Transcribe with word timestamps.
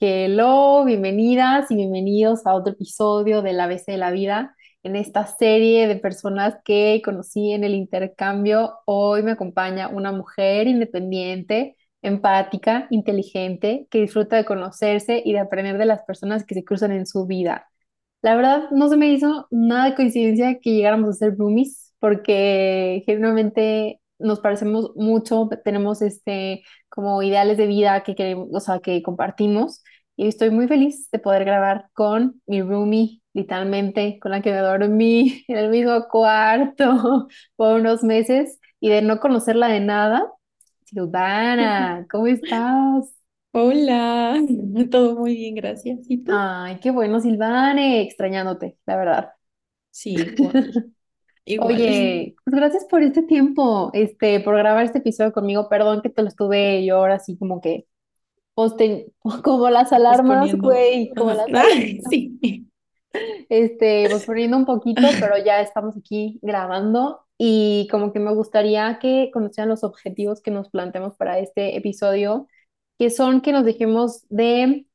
Hello, 0.00 0.84
bienvenidas 0.84 1.70
y 1.70 1.74
bienvenidos 1.74 2.46
a 2.46 2.54
otro 2.54 2.72
episodio 2.74 3.42
del 3.42 3.58
ABC 3.58 3.86
de 3.86 3.96
la 3.96 4.12
vida. 4.12 4.54
En 4.84 4.94
esta 4.94 5.26
serie 5.26 5.88
de 5.88 5.96
personas 5.96 6.56
que 6.64 7.02
conocí 7.04 7.52
en 7.52 7.64
el 7.64 7.74
intercambio, 7.74 8.74
hoy 8.86 9.24
me 9.24 9.32
acompaña 9.32 9.88
una 9.88 10.12
mujer 10.12 10.68
independiente, 10.68 11.76
empática, 12.00 12.86
inteligente, 12.90 13.88
que 13.90 14.00
disfruta 14.00 14.36
de 14.36 14.44
conocerse 14.44 15.20
y 15.24 15.32
de 15.32 15.40
aprender 15.40 15.78
de 15.78 15.86
las 15.86 16.02
personas 16.04 16.44
que 16.44 16.54
se 16.54 16.64
cruzan 16.64 16.92
en 16.92 17.06
su 17.06 17.26
vida. 17.26 17.68
La 18.22 18.36
verdad, 18.36 18.70
no 18.70 18.88
se 18.88 18.96
me 18.96 19.08
hizo 19.08 19.48
nada 19.50 19.86
de 19.90 19.96
coincidencia 19.96 20.60
que 20.60 20.74
llegáramos 20.74 21.10
a 21.10 21.12
ser 21.14 21.36
roomies, 21.36 21.92
porque 21.98 23.02
generalmente 23.04 24.00
nos 24.18 24.40
parecemos 24.40 24.92
mucho, 24.96 25.48
tenemos 25.64 26.02
este 26.02 26.62
como 26.88 27.22
ideales 27.22 27.56
de 27.58 27.66
vida 27.66 28.02
que 28.02 28.14
queremos, 28.14 28.48
o 28.52 28.60
sea, 28.60 28.80
que 28.80 29.02
compartimos. 29.02 29.82
Y 30.16 30.26
estoy 30.26 30.50
muy 30.50 30.66
feliz 30.68 31.08
de 31.12 31.18
poder 31.20 31.44
grabar 31.44 31.90
con 31.92 32.42
mi 32.46 32.60
roomie, 32.62 33.22
literalmente, 33.34 34.18
con 34.20 34.32
la 34.32 34.42
que 34.42 34.50
me 34.52 34.58
dormí 34.58 35.44
en 35.48 35.56
el 35.58 35.70
mismo 35.70 36.08
cuarto 36.08 37.28
por 37.56 37.74
unos 37.80 38.02
meses 38.02 38.58
y 38.80 38.88
de 38.90 39.02
no 39.02 39.20
conocerla 39.20 39.68
de 39.68 39.80
nada. 39.80 40.32
Silvana, 40.86 42.06
¿cómo 42.10 42.26
estás? 42.26 43.14
Hola, 43.52 44.40
todo 44.90 45.16
muy 45.16 45.34
bien, 45.34 45.54
gracias. 45.54 46.00
¿Y 46.08 46.24
tú? 46.24 46.48
Ay, 46.62 46.78
qué 46.80 46.90
bueno, 46.90 47.20
Silvane, 47.20 48.02
extrañándote, 48.02 48.78
la 48.86 48.96
verdad. 48.96 49.32
Sí, 49.90 50.32
igual, 50.32 50.72
igual. 51.48 51.74
Oye, 51.74 52.34
pues 52.44 52.56
gracias 52.56 52.84
por 52.84 53.02
este 53.02 53.22
tiempo, 53.22 53.90
este, 53.92 54.40
por 54.40 54.56
grabar 54.56 54.84
este 54.84 54.98
episodio 54.98 55.32
conmigo. 55.32 55.68
Perdón 55.68 56.02
que 56.02 56.10
te 56.10 56.22
lo 56.22 56.28
estuve 56.28 56.84
yo 56.84 56.96
ahora 56.96 57.14
así 57.14 57.36
como 57.36 57.60
que 57.60 57.86
posten, 58.54 59.06
como 59.42 59.70
las 59.70 59.92
alarmas, 59.92 60.54
güey, 60.54 61.10
como 61.16 61.32
las 61.32 61.46
alarmas. 61.48 62.04
sí. 62.10 62.68
Este, 63.48 64.08
posponiendo 64.10 64.56
un 64.56 64.66
poquito, 64.66 65.02
pero 65.20 65.42
ya 65.42 65.60
estamos 65.60 65.96
aquí 65.96 66.38
grabando 66.42 67.20
y 67.38 67.88
como 67.90 68.12
que 68.12 68.18
me 68.18 68.34
gustaría 68.34 68.98
que 69.00 69.30
conocieran 69.32 69.68
los 69.68 69.84
objetivos 69.84 70.42
que 70.42 70.50
nos 70.50 70.68
planteamos 70.70 71.16
para 71.16 71.38
este 71.38 71.76
episodio, 71.76 72.48
que 72.98 73.10
son 73.10 73.40
que 73.40 73.52
nos 73.52 73.64
dejemos 73.64 74.26
de, 74.28 74.86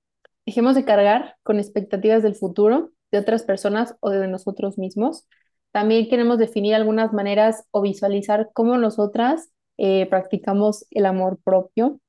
dejemos 0.45 0.75
de 0.75 0.85
cargar 0.85 1.37
con 1.43 1.59
expectativas 1.59 2.21
del 2.21 2.35
futuro 2.35 2.91
de 3.11 3.19
otras 3.19 3.43
personas 3.43 3.95
o 4.01 4.09
de 4.09 4.27
nosotros 4.27 4.77
mismos. 4.77 5.27
También 5.73 6.09
queremos 6.09 6.39
definir 6.39 6.75
algunas 6.75 7.13
maneras 7.13 7.65
o 7.71 7.83
visualizar 7.83 8.51
cómo 8.53 8.77
nosotras 8.79 9.51
eh, 9.79 10.07
practicamos 10.09 10.87
el 10.91 11.07
amor 11.07 11.39
propio 11.43 11.99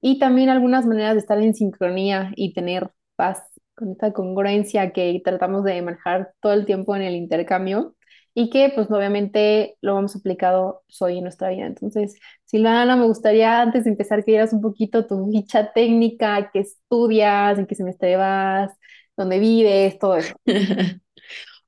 y 0.00 0.18
también 0.18 0.48
algunas 0.48 0.86
maneras 0.86 1.14
de 1.14 1.20
estar 1.20 1.40
en 1.42 1.54
sincronía 1.54 2.32
y 2.36 2.52
tener 2.54 2.90
paz 3.16 3.42
con 3.74 3.92
esta 3.92 4.12
congruencia 4.12 4.92
que 4.92 5.20
tratamos 5.24 5.64
de 5.64 5.82
manejar 5.82 6.32
todo 6.40 6.52
el 6.54 6.66
tiempo 6.66 6.96
en 6.96 7.02
el 7.02 7.14
intercambio 7.16 7.94
y 8.34 8.50
que 8.50 8.70
pues 8.74 8.90
obviamente 8.90 9.76
lo 9.80 9.98
hemos 9.98 10.14
aplicado 10.16 10.82
hoy 11.00 11.18
en 11.18 11.24
nuestra 11.24 11.50
vida. 11.50 11.66
Entonces, 11.66 12.18
Silvana, 12.44 12.96
me 12.96 13.06
gustaría 13.06 13.60
antes 13.62 13.84
de 13.84 13.90
empezar 13.90 14.24
que 14.24 14.32
dieras 14.32 14.52
un 14.52 14.60
poquito 14.60 15.06
tu 15.06 15.30
ficha 15.32 15.72
técnica, 15.72 16.50
qué 16.52 16.60
estudias, 16.60 17.58
en 17.58 17.66
qué 17.66 17.74
semestre 17.74 18.16
vas, 18.16 18.70
dónde 19.16 19.38
vives, 19.38 19.98
todo 19.98 20.16
eso. 20.16 20.34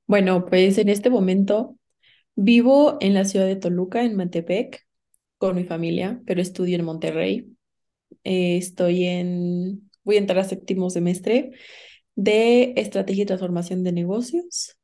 Bueno, 0.09 0.47
pues 0.47 0.79
en 0.79 0.89
este 0.89 1.11
momento 1.11 1.77
vivo 2.35 2.97
en 3.01 3.13
la 3.13 3.27
ciudad 3.27 3.45
de 3.47 3.57
Toluca, 3.57 4.03
en 4.05 4.17
Mantepec, 4.17 4.87
con 5.37 5.55
mi 5.55 5.65
familia, 5.65 6.23
pero 6.27 6.41
estudio 6.41 6.77
en 6.77 6.85
Monterrey. 6.85 7.57
Eh, 8.25 8.57
estoy 8.57 9.05
en, 9.05 9.91
voy 10.05 10.17
a 10.17 10.21
entrar 10.21 10.39
a 10.39 10.45
séptimo 10.45 10.89
semestre 10.89 11.53
de 12.17 12.73
Estrategia 12.77 13.25
y 13.25 13.27
Transformación 13.27 13.85
de 13.85 13.93
Negocios 13.93 14.79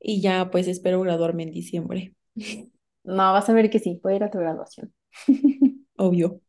y 0.00 0.22
ya 0.22 0.50
pues 0.50 0.66
espero 0.66 1.02
graduarme 1.02 1.42
en 1.44 1.50
diciembre, 1.50 2.14
No, 3.04 3.32
vas 3.32 3.48
a 3.48 3.52
ver 3.54 3.70
que 3.70 3.78
sí, 3.78 3.98
puede 4.02 4.16
ir 4.16 4.24
a 4.24 4.30
tu 4.30 4.38
graduación. 4.38 4.92
obvio. 5.96 6.40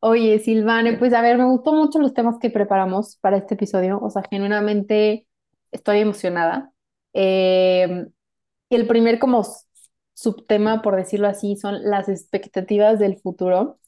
Oye, 0.00 0.38
Silvane, 0.38 0.98
pues 0.98 1.12
a 1.12 1.22
ver, 1.22 1.38
me 1.38 1.44
gustó 1.44 1.72
mucho 1.74 1.98
los 1.98 2.14
temas 2.14 2.38
que 2.38 2.50
preparamos 2.50 3.16
para 3.16 3.36
este 3.38 3.54
episodio, 3.54 3.98
o 4.00 4.10
sea, 4.10 4.22
genuinamente 4.28 5.26
estoy 5.70 5.98
emocionada. 6.00 6.72
Eh, 7.12 8.06
el 8.70 8.86
primer 8.86 9.18
como 9.18 9.44
subtema, 10.14 10.82
por 10.82 10.96
decirlo 10.96 11.28
así, 11.28 11.56
son 11.56 11.82
las 11.84 12.08
expectativas 12.08 12.98
del 12.98 13.18
futuro. 13.20 13.78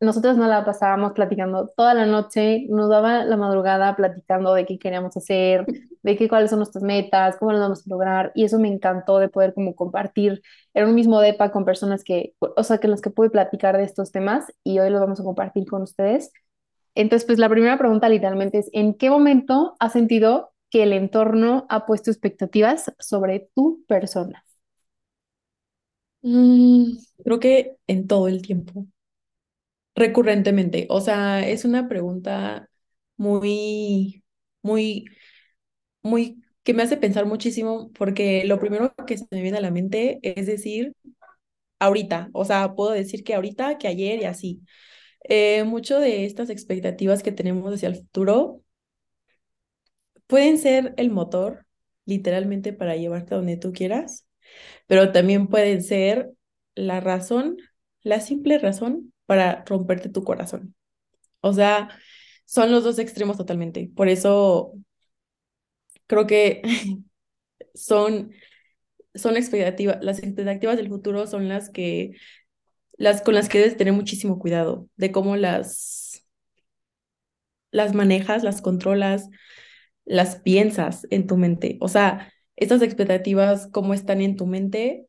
Nosotros 0.00 0.36
nos 0.36 0.48
la 0.48 0.64
pasábamos 0.64 1.12
platicando 1.12 1.72
toda 1.76 1.94
la 1.94 2.06
noche, 2.06 2.66
nos 2.68 2.90
daba 2.90 3.24
la 3.24 3.36
madrugada 3.36 3.96
platicando 3.96 4.54
de 4.54 4.66
qué 4.66 4.78
queríamos 4.78 5.16
hacer, 5.16 5.66
de 6.02 6.16
qué 6.16 6.28
cuáles 6.28 6.50
son 6.50 6.58
nuestras 6.60 6.84
metas, 6.84 7.36
cómo 7.38 7.52
las 7.52 7.62
vamos 7.62 7.80
a 7.86 7.90
lograr, 7.90 8.32
y 8.34 8.44
eso 8.44 8.58
me 8.58 8.68
encantó 8.68 9.18
de 9.18 9.28
poder 9.30 9.54
como 9.54 9.74
compartir 9.74 10.42
en 10.74 10.88
un 10.88 10.94
mismo 10.94 11.20
depa 11.20 11.52
con 11.52 11.64
personas 11.64 12.04
que, 12.04 12.34
o 12.40 12.62
sea, 12.64 12.78
que 12.78 12.88
los 12.88 13.00
que 13.00 13.10
pude 13.10 13.30
platicar 13.30 13.76
de 13.78 13.84
estos 13.84 14.12
temas 14.12 14.52
y 14.64 14.78
hoy 14.80 14.90
los 14.90 15.00
vamos 15.00 15.20
a 15.20 15.24
compartir 15.24 15.66
con 15.66 15.82
ustedes. 15.82 16.32
Entonces, 16.94 17.26
pues 17.26 17.38
la 17.38 17.48
primera 17.48 17.78
pregunta 17.78 18.08
literalmente 18.08 18.58
es, 18.58 18.70
¿en 18.72 18.94
qué 18.94 19.10
momento 19.10 19.76
has 19.80 19.92
sentido 19.92 20.53
que 20.74 20.82
el 20.84 20.92
entorno 20.92 21.66
ha 21.70 21.86
puesto 21.86 22.10
expectativas 22.10 22.92
sobre 22.98 23.48
tu 23.54 23.84
persona? 23.88 24.44
Mm, 26.22 26.96
creo 27.24 27.38
que 27.40 27.76
en 27.86 28.06
todo 28.08 28.26
el 28.28 28.42
tiempo. 28.42 28.86
recurrentemente. 29.94 30.86
O 30.90 31.00
sea, 31.00 31.46
es 31.48 31.64
una 31.64 31.88
pregunta 31.88 32.68
muy, 33.16 34.24
muy, 34.62 35.04
muy, 36.02 36.42
que 36.62 36.74
me 36.74 36.82
hace 36.82 36.96
pensar 36.96 37.26
muchísimo 37.26 37.90
porque 37.94 38.44
lo 38.44 38.60
primero 38.60 38.94
que 39.06 39.18
se 39.18 39.26
me 39.30 39.42
viene 39.42 39.58
a 39.58 39.60
la 39.60 39.70
mente 39.70 40.20
es 40.22 40.46
decir, 40.46 40.94
ahorita, 41.80 42.30
o 42.34 42.46
sea, 42.46 42.74
puedo 42.76 42.92
decir 42.92 43.24
que 43.24 43.34
ahorita, 43.36 43.78
que 43.78 43.88
ayer 43.88 44.20
y 44.22 44.26
así. 44.26 44.62
Eh, 45.28 45.64
mucho 45.64 46.00
de 46.00 46.26
estas 46.26 46.50
expectativas 46.50 47.22
que 47.24 47.32
tenemos 47.32 47.74
hacia 47.74 47.88
el 47.90 47.96
futuro 47.96 48.62
pueden 50.26 50.58
ser 50.58 50.94
el 50.96 51.10
motor, 51.10 51.66
literalmente, 52.06 52.72
para 52.72 52.96
llevarte 52.96 53.34
a 53.34 53.38
donde 53.38 53.56
tú 53.56 53.72
quieras, 53.72 54.26
pero 54.86 55.12
también 55.12 55.48
pueden 55.48 55.82
ser 55.82 56.32
la 56.74 57.00
razón, 57.00 57.58
la 58.02 58.20
simple 58.20 58.58
razón 58.58 59.12
para 59.26 59.64
romperte 59.66 60.08
tu 60.08 60.24
corazón. 60.24 60.74
O 61.40 61.52
sea, 61.52 61.90
son 62.46 62.72
los 62.72 62.84
dos 62.84 62.98
extremos 62.98 63.36
totalmente. 63.38 63.90
Por 63.94 64.08
eso 64.08 64.74
creo 66.06 66.26
que 66.26 66.62
son, 67.74 68.32
son 69.14 69.36
expectativas, 69.36 69.98
las 70.02 70.18
expectativas 70.20 70.76
del 70.76 70.88
futuro 70.88 71.26
son 71.26 71.48
las 71.48 71.70
que, 71.70 72.12
las 72.98 73.22
con 73.22 73.34
las 73.34 73.48
que 73.48 73.58
debes 73.58 73.76
tener 73.76 73.94
muchísimo 73.94 74.38
cuidado 74.38 74.88
de 74.96 75.12
cómo 75.12 75.36
las, 75.36 76.26
las 77.70 77.94
manejas, 77.94 78.42
las 78.44 78.62
controlas, 78.62 79.28
las 80.04 80.36
piensas 80.36 81.06
en 81.10 81.26
tu 81.26 81.36
mente. 81.36 81.78
O 81.80 81.88
sea, 81.88 82.32
estas 82.56 82.82
expectativas, 82.82 83.68
cómo 83.72 83.94
están 83.94 84.20
en 84.20 84.36
tu 84.36 84.46
mente, 84.46 85.08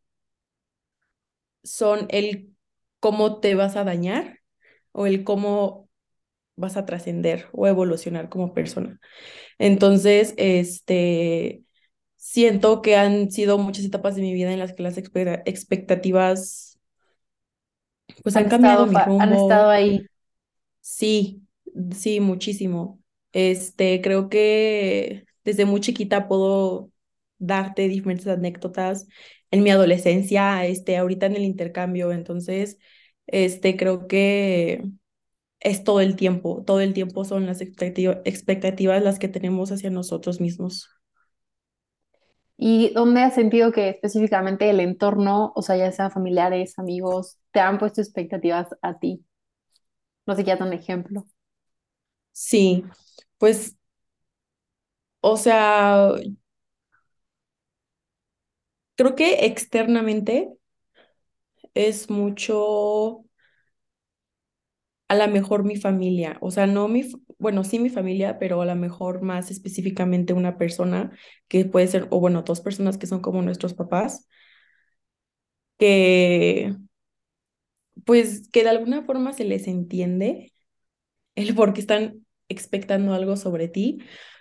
son 1.63 2.07
el 2.09 2.53
cómo 2.99 3.39
te 3.39 3.55
vas 3.55 3.75
a 3.75 3.83
dañar 3.83 4.39
o 4.91 5.05
el 5.07 5.23
cómo 5.23 5.89
vas 6.55 6.77
a 6.77 6.85
trascender 6.85 7.49
o 7.53 7.67
evolucionar 7.67 8.29
como 8.29 8.53
persona. 8.53 8.99
Entonces, 9.59 10.33
este, 10.37 11.63
siento 12.17 12.81
que 12.83 12.97
han 12.97 13.31
sido 13.31 13.57
muchas 13.59 13.85
etapas 13.85 14.15
de 14.15 14.23
mi 14.23 14.33
vida 14.33 14.53
en 14.53 14.59
las 14.59 14.73
que 14.73 14.83
las 14.83 14.97
expecta- 14.99 15.43
expectativas 15.45 16.79
pues 18.23 18.35
Han 18.35 18.45
han 18.45 18.49
cambiado 18.49 18.85
estado, 18.85 18.87
mi 18.87 18.99
fa- 18.99 19.15
han 19.17 19.33
estado 19.33 19.69
ahí. 19.71 20.07
Sí, 20.81 21.41
sí, 21.91 22.19
muchísimo. 22.21 22.99
Este, 23.35 24.01
creo 24.01 24.29
que 24.29 25.25
desde 25.45 25.65
muy 25.65 25.81
chiquita 25.81 26.27
puedo 26.29 26.91
darte 27.39 27.89
diferentes 27.89 28.27
anécdotas 28.27 29.07
en 29.51 29.63
mi 29.63 29.71
adolescencia, 29.71 30.65
este, 30.67 30.97
ahorita 30.97 31.27
en 31.27 31.37
el 31.37 31.43
intercambio. 31.45 32.13
Entonces, 32.13 32.79
este, 33.27 33.77
creo 33.77 34.07
que 34.09 34.83
es 35.61 35.83
todo 35.83 36.01
el 36.01 36.15
tiempo, 36.15 36.63
todo 36.65 36.81
el 36.81 36.93
tiempo 36.93 37.25
son 37.25 37.45
las 37.47 37.61
expectativa- 37.61 38.21
expectativas 38.25 39.03
las 39.03 39.19
que 39.19 39.27
tenemos 39.29 39.71
hacia 39.71 39.89
nosotros 39.91 40.41
mismos. 40.41 40.89
¿Y 42.57 42.91
dónde 42.93 43.21
has 43.21 43.33
sentido 43.35 43.71
que 43.71 43.89
específicamente 43.89 44.69
el 44.69 44.79
entorno, 44.81 45.51
o 45.55 45.61
sea, 45.61 45.77
ya 45.77 45.91
sea 45.91 46.09
familiares, 46.09 46.77
amigos, 46.79 47.37
te 47.51 47.59
han 47.61 47.77
puesto 47.77 48.01
expectativas 48.01 48.67
a 48.81 48.99
ti? 48.99 49.25
No 50.27 50.35
sé, 50.39 50.43
qué 50.45 50.53
un 50.67 50.73
ejemplo. 50.73 51.25
Sí, 52.33 52.83
pues, 53.37 53.75
o 55.21 55.37
sea, 55.37 56.11
creo 58.97 59.15
que 59.15 59.45
externamente 59.45 60.49
es 61.75 62.09
mucho 62.09 63.25
a 65.07 65.15
la 65.15 65.27
mejor 65.27 65.63
mi 65.63 65.75
familia, 65.77 66.37
o 66.41 66.49
sea, 66.51 66.65
no 66.67 66.87
mi, 66.87 67.03
bueno, 67.37 67.63
sí 67.63 67.77
mi 67.79 67.89
familia, 67.89 68.39
pero 68.39 68.61
a 68.61 68.65
lo 68.65 68.75
mejor 68.75 69.21
más 69.21 69.51
específicamente 69.51 70.33
una 70.33 70.57
persona 70.57 71.11
que 71.47 71.65
puede 71.65 71.87
ser, 71.87 72.07
o 72.11 72.19
bueno, 72.19 72.41
dos 72.43 72.61
personas 72.61 72.97
que 72.97 73.05
son 73.07 73.21
como 73.21 73.41
nuestros 73.43 73.73
papás, 73.75 74.27
que 75.79 76.73
pues 78.05 78.49
que 78.49 78.63
de 78.63 78.69
alguna 78.69 79.03
forma 79.03 79.33
se 79.33 79.45
les 79.45 79.67
entiende 79.67 80.53
el 81.35 81.55
por 81.55 81.73
qué 81.73 81.81
están 81.81 82.24
expectando 82.49 83.13
algo 83.13 83.37
sobre 83.37 83.67
ti, 83.67 83.99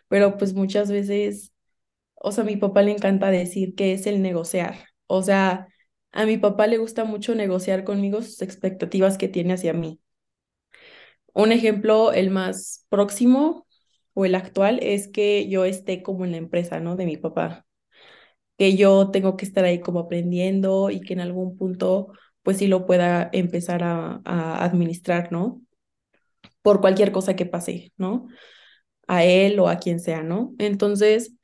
pero 0.08 0.36
pues 0.38 0.54
muchas 0.54 0.90
veces, 0.90 1.52
o 2.16 2.32
sea, 2.32 2.44
a 2.44 2.46
mi 2.46 2.56
papá 2.56 2.82
le 2.82 2.92
encanta 2.92 3.30
decir 3.30 3.74
que 3.74 3.92
es 3.94 4.06
el 4.06 4.22
negociar, 4.22 4.76
o 5.08 5.22
sea, 5.22 5.68
a 6.12 6.26
mi 6.26 6.38
papá 6.38 6.66
le 6.68 6.78
gusta 6.78 7.04
mucho 7.04 7.34
negociar 7.34 7.84
conmigo 7.84 8.22
sus 8.22 8.42
expectativas 8.42 9.18
que 9.18 9.28
tiene 9.28 9.54
hacia 9.54 9.72
mí. 9.74 10.00
Un 11.34 11.52
ejemplo, 11.52 12.12
el 12.12 12.30
más 12.30 12.86
próximo 12.88 13.66
o 14.14 14.24
el 14.24 14.34
actual, 14.36 14.78
es 14.82 15.08
que 15.08 15.48
yo 15.48 15.64
esté 15.64 16.02
como 16.02 16.24
en 16.24 16.30
la 16.32 16.36
empresa, 16.38 16.78
¿no? 16.80 16.94
De 16.96 17.06
mi 17.06 17.16
papá, 17.16 17.66
que 18.58 18.76
yo 18.76 19.10
tengo 19.10 19.36
que 19.36 19.46
estar 19.46 19.64
ahí 19.64 19.80
como 19.80 20.00
aprendiendo 20.00 20.90
y 20.90 21.00
que 21.02 21.14
en 21.14 21.20
algún 21.20 21.56
punto, 21.58 22.08
pues 22.42 22.58
sí 22.58 22.68
lo 22.68 22.86
pueda 22.86 23.30
empezar 23.32 23.84
a, 23.84 24.20
a 24.24 24.64
administrar, 24.64 25.32
¿no? 25.32 25.62
Por 26.64 26.82
cualquier 26.82 27.12
cosa 27.12 27.37
que 27.37 27.46
pase, 27.46 27.94
¿no? 27.99 28.28
A 29.08 29.25
él 29.25 29.58
o 29.61 29.69
a 29.69 29.78
quien 29.78 30.00
sea, 30.00 30.22
¿no? 30.22 30.55
Entonces, 30.58 31.34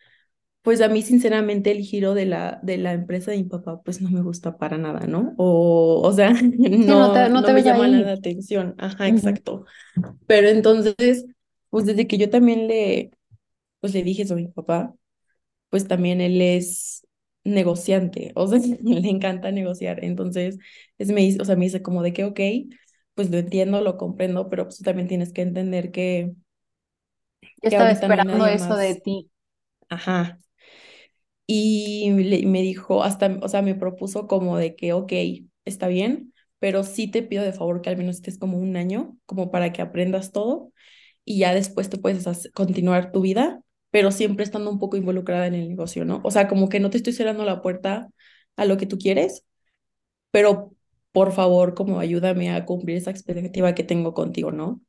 pues 0.63 0.81
a 0.83 0.89
mí 0.89 1.03
sinceramente 1.03 1.71
el 1.73 1.81
giro 1.81 2.15
de 2.15 2.27
la, 2.27 2.61
de 2.63 2.79
la 2.79 2.93
empresa 2.93 3.31
de 3.33 3.39
mi 3.39 3.45
papá 3.45 3.83
pues 3.83 4.03
no 4.03 4.11
me 4.11 4.23
gusta 4.23 4.59
para 4.59 4.79
nada, 4.79 5.07
¿no? 5.07 5.35
O, 5.39 6.03
o 6.05 6.13
sea, 6.13 6.35
Sí, 6.37 6.47
no 6.87 7.13
te, 7.13 7.21
no, 7.21 7.29
no 7.29 7.43
no 7.43 7.45
te 7.45 7.53
me 7.55 7.63
llama 7.63 7.89
la 7.89 8.13
atención. 8.13 8.75
Ajá, 8.79 9.09
exacto. 9.09 9.67
Pero 10.27 10.49
entonces, 10.49 11.27
pues 11.71 11.87
desde 11.87 12.07
que 12.09 12.19
yo 12.19 12.31
también 12.31 12.69
le, 12.69 13.11
pues 13.81 13.95
le 13.95 14.03
dije 14.05 14.23
eso 14.23 14.35
a 14.35 14.37
mi 14.39 14.49
papá, 14.49 14.95
pues 15.71 15.89
también 15.89 16.21
él 16.21 16.41
es 16.43 17.07
negociante, 17.45 18.33
o 18.35 18.47
sea, 18.49 18.59
le 18.83 19.09
encanta 19.11 19.53
negociar. 19.53 20.05
Entonces, 20.05 20.59
es, 20.99 21.11
me 21.11 21.37
o 21.41 21.45
sea, 21.45 21.57
me 21.57 21.67
dice 21.67 21.83
como 21.83 22.03
de 22.03 22.13
que, 22.13 22.25
ok, 22.25 22.41
pues 23.15 23.31
lo 23.31 23.39
entiendo, 23.39 23.81
lo 23.83 23.97
comprendo, 23.99 24.49
pero 24.49 24.65
pues 24.65 24.79
también 24.81 25.09
tienes 25.09 25.33
que 25.33 25.43
entender 25.43 25.91
que, 25.93 26.35
Yo 27.63 27.69
que 27.69 27.77
estaba 27.77 27.91
no 27.91 27.91
esperando 27.91 28.47
nadie 28.47 28.47
eso 28.47 28.77
de 28.77 28.97
ti. 28.97 29.31
Ajá. 29.89 30.39
Y 31.47 32.11
le- 32.13 32.47
me 32.47 32.63
dijo, 32.63 33.03
hasta, 33.03 33.39
o 33.43 33.49
sea, 33.49 33.63
me 33.63 33.75
propuso 33.75 34.27
como 34.29 34.57
de 34.57 34.77
que, 34.77 34.93
ok, 34.93 35.13
está 35.65 35.89
bien, 35.89 36.33
pero 36.61 36.85
sí 36.85 37.09
te 37.11 37.23
pido 37.23 37.43
de 37.43 37.53
favor 37.53 37.83
que 37.83 37.91
al 37.91 37.97
menos 37.97 38.17
estés 38.17 38.39
como 38.39 38.59
un 38.59 38.77
año, 38.77 39.17
como 39.27 39.51
para 39.51 39.73
que 39.73 39.83
aprendas 39.83 40.31
todo 40.33 40.73
y 41.25 41.39
ya 41.41 41.55
después 41.55 41.91
te 41.91 41.99
puedes 41.99 42.27
hacer- 42.27 42.53
continuar 42.53 43.13
tu 43.13 43.21
vida, 43.23 43.63
pero 43.93 44.11
siempre 44.13 44.45
estando 44.45 44.71
un 44.73 44.81
poco 44.81 44.97
involucrada 44.97 45.47
en 45.49 45.55
el 45.55 45.69
negocio, 45.69 46.05
¿no? 46.05 46.21
O 46.25 46.33
sea, 46.33 46.49
como 46.49 46.69
que 46.69 46.81
no 46.81 46.91
te 46.91 46.99
estoy 46.99 47.13
cerrando 47.15 47.45
la 47.45 47.63
puerta 47.63 48.09
a 48.57 48.65
lo 48.67 48.77
que 48.79 48.87
tú 48.87 48.99
quieres, 48.99 49.45
pero 50.31 50.73
por 51.13 51.33
favor, 51.33 51.75
como 51.75 52.01
ayúdame 52.01 52.51
a 52.53 52.65
cumplir 52.67 52.97
esa 52.99 53.11
expectativa 53.11 53.75
que 53.75 53.85
tengo 53.85 54.15
contigo, 54.15 54.53
¿no? 54.53 54.81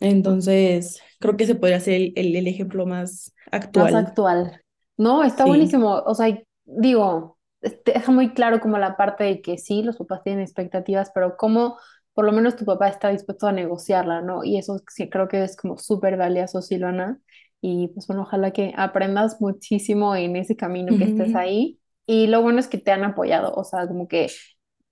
Entonces, 0.00 1.00
creo 1.20 1.36
que 1.36 1.44
ese 1.44 1.54
podría 1.54 1.80
ser 1.80 1.94
el, 1.94 2.12
el, 2.16 2.36
el 2.36 2.46
ejemplo 2.48 2.86
más 2.86 3.34
más 3.72 3.94
actual. 3.94 3.94
actual. 3.94 4.60
No, 4.96 5.22
está 5.24 5.44
Sí. 5.44 5.46
buenísimo. 5.46 5.94
O 6.06 6.14
sea, 6.14 6.36
digo, 6.64 7.38
deja 7.84 8.12
muy 8.12 8.32
claro 8.34 8.60
como 8.60 8.78
la 8.78 8.96
parte 8.96 9.24
de 9.24 9.42
que 9.42 9.58
sí, 9.58 9.82
los 9.82 9.96
papás 9.96 10.22
tienen 10.22 10.42
expectativas, 10.42 11.10
pero 11.14 11.36
cómo 11.36 11.78
por 12.14 12.24
lo 12.24 12.32
menos 12.32 12.56
tu 12.56 12.64
papá 12.64 12.88
está 12.88 13.10
dispuesto 13.10 13.46
a 13.46 13.52
negociarla, 13.52 14.22
¿no? 14.22 14.42
Y 14.44 14.56
eso 14.58 14.78
sí 14.88 15.10
creo 15.10 15.28
que 15.28 15.44
es 15.44 15.56
como 15.56 15.76
súper 15.78 16.16
valioso, 16.16 16.62
Silvana. 16.62 17.20
Y 17.60 17.88
pues 17.88 18.06
bueno, 18.06 18.22
ojalá 18.22 18.52
que 18.52 18.72
aprendas 18.76 19.40
muchísimo 19.40 20.14
en 20.16 20.36
ese 20.36 20.56
camino 20.56 20.96
que 20.96 21.04
estés 21.04 21.34
ahí. 21.34 21.78
Y 22.06 22.28
lo 22.28 22.40
bueno 22.42 22.58
es 22.60 22.68
que 22.68 22.78
te 22.78 22.92
han 22.92 23.04
apoyado, 23.04 23.52
o 23.54 23.64
sea, 23.64 23.86
como 23.88 24.08
que 24.08 24.28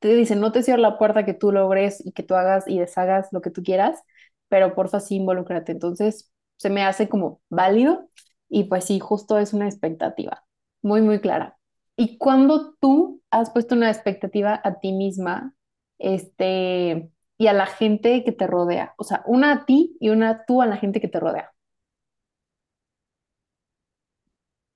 te 0.09 0.15
dicen, 0.17 0.41
no 0.41 0.53
te 0.53 0.63
cierro 0.63 0.81
la 0.83 0.99
puerta 0.99 1.25
que 1.25 1.35
tú 1.35 1.53
logres 1.53 2.05
y 2.05 2.13
que 2.13 2.23
tú 2.23 2.35
hagas 2.35 2.65
y 2.69 2.79
deshagas 2.79 3.29
lo 3.33 3.41
que 3.43 3.51
tú 3.51 3.63
quieras, 3.63 4.03
pero 4.49 4.75
porfa 4.75 5.01
sí 5.01 5.17
involúcrate. 5.17 5.73
Entonces, 5.73 6.31
se 6.57 6.71
me 6.71 6.83
hace 6.85 7.09
como 7.09 7.41
válido 7.51 8.09
y 8.49 8.65
pues 8.65 8.85
sí, 8.87 9.01
justo 9.01 9.39
es 9.39 9.53
una 9.55 9.67
expectativa 9.69 10.45
muy, 10.83 11.01
muy 11.03 11.21
clara. 11.21 11.59
¿Y 11.97 12.19
cuando 12.19 12.75
tú 12.81 13.23
has 13.31 13.51
puesto 13.51 13.75
una 13.75 13.91
expectativa 13.91 14.61
a 14.65 14.81
ti 14.81 14.93
misma, 14.93 15.55
este, 15.99 17.11
y 17.39 17.47
a 17.47 17.53
la 17.53 17.67
gente 17.67 18.25
que 18.25 18.33
te 18.33 18.47
rodea? 18.47 18.95
O 18.99 19.05
sea, 19.05 19.23
una 19.27 19.53
a 19.53 19.65
ti 19.67 19.97
y 20.01 20.11
una 20.11 20.45
tú 20.47 20.61
a 20.63 20.67
la 20.67 20.77
gente 20.77 21.01
que 21.01 21.09
te 21.09 21.21
rodea. 21.21 21.53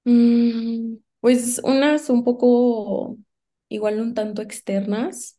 Mm, 0.05 0.97
pues 1.21 1.61
unas 1.65 2.09
un 2.11 2.25
poco, 2.25 3.17
igual 3.69 4.01
un 4.01 4.15
tanto 4.15 4.43
externas. 4.43 5.39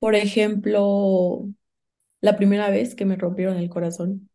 Por 0.00 0.14
ejemplo, 0.16 1.48
la 2.22 2.36
primera 2.36 2.70
vez 2.70 2.94
que 2.96 3.06
me 3.06 3.16
rompieron 3.16 3.56
el 3.58 3.70
corazón 3.70 4.30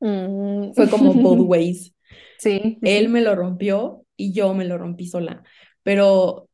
Mm. 0.00 0.72
fue 0.72 0.88
como 0.90 1.14
both 1.14 1.40
ways. 1.48 1.94
Sí, 2.36 2.78
Él 2.84 3.08
me 3.10 3.22
lo 3.22 3.34
rompió 3.36 4.06
y 4.16 4.32
yo 4.32 4.54
me 4.54 4.64
lo 4.66 4.78
rompí 4.78 5.08
sola. 5.08 5.44
Pero, 5.82 6.48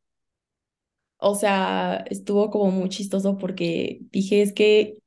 o 1.17 1.35
sea, 1.35 1.97
estuvo 2.09 2.49
como 2.51 2.71
muy 2.71 2.89
chistoso 2.89 3.37
porque 3.37 3.99
dije, 4.11 4.41
es 4.41 4.53
que, 4.53 4.97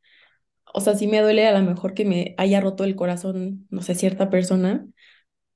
o 0.75 0.81
sea, 0.81 0.95
sí 0.97 1.07
me 1.09 1.21
duele 1.23 1.47
a 1.49 1.59
lo 1.59 1.65
mejor 1.69 1.95
que 1.95 2.05
me 2.05 2.35
haya 2.39 2.61
roto 2.61 2.85
el 2.85 2.97
corazón, 2.97 3.67
no 3.71 3.83
sé, 3.83 3.95
cierta 3.95 4.31
persona. 4.31 4.87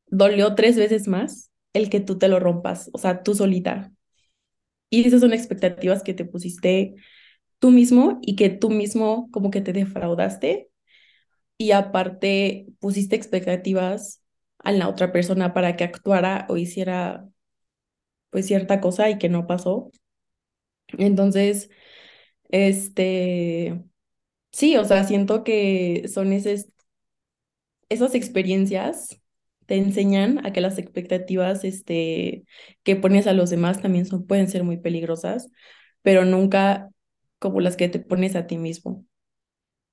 Dolió 0.09 0.55
tres 0.57 0.77
veces 0.77 1.09
más 1.09 1.53
el 1.75 1.91
que 1.91 2.01
tú 2.01 2.19
te 2.19 2.29
lo 2.29 2.41
rompas, 2.41 2.91
o 2.95 2.99
sea, 2.99 3.23
tú 3.25 3.35
solita. 3.35 3.93
Y 4.91 5.07
esas 5.07 5.21
son 5.21 5.33
expectativas 5.33 6.03
que 6.03 6.15
te 6.15 6.25
pusiste 6.25 6.95
tú 7.59 7.71
mismo 7.73 8.19
y 8.23 8.37
que 8.37 8.51
tú 8.51 8.71
mismo 8.71 9.31
como 9.33 9.51
que 9.51 9.61
te 9.63 9.73
defraudaste 9.73 10.71
y 11.59 11.73
aparte 11.73 12.67
pusiste 12.81 13.17
expectativas 13.17 14.23
a 14.61 14.73
la 14.73 14.89
otra 14.89 15.13
persona 15.13 15.55
para 15.55 15.77
que 15.77 15.85
actuara 15.85 16.47
o 16.51 16.57
hiciera 16.57 17.27
pues 18.31 18.47
cierta 18.47 18.81
cosa 18.81 19.11
y 19.11 19.19
que 19.19 19.29
no 19.29 19.47
pasó. 19.47 19.91
Entonces, 20.99 21.71
este, 22.51 23.85
sí, 24.53 24.77
o 24.79 24.85
sea, 24.87 25.05
siento 25.05 25.45
que 25.45 26.09
son 26.13 26.33
esas, 26.33 26.69
esas 27.89 28.15
experiencias 28.15 29.21
te 29.69 29.77
enseñan 29.77 30.45
a 30.47 30.53
que 30.53 30.63
las 30.63 30.79
expectativas 30.79 31.63
este, 31.63 32.45
que 32.83 32.97
pones 32.97 33.27
a 33.27 33.35
los 33.35 33.51
demás 33.51 33.83
también 33.83 34.07
son, 34.07 34.27
pueden 34.27 34.49
ser 34.49 34.65
muy 34.65 34.79
peligrosas, 34.79 35.51
pero 36.01 36.25
nunca 36.25 36.89
como 37.39 37.61
las 37.61 37.77
que 37.77 37.91
te 37.91 37.99
pones 37.99 38.35
a 38.35 38.47
ti 38.47 38.57
mismo. 38.57 39.05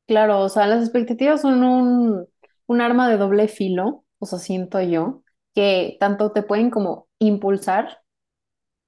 Claro, 0.08 0.40
o 0.40 0.50
sea, 0.50 0.66
las 0.66 0.82
expectativas 0.82 1.42
son 1.42 1.62
un, 1.64 2.26
un 2.68 2.82
arma 2.82 3.10
de 3.10 3.18
doble 3.18 3.50
filo, 3.50 4.06
o 4.18 4.26
sea, 4.26 4.40
siento 4.40 4.82
yo, 4.82 5.24
que 5.54 5.98
tanto 6.00 6.32
te 6.32 6.42
pueden 6.42 6.70
como 6.70 7.10
impulsar 7.20 8.00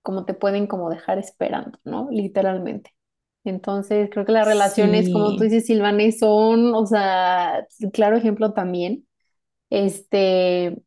como 0.03 0.23
te 0.23 0.33
pueden 0.33 0.67
como 0.67 0.89
dejar 0.89 1.17
esperando, 1.17 1.79
¿no? 1.83 2.07
Literalmente. 2.09 2.95
Entonces, 3.43 4.09
creo 4.09 4.23
que 4.23 4.31
las 4.31 4.47
relaciones, 4.47 5.09
como 5.11 5.35
tú 5.35 5.43
dices, 5.43 5.65
Silvane, 5.65 6.13
son, 6.13 6.73
o 6.73 6.85
sea, 6.85 7.67
claro 7.91 8.15
ejemplo 8.15 8.53
también. 8.53 9.05
Este, 9.69 10.81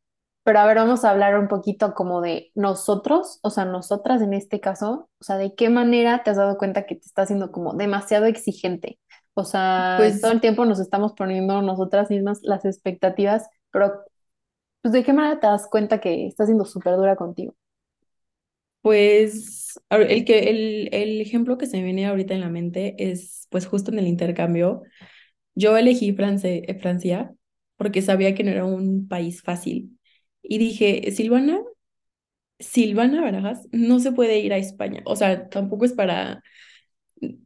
pero 0.45 0.59
a 0.61 0.67
ver, 0.67 0.77
vamos 0.79 1.05
a 1.05 1.11
hablar 1.11 1.39
un 1.39 1.49
poquito 1.49 1.95
como 1.95 2.21
de 2.23 2.51
nosotros, 2.55 3.39
o 3.43 3.51
sea, 3.51 3.65
nosotras 3.67 4.23
en 4.23 4.35
este 4.35 4.61
caso, 4.61 5.11
o 5.21 5.25
sea, 5.25 5.37
de 5.37 5.55
qué 5.55 5.69
manera 5.71 6.23
te 6.23 6.31
has 6.31 6.37
dado 6.39 6.57
cuenta 6.59 6.87
que 6.87 6.95
te 6.97 7.07
está 7.07 7.23
haciendo 7.23 7.53
como 7.53 7.75
demasiado 7.75 8.27
exigente. 8.27 8.99
O 9.35 9.45
sea, 9.45 10.19
todo 10.21 10.33
pues, 10.33 10.33
el 10.33 10.41
tiempo 10.41 10.65
nos 10.65 10.81
estamos 10.81 11.13
poniendo 11.15 11.63
nosotras 11.63 12.11
mismas 12.11 12.41
las 12.43 12.65
expectativas, 12.65 13.49
pero 13.71 13.93
pues 14.83 14.93
de 14.95 15.05
qué 15.05 15.13
manera 15.15 15.41
te 15.41 15.47
das 15.49 15.69
cuenta 15.69 16.01
que 16.01 16.27
está 16.29 16.47
siendo 16.47 16.65
súper 16.67 16.97
dura 16.97 17.17
contigo. 17.17 17.55
pues, 18.83 19.79
el 19.91 20.25
que, 20.25 20.51
el, 20.51 20.89
el 20.93 21.21
ejemplo 21.21 21.59
que 21.59 21.67
se 21.67 21.77
me 21.79 21.85
viene 21.85 22.07
ahorita 22.07 22.35
en 22.35 22.41
la 22.41 22.49
mente 22.49 22.95
es, 22.99 23.47
pues, 23.51 23.67
justo 23.67 23.91
en 23.93 23.99
el 23.99 24.07
intercambio. 24.07 24.83
Yo 25.55 25.77
elegí 25.79 26.13
France- 26.15 26.65
eh, 26.69 26.81
Francia 26.81 27.35
porque 27.81 28.03
sabía 28.03 28.37
que 28.37 28.45
no 28.45 28.53
era 28.53 28.67
un 28.67 29.09
país 29.09 29.43
fácil. 29.43 29.99
Y 30.45 30.59
dije, 30.61 31.11
Silvana, 31.13 31.61
Silvana 32.59 33.23
Barajas 33.23 33.67
no 33.73 34.01
se 34.01 34.13
puede 34.13 34.39
ir 34.41 34.53
a 34.53 34.59
España. 34.59 35.03
O 35.07 35.17
sea, 35.17 35.49
tampoco 35.49 35.85
es 35.85 35.93
para 35.95 36.43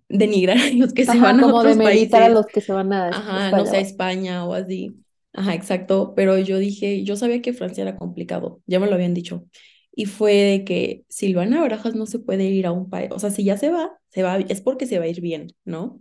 denigrar 0.09 0.59
a 0.59 0.71
los 0.75 0.93
que 0.93 1.07
se 1.07 1.21
van 1.21 1.41
a 1.41 1.47
como 1.47 1.63
de 1.65 1.75
otros 1.75 1.77
meditar 1.77 2.23
a 2.23 2.29
países. 2.29 2.31
los 2.31 2.51
que 2.51 2.61
se 2.61 2.73
van 2.73 2.93
a 2.93 3.09
Ajá, 3.11 3.53
no 3.53 3.67
España. 3.67 3.67
sé, 3.67 3.79
a 3.79 3.81
vaya. 3.81 3.83
España 3.83 4.47
o 4.47 4.55
así. 4.55 4.97
Ajá, 5.33 5.55
exacto. 5.55 6.15
Pero 6.17 6.39
yo 6.39 6.59
dije, 6.59 7.05
yo 7.05 7.17
sabía 7.17 7.43
que 7.43 7.53
Francia 7.55 7.83
era 7.83 7.97
complicado, 7.97 8.63
ya 8.67 8.81
me 8.81 8.89
lo 8.89 8.95
habían 8.95 9.15
dicho. 9.15 9.47
Y 9.95 10.07
fue 10.07 10.35
de 10.35 10.65
que 10.65 11.05
Silvana 11.09 11.61
Barajas 11.63 11.95
no 11.95 12.07
se 12.07 12.21
puede 12.21 12.45
ir 12.47 12.67
a 12.67 12.73
un 12.73 12.91
país. 12.91 13.11
O 13.13 13.19
sea, 13.21 13.31
si 13.31 13.45
ya 13.45 13.57
se 13.59 13.71
va, 13.71 13.93
se 14.11 14.23
va, 14.25 14.39
es 14.39 14.61
porque 14.63 14.87
se 14.87 14.99
va 14.99 15.07
a 15.07 15.09
ir 15.09 15.21
bien, 15.21 15.49
¿no? 15.65 16.01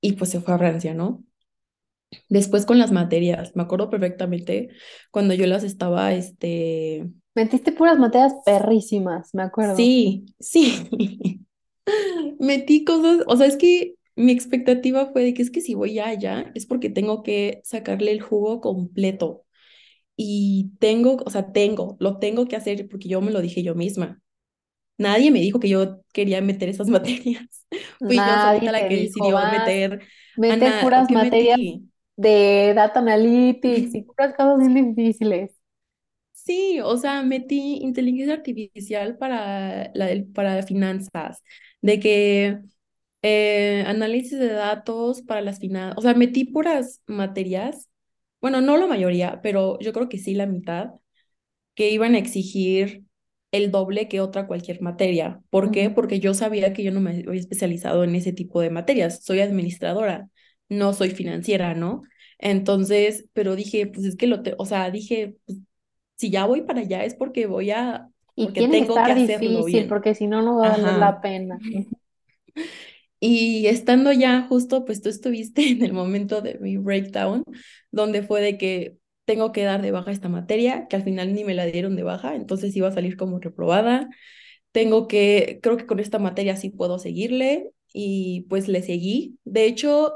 Y 0.00 0.14
pues 0.14 0.30
se 0.32 0.40
fue 0.40 0.54
a 0.54 0.58
Francia, 0.58 0.94
¿no? 0.94 1.24
Después 2.28 2.66
con 2.66 2.78
las 2.78 2.92
materias, 2.92 3.52
me 3.54 3.62
acuerdo 3.62 3.90
perfectamente 3.90 4.70
cuando 5.10 5.34
yo 5.34 5.46
las 5.46 5.64
estaba, 5.64 6.12
este, 6.14 7.06
Metiste 7.34 7.72
puras 7.72 7.98
materias 7.98 8.34
perrísimas, 8.44 9.34
me 9.34 9.42
acuerdo. 9.42 9.76
sí, 9.76 10.26
sí, 10.40 11.44
metí 12.38 12.84
cosas, 12.84 13.24
o 13.26 13.36
sea, 13.36 13.46
es 13.46 13.56
que 13.56 13.94
mi 14.16 14.32
expectativa 14.32 15.06
fue 15.06 15.22
de 15.22 15.34
que 15.34 15.42
es 15.42 15.50
que 15.50 15.60
si 15.60 15.74
voy 15.74 15.98
allá 16.00 16.50
es 16.54 16.66
porque 16.66 16.90
tengo 16.90 17.22
que 17.22 17.60
sacarle 17.64 18.10
el 18.10 18.20
jugo 18.20 18.60
completo 18.60 19.44
y 20.16 20.72
tengo, 20.80 21.18
o 21.24 21.30
sea, 21.30 21.52
tengo, 21.52 21.96
lo 22.00 22.18
tengo 22.18 22.46
que 22.46 22.56
hacer 22.56 22.88
porque 22.88 23.08
yo 23.08 23.20
me 23.20 23.30
lo 23.30 23.40
dije 23.40 23.62
yo 23.62 23.74
misma. 23.76 24.20
Nadie 24.98 25.30
me 25.30 25.38
dijo 25.38 25.60
que 25.60 25.68
yo 25.68 26.00
quería 26.12 26.40
meter 26.40 26.68
esas 26.68 26.88
materias. 26.88 27.66
Fui 28.00 28.16
yo 28.16 28.22
solita 28.24 28.72
la 28.72 28.88
que 28.88 28.96
dijo, 28.96 29.24
decidió 29.24 29.38
meter. 29.52 30.00
mete 30.36 30.66
Ana, 30.66 30.82
puras 30.82 31.08
¿qué 31.08 31.14
materias 31.14 31.58
metí? 31.60 31.88
De 32.18 32.74
data 32.74 33.00
analytics 33.00 33.94
y 33.94 34.02
puras 34.02 34.34
cosas 34.36 34.58
bien 34.68 34.94
difíciles. 34.94 35.52
Sí, 36.32 36.80
o 36.82 36.96
sea, 36.96 37.22
metí 37.22 37.78
inteligencia 37.82 38.34
artificial 38.34 39.18
para, 39.18 39.90
la, 39.94 40.08
para 40.34 40.62
finanzas, 40.62 41.42
de 41.82 42.00
que 42.00 42.58
eh, 43.22 43.84
análisis 43.86 44.38
de 44.38 44.48
datos 44.48 45.22
para 45.22 45.42
las 45.42 45.58
finanzas, 45.58 45.98
o 45.98 46.02
sea, 46.02 46.14
metí 46.14 46.44
puras 46.46 47.02
materias, 47.06 47.90
bueno, 48.40 48.60
no 48.62 48.76
la 48.78 48.86
mayoría, 48.86 49.40
pero 49.42 49.78
yo 49.80 49.92
creo 49.92 50.08
que 50.08 50.18
sí 50.18 50.34
la 50.34 50.46
mitad, 50.46 50.90
que 51.74 51.90
iban 51.90 52.14
a 52.14 52.18
exigir 52.18 53.04
el 53.52 53.70
doble 53.70 54.08
que 54.08 54.20
otra 54.20 54.46
cualquier 54.46 54.82
materia. 54.82 55.40
¿Por 55.50 55.70
qué? 55.70 55.90
Porque 55.90 56.20
yo 56.20 56.34
sabía 56.34 56.72
que 56.72 56.82
yo 56.84 56.92
no 56.92 57.00
me 57.00 57.10
había 57.12 57.40
especializado 57.40 58.04
en 58.04 58.14
ese 58.14 58.32
tipo 58.32 58.60
de 58.60 58.70
materias, 58.70 59.24
soy 59.24 59.40
administradora, 59.40 60.28
no 60.68 60.92
soy 60.92 61.10
financiera, 61.10 61.74
¿no? 61.74 62.02
Entonces, 62.38 63.26
pero 63.32 63.56
dije, 63.56 63.86
pues 63.86 64.06
es 64.06 64.16
que 64.16 64.26
lo, 64.26 64.42
te, 64.42 64.54
o 64.58 64.66
sea, 64.66 64.90
dije, 64.90 65.36
pues 65.46 65.58
si 66.16 66.30
ya 66.30 66.46
voy 66.46 66.62
para 66.62 66.80
allá 66.80 67.04
es 67.04 67.14
porque 67.14 67.46
voy 67.46 67.70
a, 67.70 68.08
Y 68.34 68.46
porque 68.46 68.60
tiene 68.60 68.78
tengo 68.78 68.94
que 69.02 69.10
estar 69.10 69.12
hacerlo 69.12 69.64
difícil 69.64 69.64
bien. 69.64 69.88
porque 69.88 70.14
si 70.14 70.26
no, 70.26 70.42
no 70.42 70.56
va 70.58 70.68
a 70.68 70.76
valer 70.76 70.94
la 70.94 71.20
pena. 71.20 71.58
Y 73.20 73.66
estando 73.66 74.12
ya 74.12 74.42
justo, 74.42 74.84
pues 74.84 75.02
tú 75.02 75.08
estuviste 75.08 75.62
en 75.70 75.82
el 75.84 75.92
momento 75.92 76.40
de 76.40 76.58
mi 76.60 76.76
breakdown, 76.76 77.44
donde 77.90 78.22
fue 78.22 78.40
de 78.40 78.58
que 78.58 78.96
tengo 79.24 79.52
que 79.52 79.64
dar 79.64 79.82
de 79.82 79.90
baja 79.90 80.10
esta 80.10 80.28
materia, 80.28 80.86
que 80.88 80.96
al 80.96 81.02
final 81.04 81.34
ni 81.34 81.44
me 81.44 81.54
la 81.54 81.66
dieron 81.66 81.96
de 81.96 82.02
baja, 82.02 82.34
entonces 82.34 82.74
iba 82.76 82.88
a 82.88 82.92
salir 82.92 83.16
como 83.16 83.38
reprobada. 83.40 84.08
Tengo 84.72 85.08
que, 85.08 85.60
creo 85.62 85.76
que 85.76 85.86
con 85.86 86.00
esta 86.00 86.18
materia 86.18 86.56
sí 86.56 86.70
puedo 86.70 86.98
seguirle 86.98 87.72
y 87.92 88.42
pues 88.48 88.68
le 88.68 88.82
seguí. 88.82 89.38
De 89.44 89.66
hecho, 89.66 90.14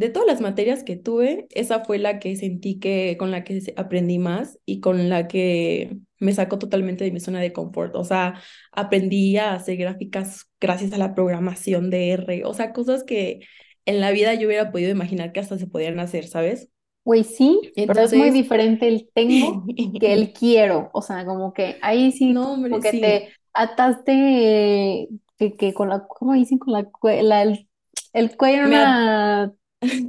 de 0.00 0.08
todas 0.08 0.26
las 0.26 0.40
materias 0.40 0.82
que 0.82 0.96
tuve, 0.96 1.46
esa 1.50 1.84
fue 1.84 1.98
la 1.98 2.18
que 2.18 2.34
sentí 2.34 2.78
que 2.78 3.16
con 3.18 3.30
la 3.30 3.44
que 3.44 3.60
aprendí 3.76 4.18
más 4.18 4.58
y 4.64 4.80
con 4.80 5.10
la 5.10 5.28
que 5.28 5.98
me 6.18 6.32
sacó 6.32 6.58
totalmente 6.58 7.04
de 7.04 7.12
mi 7.12 7.20
zona 7.20 7.38
de 7.40 7.52
confort. 7.52 7.94
O 7.96 8.04
sea, 8.04 8.40
aprendí 8.72 9.36
a 9.36 9.52
hacer 9.52 9.76
gráficas 9.76 10.50
gracias 10.58 10.94
a 10.94 10.98
la 10.98 11.14
programación 11.14 11.90
de 11.90 12.12
R, 12.12 12.44
o 12.46 12.54
sea, 12.54 12.72
cosas 12.72 13.04
que 13.04 13.40
en 13.84 14.00
la 14.00 14.10
vida 14.10 14.32
yo 14.32 14.46
hubiera 14.46 14.72
podido 14.72 14.90
imaginar 14.90 15.32
que 15.32 15.40
hasta 15.40 15.58
se 15.58 15.66
podían 15.66 16.00
hacer, 16.00 16.26
¿sabes? 16.26 16.70
Güey, 17.04 17.24
sí, 17.24 17.60
pero 17.74 18.00
es 18.00 18.14
muy 18.14 18.28
Entonces, 18.28 18.32
diferente 18.32 18.88
el 18.88 19.10
tengo 19.12 19.66
que 20.00 20.14
el 20.14 20.32
quiero. 20.32 20.88
O 20.94 21.02
sea, 21.02 21.26
como 21.26 21.52
que 21.52 21.76
ahí 21.82 22.10
sí 22.12 22.32
no, 22.32 22.42
como 22.42 22.54
hombre, 22.54 22.80
que 22.80 22.90
sí, 22.90 23.00
te 23.00 23.28
ataste 23.52 25.08
que, 25.36 25.56
que 25.56 25.74
con 25.74 25.90
la, 25.90 26.06
¿cómo 26.06 26.32
dicen? 26.32 26.58
Con 26.58 26.72
la, 26.72 27.42
el, 27.42 27.68
el 28.14 28.36
cuello 28.38 28.62
en 28.62 28.66
una... 28.68 29.54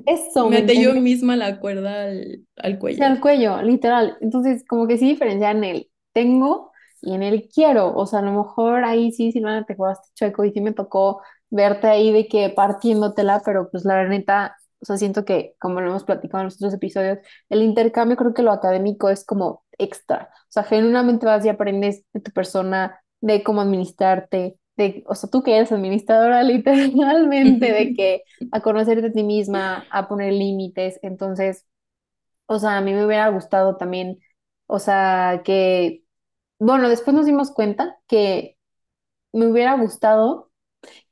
Eso, 0.06 0.50
me 0.50 0.58
¿me 0.58 0.58
até 0.58 0.80
yo 0.82 0.94
misma 0.96 1.36
la 1.36 1.60
cuerda 1.60 2.04
al, 2.06 2.46
al 2.58 2.80
Sí, 2.90 3.04
al 3.04 3.20
cuello. 3.20 3.22
cuello, 3.22 3.62
literal. 3.62 4.18
Entonces, 4.22 4.64
como 4.68 4.88
que 4.88 4.98
sí 4.98 5.08
diferenciar 5.10 5.56
en 5.56 5.64
el 5.64 5.92
tengo 6.14 6.72
y 7.02 7.14
en 7.16 7.24
el 7.24 7.48
quiero. 7.50 7.96
O 7.96 8.06
sea, 8.06 8.20
a 8.20 8.22
lo 8.22 8.34
mejor 8.34 8.84
ahí 8.84 9.12
sí, 9.12 9.32
Silvana, 9.32 9.66
te 9.66 9.76
jugaste 9.76 10.10
chueco 10.16 10.44
y 10.46 10.52
sí 10.52 10.62
me 10.62 10.74
tocó 10.74 11.22
verte 11.50 11.88
ahí 11.88 12.12
de 12.12 12.28
que 12.28 12.50
partiéndotela, 12.50 13.42
pero 13.46 13.70
pues 13.72 13.86
la 13.86 14.08
neta, 14.08 14.58
o 14.82 14.86
sea, 14.86 14.98
siento 14.98 15.24
que, 15.26 15.56
como 15.60 15.80
lo 15.82 15.90
hemos 15.90 16.04
platicado 16.04 16.42
en 16.42 16.46
los 16.46 16.56
otros 16.56 16.74
episodios, 16.74 17.20
el 17.50 17.62
intercambio, 17.64 18.18
creo 18.18 18.34
que 18.34 18.44
lo 18.44 18.52
académico 18.52 19.10
es 19.10 19.24
como 19.26 19.64
extra. 19.78 20.30
O 20.50 20.52
sea, 20.52 20.64
genuinamente 20.64 21.26
vas 21.26 21.46
y 21.46 21.50
aprendes 21.50 22.04
de 22.14 22.20
tu 22.22 22.32
persona, 22.32 23.00
de 23.22 23.44
cómo 23.44 23.62
administrarte, 23.62 24.58
de, 24.82 25.04
o 25.08 25.16
sea, 25.16 25.30
tú 25.30 25.44
que 25.44 25.56
eres 25.58 25.72
administradora, 25.72 26.44
literalmente, 26.44 27.72
de 27.72 27.94
que 27.94 28.24
a 28.52 28.62
conocerte 28.62 29.08
a 29.08 29.12
ti 29.12 29.24
misma, 29.24 29.86
a 29.92 30.08
poner 30.08 30.34
límites. 30.34 31.00
Entonces 31.04 31.66
o 32.48 32.60
sea, 32.60 32.78
a 32.78 32.82
mí 32.82 32.94
me 32.94 33.06
hubiera 33.06 33.30
gustado 33.30 33.78
también, 33.78 34.20
o 34.68 34.80
sea, 34.80 35.42
que, 35.46 36.04
bueno, 36.60 36.90
después 36.90 37.16
nos 37.16 37.26
dimos 37.26 37.52
cuenta 37.52 37.98
que 38.08 38.58
me 39.34 39.48
hubiera 39.48 39.76
gustado 39.78 40.52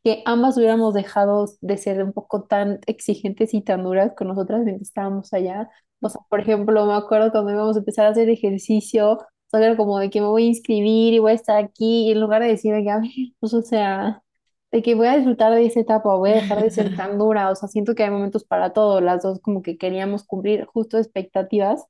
que 0.04 0.24
ambas 0.26 0.58
hubiéramos 0.58 0.94
dejado 0.94 1.48
de 1.62 1.78
ser 1.78 2.04
un 2.04 2.14
poco 2.14 2.46
tan 2.46 2.80
exigentes 2.88 3.54
y 3.54 3.62
tan 3.64 3.84
duras 3.84 4.14
con 4.18 4.28
nosotras 4.30 4.62
mientras 4.64 4.90
estábamos 4.90 5.34
allá. 5.34 5.70
O 6.02 6.10
sea, 6.10 6.22
por 6.30 6.42
ejemplo, 6.42 6.86
me 6.86 6.94
acuerdo 6.96 7.32
cuando 7.32 7.52
íbamos 7.52 7.76
a 7.78 7.80
empezar 7.80 8.08
a 8.08 8.10
hacer 8.10 8.30
ejercicio, 8.30 9.20
o 9.50 9.58
sea, 9.58 9.65
era 9.65 9.77
como 9.77 10.00
de 10.00 10.10
que 10.10 10.22
me 10.22 10.27
voy 10.27 10.44
a 10.46 10.48
inscribir 10.48 11.13
y 11.13 11.20
voy 11.20 11.32
a 11.32 11.36
estar 11.36 11.58
aquí, 11.63 12.08
y 12.08 12.12
en 12.12 12.22
lugar 12.22 12.41
de 12.41 12.50
decir, 12.50 12.74
de 12.74 12.84
que, 12.84 12.91
a 12.91 13.00
ver, 13.00 13.10
pues, 13.39 13.53
o 13.53 13.62
sea, 13.62 14.24
de 14.72 14.82
que 14.84 14.96
voy 14.96 15.08
a 15.08 15.15
disfrutar 15.18 15.53
de 15.53 15.65
esa 15.65 15.79
etapa, 15.79 16.15
voy 16.15 16.32
a 16.32 16.36
dejar 16.36 16.62
de 16.62 16.70
ser 16.72 16.94
tan 16.96 17.18
dura, 17.18 17.50
o 17.51 17.56
sea, 17.56 17.68
siento 17.70 17.96
que 17.96 18.03
hay 18.03 18.12
momentos 18.12 18.44
para 18.46 18.74
todo, 18.74 19.01
las 19.01 19.24
dos 19.24 19.39
como 19.41 19.62
que 19.63 19.77
queríamos 19.77 20.24
cumplir 20.25 20.65
justo 20.65 20.98
expectativas 20.98 21.86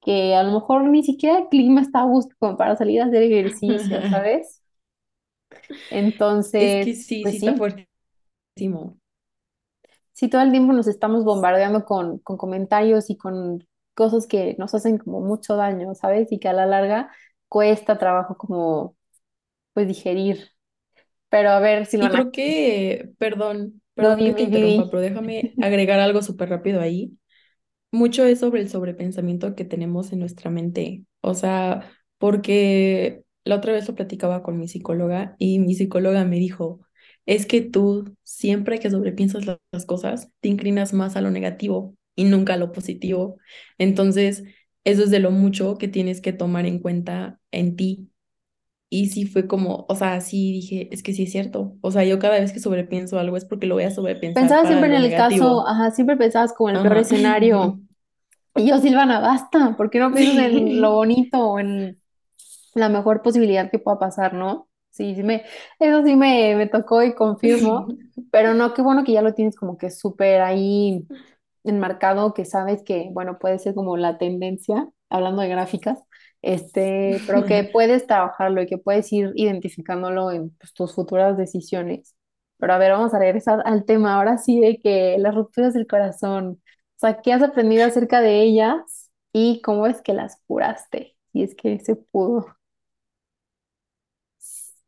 que 0.00 0.34
a 0.34 0.42
lo 0.42 0.52
mejor 0.52 0.84
ni 0.84 1.02
siquiera 1.04 1.38
el 1.38 1.48
clima 1.48 1.80
está 1.82 2.00
a 2.00 2.04
gusto 2.04 2.34
como 2.38 2.56
para 2.56 2.76
salir 2.76 3.00
a 3.02 3.06
hacer 3.06 3.22
ejercicio, 3.22 4.02
¿sabes? 4.10 4.62
Es 6.58 6.76
que 6.76 6.94
Entonces, 6.94 6.94
sí, 6.94 7.04
sí 7.04 7.22
pues 7.22 7.34
está 7.36 7.54
sí. 7.54 7.54
fuertísimo. 7.54 8.98
Si 10.12 10.28
todo 10.28 10.42
el 10.42 10.50
tiempo 10.52 10.72
nos 10.72 10.86
estamos 10.86 11.24
bombardeando 11.24 11.84
con, 11.84 12.18
con 12.18 12.36
comentarios 12.36 13.10
y 13.10 13.16
con 13.16 13.66
cosas 13.94 14.26
que 14.26 14.56
nos 14.58 14.74
hacen 14.74 14.98
como 14.98 15.20
mucho 15.20 15.56
daño, 15.56 15.94
¿sabes? 15.94 16.32
Y 16.32 16.38
que 16.40 16.48
a 16.48 16.52
la 16.52 16.66
larga 16.66 17.10
cuesta 17.48 17.98
trabajo 17.98 18.36
como, 18.38 18.96
pues, 19.74 19.88
digerir. 19.88 20.50
Pero 21.30 21.50
a 21.50 21.60
ver, 21.60 21.86
Y 21.98 22.08
Silvana, 22.08 22.10
creo 22.10 22.32
que, 22.32 23.12
perdón, 23.18 23.80
no, 23.98 24.14
perdón 24.14 24.16
di, 24.16 24.24
que 24.24 24.32
te 24.32 24.42
interrumpa, 24.42 24.88
pero 24.90 25.00
déjame 25.02 25.54
agregar 25.60 26.00
algo 26.00 26.22
súper 26.22 26.48
rápido 26.50 26.80
ahí. 26.80 27.16
Mucho 27.92 28.24
es 28.26 28.40
sobre 28.40 28.62
el 28.62 28.70
sobrepensamiento 28.70 29.54
que 29.56 29.64
tenemos 29.64 30.12
en 30.12 30.20
nuestra 30.20 30.50
mente. 30.50 31.04
O 31.22 31.34
sea, 31.34 31.90
porque 32.18 33.24
la 33.44 33.56
otra 33.56 33.72
vez 33.72 33.88
lo 33.88 33.94
platicaba 33.96 34.42
con 34.42 34.58
mi 34.58 34.68
psicóloga 34.68 35.36
y 35.38 35.58
mi 35.60 35.74
psicóloga 35.74 36.24
me 36.24 36.36
dijo, 36.38 36.80
es 37.26 37.46
que 37.46 37.62
tú 37.62 38.16
siempre 38.24 38.80
que 38.80 38.90
sobrepiensas 38.90 39.46
la- 39.46 39.60
las 39.72 39.86
cosas, 39.86 40.30
te 40.40 40.48
inclinas 40.48 40.92
más 40.94 41.16
a 41.16 41.22
lo 41.22 41.30
negativo 41.30 41.96
y 42.16 42.24
nunca 42.24 42.56
lo 42.56 42.72
positivo. 42.72 43.38
Entonces, 43.78 44.44
eso 44.84 45.04
es 45.04 45.10
de 45.10 45.20
lo 45.20 45.30
mucho 45.30 45.78
que 45.78 45.88
tienes 45.88 46.20
que 46.20 46.32
tomar 46.32 46.66
en 46.66 46.78
cuenta 46.80 47.40
en 47.52 47.76
ti 47.76 48.10
y 48.90 49.08
sí 49.10 49.26
fue 49.26 49.46
como, 49.48 49.86
o 49.88 49.96
sea, 49.96 50.20
sí 50.20 50.52
dije, 50.52 50.88
es 50.92 51.02
que 51.02 51.14
sí 51.14 51.24
es 51.24 51.32
cierto. 51.32 51.76
O 51.82 51.90
sea, 51.92 52.04
yo 52.04 52.18
cada 52.18 52.40
vez 52.40 52.52
que 52.52 52.60
sobrepienso 52.60 53.18
algo 53.18 53.36
es 53.36 53.44
porque 53.46 53.66
lo 53.66 53.74
voy 53.76 53.84
a 53.84 53.90
sobrepensar 53.90 54.58
Pensabas 54.58 54.68
siempre 54.68 54.88
en 54.88 54.94
el 55.04 55.14
caso, 55.14 55.66
ajá, 55.68 55.90
siempre 55.90 56.16
pensabas 56.16 56.54
como 56.54 56.70
en 56.70 56.76
el 56.76 56.82
peor 56.82 56.98
Ajá. 56.98 57.00
escenario. 57.00 57.80
Y 58.56 58.68
yo, 58.68 58.78
Silvana, 58.78 59.20
basta, 59.20 59.76
¿por 59.76 59.90
qué 59.90 60.00
no 60.00 60.12
piensas 60.14 60.38
en 60.38 60.80
lo 60.80 60.92
bonito 60.94 61.38
o 61.40 61.60
en 61.60 62.00
la 62.74 62.88
mejor 62.90 63.22
posibilidad 63.22 63.70
que 63.70 63.78
pueda 63.80 63.98
pasar, 63.98 64.34
¿no? 64.34 64.68
Sí, 64.90 65.14
sí 65.16 65.22
me, 65.24 65.44
eso 65.80 66.04
sí 66.04 66.16
me, 66.16 66.56
me 66.56 66.68
tocó 66.68 67.02
y 67.02 67.14
confirmo, 67.14 67.94
pero 68.30 68.54
no, 68.54 68.74
qué 68.74 68.82
bueno 68.82 69.04
que 69.04 69.12
ya 69.12 69.22
lo 69.22 69.34
tienes 69.34 69.56
como 69.56 69.78
que 69.78 69.90
súper 69.90 70.42
ahí 70.42 71.06
enmarcado, 71.64 72.34
que 72.34 72.44
sabes 72.44 72.82
que, 72.84 73.08
bueno, 73.12 73.38
puede 73.38 73.58
ser 73.58 73.74
como 73.74 73.96
la 73.96 74.18
tendencia, 74.18 74.88
hablando 75.08 75.42
de 75.42 75.48
gráficas, 75.48 75.98
este, 76.42 77.20
pero 77.26 77.44
que 77.44 77.64
puedes 77.72 78.06
trabajarlo 78.06 78.62
y 78.62 78.66
que 78.66 78.78
puedes 78.78 79.12
ir 79.12 79.32
identificándolo 79.36 80.30
en 80.32 80.50
pues, 80.50 80.72
tus 80.74 80.94
futuras 80.94 81.36
decisiones. 81.36 82.14
Pero 82.58 82.74
a 82.74 82.78
ver, 82.78 82.92
vamos 82.92 83.14
a 83.14 83.18
regresar 83.18 83.62
al 83.64 83.84
tema 83.84 84.14
ahora 84.16 84.38
sí 84.38 84.60
de 84.60 84.78
que 84.78 85.16
las 85.18 85.34
rupturas 85.34 85.74
del 85.74 85.86
corazón, 85.86 86.62
o 86.96 86.98
sea, 86.98 87.20
¿qué 87.20 87.32
has 87.32 87.42
aprendido 87.42 87.84
acerca 87.84 88.20
de 88.20 88.42
ellas 88.42 89.10
y 89.32 89.60
cómo 89.62 89.86
es 89.86 90.00
que 90.02 90.12
las 90.14 90.40
curaste? 90.46 91.16
Si 91.32 91.42
es 91.42 91.54
que 91.54 91.80
se 91.80 91.96
pudo. 91.96 92.46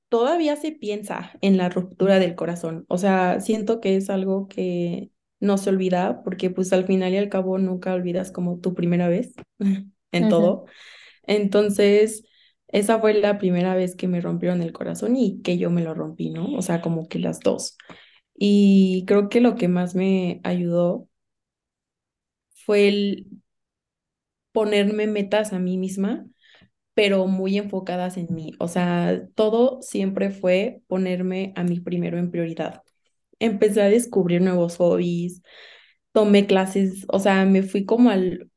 Todavía 0.09 0.55
se 0.57 0.71
piensa 0.71 1.33
en 1.41 1.57
la 1.57 1.69
ruptura 1.69 2.21
del 2.21 2.37
corazón. 2.37 2.85
O 2.89 2.99
sea, 2.99 3.41
siento 3.41 3.81
que 3.81 3.97
es 3.97 4.11
algo 4.11 4.47
que 4.47 5.11
no 5.45 5.59
se 5.59 5.71
olvida 5.71 6.23
porque 6.25 6.51
pues 6.51 6.73
al 6.73 6.87
final 6.87 7.13
y 7.15 7.19
al 7.19 7.29
cabo 7.31 7.59
nunca 7.59 7.95
olvidas 7.95 8.33
como 8.33 8.61
tu 8.61 8.75
primera 8.75 9.09
vez 9.09 9.35
en 10.13 10.29
todo. 10.29 10.67
Entonces, 11.25 12.25
esa 12.69 13.01
fue 13.01 13.15
la 13.15 13.39
primera 13.39 13.75
vez 13.77 13.97
que 13.97 14.09
me 14.09 14.21
rompieron 14.21 14.63
el 14.63 14.73
corazón 14.73 15.17
y 15.17 15.43
que 15.43 15.59
yo 15.59 15.71
me 15.71 15.83
lo 15.85 15.95
rompí, 15.95 16.31
¿no? 16.31 16.55
O 16.55 16.63
sea, 16.63 16.81
como 16.83 17.09
que 17.09 17.19
las 17.21 17.41
dos. 17.41 17.77
Y 18.37 19.05
creo 19.07 19.29
que 19.29 19.41
lo 19.41 19.57
que 19.57 19.69
más 19.69 19.95
me 19.95 20.41
ayudó 20.45 21.09
fue 22.65 22.89
el 22.89 23.27
ponerme 24.53 25.07
metas 25.07 25.53
a 25.53 25.59
mí 25.59 25.77
misma, 25.79 26.27
pero 26.95 27.29
muy 27.29 27.59
enfocadas 27.59 28.19
en 28.19 28.29
mí. 28.35 28.55
O 28.61 28.69
sea, 28.69 29.29
todo 29.37 29.83
siempre 29.83 30.31
fue 30.33 30.83
ponerme 30.89 31.55
a 31.57 31.65
mí 31.65 31.81
primero 31.81 32.19
en 32.19 32.33
prioridad. 32.33 32.84
Empecé 33.41 33.83
a 33.83 33.91
descubrir 33.91 34.41
nuevos 34.43 34.77
hobbies, 34.77 35.43
tomé 36.13 36.47
clases, 36.47 37.07
o 37.09 37.19
sea, 37.21 37.45
me 37.47 37.63
fui 37.63 37.85
como 37.87 38.11
al, 38.11 38.51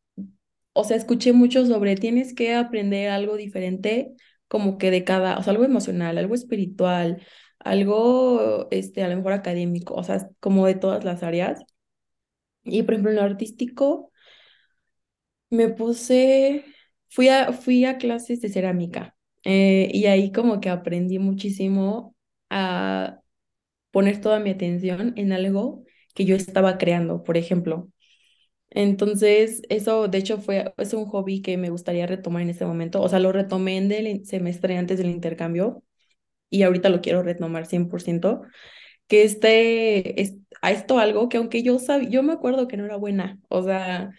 o 0.74 0.84
sea, 0.84 0.98
escuché 0.98 1.34
mucho 1.34 1.66
sobre 1.66 1.96
tienes 1.96 2.34
que 2.36 2.56
aprender 2.56 3.10
algo 3.10 3.38
diferente, 3.38 4.14
como 4.48 4.78
que 4.78 4.92
de 4.92 5.04
cada, 5.04 5.38
o 5.40 5.44
sea, 5.44 5.52
algo 5.54 5.66
emocional, 5.66 6.18
algo 6.18 6.36
espiritual, 6.36 7.22
algo, 7.60 8.68
este, 8.72 9.04
a 9.04 9.10
lo 9.10 9.18
mejor 9.18 9.34
académico, 9.34 9.96
o 9.96 10.04
sea, 10.04 10.30
como 10.40 10.68
de 10.68 10.76
todas 10.76 11.04
las 11.06 11.24
áreas. 11.24 11.62
Y 12.66 12.84
por 12.84 12.94
ejemplo, 12.94 13.10
en 13.12 13.18
lo 13.18 13.24
artístico, 13.24 14.12
me 15.50 15.70
puse, 15.70 16.66
fui 17.10 17.30
a, 17.30 17.54
fui 17.54 17.86
a 17.86 17.98
clases 17.98 18.42
de 18.42 18.50
cerámica 18.50 19.16
eh, 19.44 19.90
y 19.94 20.06
ahí 20.08 20.32
como 20.32 20.60
que 20.60 20.70
aprendí 20.70 21.20
muchísimo 21.20 22.16
a 22.50 23.20
poner 23.92 24.22
toda 24.22 24.40
mi 24.40 24.52
atención 24.52 25.14
en 25.18 25.32
algo 25.34 25.84
que 26.16 26.26
yo 26.26 26.36
estaba 26.36 26.78
creando, 26.78 27.24
por 27.24 27.38
ejemplo. 27.38 27.90
Entonces, 28.70 29.62
eso 29.70 30.08
de 30.08 30.18
hecho 30.20 30.40
fue, 30.40 30.74
es 30.78 30.94
un 30.94 31.06
hobby 31.06 31.42
que 31.42 31.58
me 31.58 31.70
gustaría 31.70 32.06
retomar 32.08 32.42
en 32.44 32.50
este 32.50 32.66
momento. 32.66 33.02
O 33.02 33.10
sea, 33.10 33.20
lo 33.20 33.32
retomé 33.32 33.78
en 33.78 33.92
el 33.92 34.26
semestre 34.26 34.78
antes 34.78 34.98
del 34.98 35.10
intercambio 35.10 35.84
y 36.50 36.64
ahorita 36.64 36.90
lo 36.90 37.02
quiero 37.02 37.24
retomar 37.24 37.66
100%, 37.66 38.44
que 39.08 39.24
este, 39.24 40.22
es, 40.22 40.36
a 40.62 40.72
esto 40.72 41.00
algo 41.00 41.30
que 41.30 41.38
aunque 41.38 41.64
yo 41.64 41.80
sabía, 41.80 42.10
yo 42.10 42.24
me 42.24 42.34
acuerdo 42.34 42.68
que 42.68 42.78
no 42.78 42.86
era 42.86 42.98
buena, 42.98 43.40
o 43.50 43.64
sea, 43.64 44.12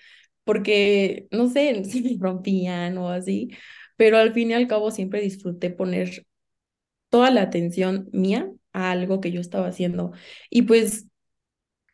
porque, 0.44 1.28
no 1.32 1.48
sé, 1.48 1.84
si 1.86 2.02
me 2.02 2.16
rompían 2.20 2.98
o 2.98 3.10
así, 3.10 3.50
pero 3.96 4.18
al 4.18 4.32
fin 4.34 4.50
y 4.50 4.54
al 4.54 4.68
cabo 4.68 4.90
siempre 4.90 5.20
disfruté 5.20 5.70
poner 5.70 6.26
toda 7.10 7.30
la 7.30 7.42
atención 7.42 8.08
mía 8.12 8.50
a 8.72 8.90
algo 8.90 9.20
que 9.20 9.32
yo 9.32 9.40
estaba 9.40 9.68
haciendo. 9.68 10.12
Y 10.50 10.62
pues 10.62 11.06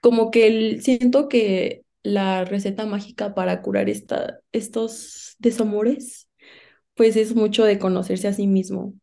como 0.00 0.30
que 0.30 0.46
el, 0.46 0.82
siento 0.82 1.28
que 1.28 1.84
la 2.02 2.44
receta 2.44 2.86
mágica 2.86 3.34
para 3.34 3.62
curar 3.62 3.88
esta, 3.88 4.40
estos 4.52 5.36
desamores, 5.38 6.28
pues 6.94 7.16
es 7.16 7.34
mucho 7.36 7.64
de 7.64 7.78
conocerse 7.78 8.28
a 8.28 8.32
sí 8.34 8.46
mismo. 8.46 8.94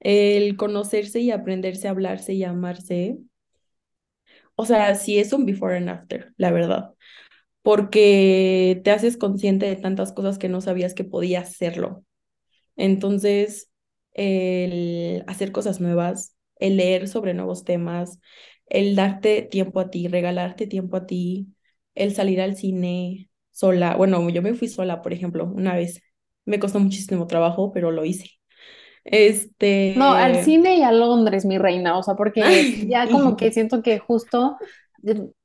El 0.00 0.56
conocerse 0.56 1.20
y 1.20 1.30
aprenderse 1.30 1.88
a 1.88 1.92
hablarse 1.92 2.34
y 2.34 2.44
amarse. 2.44 3.18
O 4.56 4.66
sea, 4.66 4.94
sí 4.94 5.18
es 5.18 5.32
un 5.32 5.46
before 5.46 5.76
and 5.76 5.88
after, 5.88 6.32
la 6.36 6.50
verdad. 6.50 6.94
Porque 7.62 8.80
te 8.84 8.90
haces 8.92 9.16
consciente 9.18 9.66
de 9.66 9.76
tantas 9.76 10.12
cosas 10.12 10.38
que 10.38 10.48
no 10.50 10.60
sabías 10.60 10.94
que 10.94 11.04
podías 11.04 11.50
hacerlo. 11.50 12.04
Entonces, 12.76 13.70
el 14.14 15.24
hacer 15.28 15.52
cosas 15.52 15.80
nuevas, 15.80 16.36
el 16.58 16.76
leer 16.76 17.08
sobre 17.08 17.34
nuevos 17.34 17.64
temas, 17.64 18.18
el 18.66 18.96
darte 18.96 19.42
tiempo 19.42 19.80
a 19.80 19.90
ti, 19.90 20.08
regalarte 20.08 20.66
tiempo 20.66 20.96
a 20.96 21.06
ti, 21.06 21.48
el 21.94 22.14
salir 22.14 22.40
al 22.40 22.56
cine 22.56 23.30
sola. 23.50 23.96
Bueno, 23.96 24.28
yo 24.30 24.42
me 24.42 24.54
fui 24.54 24.68
sola, 24.68 25.02
por 25.02 25.12
ejemplo, 25.12 25.44
una 25.44 25.74
vez. 25.74 26.02
Me 26.44 26.58
costó 26.58 26.80
muchísimo 26.80 27.26
trabajo, 27.26 27.72
pero 27.72 27.90
lo 27.90 28.04
hice. 28.04 28.30
Este. 29.04 29.94
No, 29.96 30.12
al 30.12 30.42
cine 30.44 30.76
y 30.76 30.82
a 30.82 30.92
Londres, 30.92 31.44
mi 31.44 31.58
reina, 31.58 31.98
o 31.98 32.02
sea, 32.02 32.14
porque 32.14 32.42
ya 32.88 33.08
como 33.08 33.36
que 33.36 33.52
siento 33.52 33.82
que 33.82 33.98
justo 33.98 34.56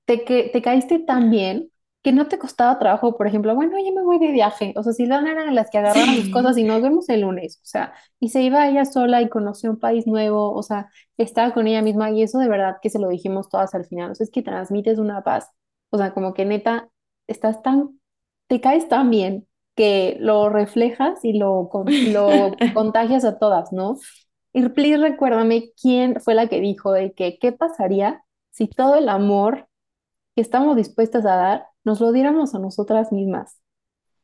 te, 0.05 0.23
que, 0.23 0.49
te 0.51 0.61
caíste 0.61 0.99
tan 0.99 1.31
bien 1.31 1.69
que 2.03 2.11
no 2.11 2.27
te 2.27 2.37
costaba 2.37 2.77
trabajo, 2.79 3.15
por 3.17 3.27
ejemplo, 3.27 3.55
bueno, 3.55 3.77
ya 3.79 3.91
me 3.93 4.03
voy 4.03 4.19
de 4.19 4.31
viaje, 4.31 4.73
o 4.75 4.83
sea, 4.83 4.91
Silvana 4.93 5.31
era 5.31 5.51
las 5.51 5.69
que 5.69 5.77
agarraban 5.77 6.15
sus 6.15 6.29
cosas 6.29 6.57
y 6.57 6.63
nos 6.63 6.81
vemos 6.81 7.07
el 7.09 7.21
lunes, 7.21 7.59
o 7.63 7.65
sea, 7.65 7.93
y 8.19 8.29
se 8.29 8.41
iba 8.43 8.67
ella 8.67 8.85
sola 8.85 9.21
y 9.21 9.29
conoció 9.29 9.71
un 9.71 9.79
país 9.79 10.05
nuevo, 10.05 10.53
o 10.53 10.63
sea, 10.63 10.89
estaba 11.17 11.53
con 11.53 11.65
ella 11.67 11.81
misma 11.81 12.11
y 12.11 12.21
eso 12.21 12.39
de 12.39 12.49
verdad 12.49 12.77
que 12.81 12.89
se 12.89 12.99
lo 12.99 13.07
dijimos 13.07 13.47
todas 13.49 13.73
al 13.73 13.85
final, 13.85 14.11
o 14.11 14.15
sea, 14.15 14.25
es 14.25 14.31
que 14.31 14.41
transmites 14.43 14.99
una 14.99 15.23
paz, 15.23 15.49
o 15.91 15.97
sea, 15.97 16.13
como 16.13 16.33
que 16.33 16.43
neta, 16.45 16.89
estás 17.27 17.61
tan, 17.61 17.99
te 18.47 18.59
caes 18.59 18.89
tan 18.89 19.09
bien 19.09 19.47
que 19.75 20.17
lo 20.19 20.49
reflejas 20.49 21.23
y 21.23 21.33
lo, 21.33 21.69
lo 22.11 22.51
contagias 22.73 23.23
a 23.25 23.39
todas, 23.39 23.71
¿no? 23.71 23.97
Y 24.53 24.67
please 24.69 24.97
recuérdame 24.97 25.71
quién 25.81 26.19
fue 26.21 26.35
la 26.35 26.47
que 26.47 26.59
dijo 26.59 26.91
de 26.91 27.13
que 27.13 27.39
qué 27.39 27.51
pasaría 27.53 28.23
si 28.51 28.67
todo 28.67 28.95
el 28.95 29.09
amor 29.09 29.67
que 30.35 30.41
estamos 30.41 30.75
dispuestas 30.75 31.25
a 31.25 31.35
dar 31.35 31.72
nos 31.83 31.99
lo 31.99 32.11
diéramos 32.11 32.55
a 32.55 32.59
nosotras 32.59 33.11
mismas. 33.11 33.59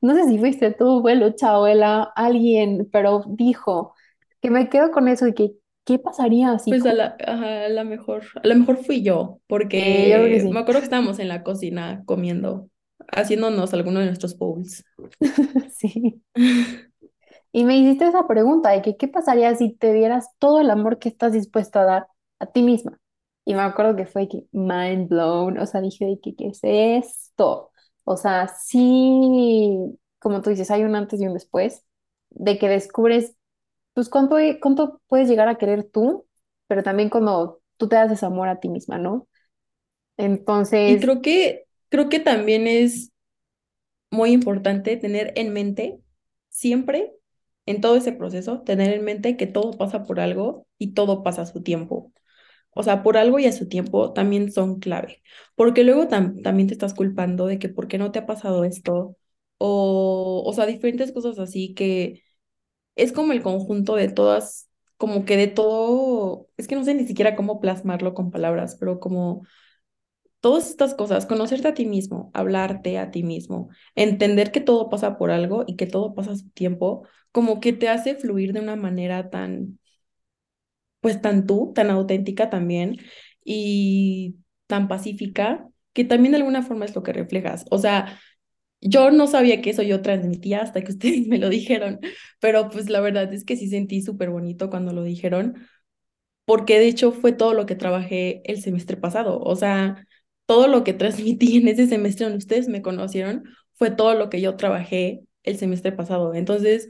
No 0.02 0.16
sé 0.16 0.26
si 0.28 0.38
fuiste 0.38 0.72
tú, 0.72 1.00
abuelo, 1.00 1.34
abuela, 1.42 2.12
alguien, 2.16 2.88
pero 2.92 3.24
dijo 3.28 3.94
que 4.42 4.50
me 4.50 4.70
quedo 4.70 4.92
con 4.92 5.08
eso 5.08 5.28
y 5.28 5.34
que 5.34 5.52
qué 5.84 6.00
pasaría 6.00 6.58
si... 6.60 6.70
Pues 6.70 6.86
a 6.86 6.94
la, 6.94 7.18
a 7.26 7.68
la 7.70 7.84
mejor, 7.84 8.24
a 8.42 8.48
lo 8.48 8.56
mejor 8.56 8.78
fui 8.78 9.02
yo, 9.02 9.40
porque 9.48 10.42
me 10.52 10.60
acuerdo 10.60 10.80
que 10.80 10.86
estábamos 10.86 11.20
en 11.20 11.28
la 11.28 11.44
cocina 11.44 12.04
comiendo, 12.06 12.70
haciéndonos 13.12 13.74
alguno 13.74 14.00
de 14.00 14.06
nuestros 14.06 14.38
bowls. 14.38 14.86
sí. 15.78 16.22
Y 17.52 17.66
me 17.66 17.78
hiciste 17.78 18.06
esa 18.06 18.28
pregunta 18.28 18.70
de 18.70 18.82
que 18.82 18.96
qué 18.96 19.08
pasaría 19.08 19.54
si 19.56 19.74
te 19.74 19.92
dieras 19.92 20.30
todo 20.38 20.62
el 20.62 20.70
amor 20.70 21.00
que 21.00 21.10
estás 21.10 21.34
dispuesto 21.34 21.80
a 21.80 21.86
dar 21.86 22.08
a 22.40 22.46
ti 22.46 22.62
misma. 22.62 23.00
Y 23.44 23.56
me 23.56 23.62
acuerdo 23.62 23.96
que 23.96 24.06
fue 24.06 24.28
que 24.28 24.46
mind 24.52 25.10
blown, 25.10 25.58
o 25.58 25.66
sea, 25.66 25.82
dije 25.82 26.06
de 26.06 26.20
que 26.22 26.36
qué 26.36 26.52
es 26.98 27.29
O 27.40 28.18
sea, 28.18 28.48
sí, 28.48 29.98
como 30.20 30.42
tú 30.42 30.50
dices, 30.50 30.72
hay 30.72 30.84
un 30.84 30.96
antes 30.96 31.22
y 31.22 31.28
un 31.28 31.34
después, 31.34 31.86
de 32.32 32.58
que 32.58 32.68
descubres, 32.70 33.36
pues, 33.94 34.10
cuánto, 34.10 34.38
cuánto 34.62 35.02
puedes 35.08 35.30
llegar 35.30 35.48
a 35.48 35.58
querer 35.58 35.84
tú, 35.84 36.26
pero 36.68 36.84
también 36.84 37.10
cuando 37.10 37.62
tú 37.78 37.88
te 37.88 37.96
das 37.96 38.12
ese 38.12 38.26
amor 38.26 38.50
a 38.50 38.60
ti 38.60 38.70
misma, 38.70 38.98
¿no? 38.98 39.28
Entonces... 40.18 40.98
Y 40.98 41.00
creo 41.00 41.22
que, 41.22 41.66
creo 41.90 42.10
que 42.10 42.20
también 42.20 42.68
es 42.68 43.12
muy 44.12 44.32
importante 44.32 44.98
tener 44.98 45.34
en 45.36 45.54
mente 45.54 46.00
siempre, 46.50 47.14
en 47.66 47.82
todo 47.82 47.96
ese 47.96 48.12
proceso, 48.12 48.62
tener 48.62 48.94
en 48.94 49.04
mente 49.06 49.38
que 49.38 49.48
todo 49.48 49.78
pasa 49.78 50.04
por 50.04 50.20
algo 50.20 50.66
y 50.78 50.94
todo 50.94 51.24
pasa 51.24 51.44
a 51.44 51.46
su 51.46 51.62
tiempo 51.62 52.12
o 52.74 52.84
sea, 52.84 53.04
por 53.04 53.18
algo 53.18 53.40
y 53.40 53.46
a 53.46 53.52
su 53.52 53.68
tiempo 53.68 54.14
también 54.14 54.52
son 54.52 54.80
clave, 54.80 55.22
porque 55.56 55.84
luego 55.84 56.08
también 56.08 56.68
te 56.68 56.74
estás 56.74 56.94
culpando 56.94 57.46
de 57.48 57.60
que 57.60 57.70
por 57.70 57.88
qué 57.88 57.98
no 57.98 58.12
te 58.12 58.20
ha 58.20 58.26
pasado 58.26 58.64
esto, 58.64 59.16
o, 59.58 60.44
o 60.46 60.54
sea, 60.54 60.66
diferentes 60.66 61.12
cosas 61.12 61.40
así 61.40 61.74
que 61.74 62.24
es 62.96 63.12
como 63.14 63.34
el 63.34 63.42
conjunto 63.44 63.96
de 63.96 64.10
todas, 64.10 64.70
como 64.98 65.26
que 65.26 65.38
de 65.38 65.48
todo, 65.48 66.48
es 66.58 66.68
que 66.68 66.76
no 66.76 66.84
sé 66.86 66.94
ni 66.96 67.08
siquiera 67.08 67.36
cómo 67.36 67.60
plasmarlo 67.62 68.14
con 68.14 68.32
palabras, 68.32 68.78
pero 68.80 69.00
como 69.00 69.46
todas 70.42 70.70
estas 70.70 70.94
cosas, 70.96 71.26
conocerte 71.26 71.68
a 71.68 71.74
ti 71.74 71.86
mismo, 71.86 72.32
hablarte 72.34 72.98
a 73.00 73.12
ti 73.12 73.24
mismo, 73.24 73.70
entender 73.96 74.52
que 74.52 74.62
todo 74.62 74.90
pasa 74.90 75.18
por 75.18 75.32
algo 75.32 75.64
y 75.68 75.76
que 75.76 75.86
todo 75.88 76.14
pasa 76.16 76.32
a 76.34 76.36
su 76.38 76.50
tiempo, 76.52 77.08
como 77.32 77.60
que 77.60 77.74
te 77.74 77.90
hace 77.90 78.16
fluir 78.16 78.54
de 78.54 78.62
una 78.62 78.76
manera 78.76 79.30
tan 79.30 79.79
pues 81.02 81.22
tan 81.22 81.46
tú, 81.48 81.72
tan 81.76 81.90
auténtica 81.90 82.50
también 82.50 82.98
y 83.44 84.38
tan 84.68 84.88
pacífica, 84.88 85.68
que 85.94 86.04
también 86.06 86.32
de 86.34 86.38
alguna 86.38 86.62
forma 86.64 86.86
es 86.86 86.96
lo 86.96 87.04
que 87.04 87.14
reflejas. 87.14 87.66
O 87.72 87.78
sea, 87.78 88.20
yo 88.82 89.12
no 89.12 89.28
sabía 89.28 89.62
que 89.62 89.72
eso 89.72 89.84
yo 89.84 90.02
transmitía 90.02 90.62
hasta 90.62 90.82
que 90.82 90.92
ustedes 90.94 91.28
me 91.28 91.38
lo 91.40 91.50
dijeron, 91.50 92.00
pero 92.40 92.70
pues 92.70 92.90
la 92.90 93.02
verdad 93.02 93.34
es 93.34 93.46
que 93.46 93.58
sí 93.58 93.70
sentí 93.70 94.02
súper 94.02 94.30
bonito 94.30 94.70
cuando 94.70 94.94
lo 94.94 95.04
dijeron, 95.04 95.56
porque 96.46 96.80
de 96.80 96.88
hecho 96.88 97.12
fue 97.12 97.32
todo 97.32 97.54
lo 97.54 97.66
que 97.66 97.76
trabajé 97.76 98.42
el 98.46 98.62
semestre 98.62 98.98
pasado. 98.98 99.40
O 99.42 99.56
sea, 99.56 100.08
todo 100.46 100.68
lo 100.68 100.84
que 100.84 100.94
transmití 100.94 101.58
en 101.58 101.68
ese 101.68 101.88
semestre 101.88 102.26
donde 102.26 102.40
ustedes 102.40 102.68
me 102.68 102.82
conocieron 102.82 103.44
fue 103.74 103.92
todo 103.92 104.16
lo 104.16 104.30
que 104.30 104.42
yo 104.42 104.56
trabajé 104.58 105.22
el 105.44 105.58
semestre 105.58 105.92
pasado. 105.92 106.34
Entonces, 106.34 106.88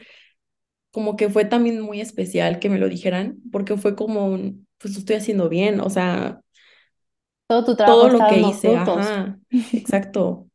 como 0.92 1.16
que 1.18 1.30
fue 1.30 1.46
también 1.46 1.82
muy 1.82 2.02
especial 2.02 2.60
que 2.60 2.70
me 2.70 2.80
lo 2.80 2.90
dijeran, 2.90 3.40
porque 3.52 3.78
fue 3.78 3.96
como 3.96 4.26
un, 4.28 4.68
pues 4.78 4.94
lo 4.94 5.00
estoy 5.00 5.16
haciendo 5.18 5.50
bien, 5.50 5.80
o 5.82 5.90
sea, 5.90 6.42
todo 7.48 7.66
tu 7.66 7.76
trabajo 7.76 8.08
todo 8.08 8.10
lo 8.10 8.26
que 8.28 8.40
hice, 8.42 8.76
ajá, 8.76 9.40
exacto. 9.74 10.48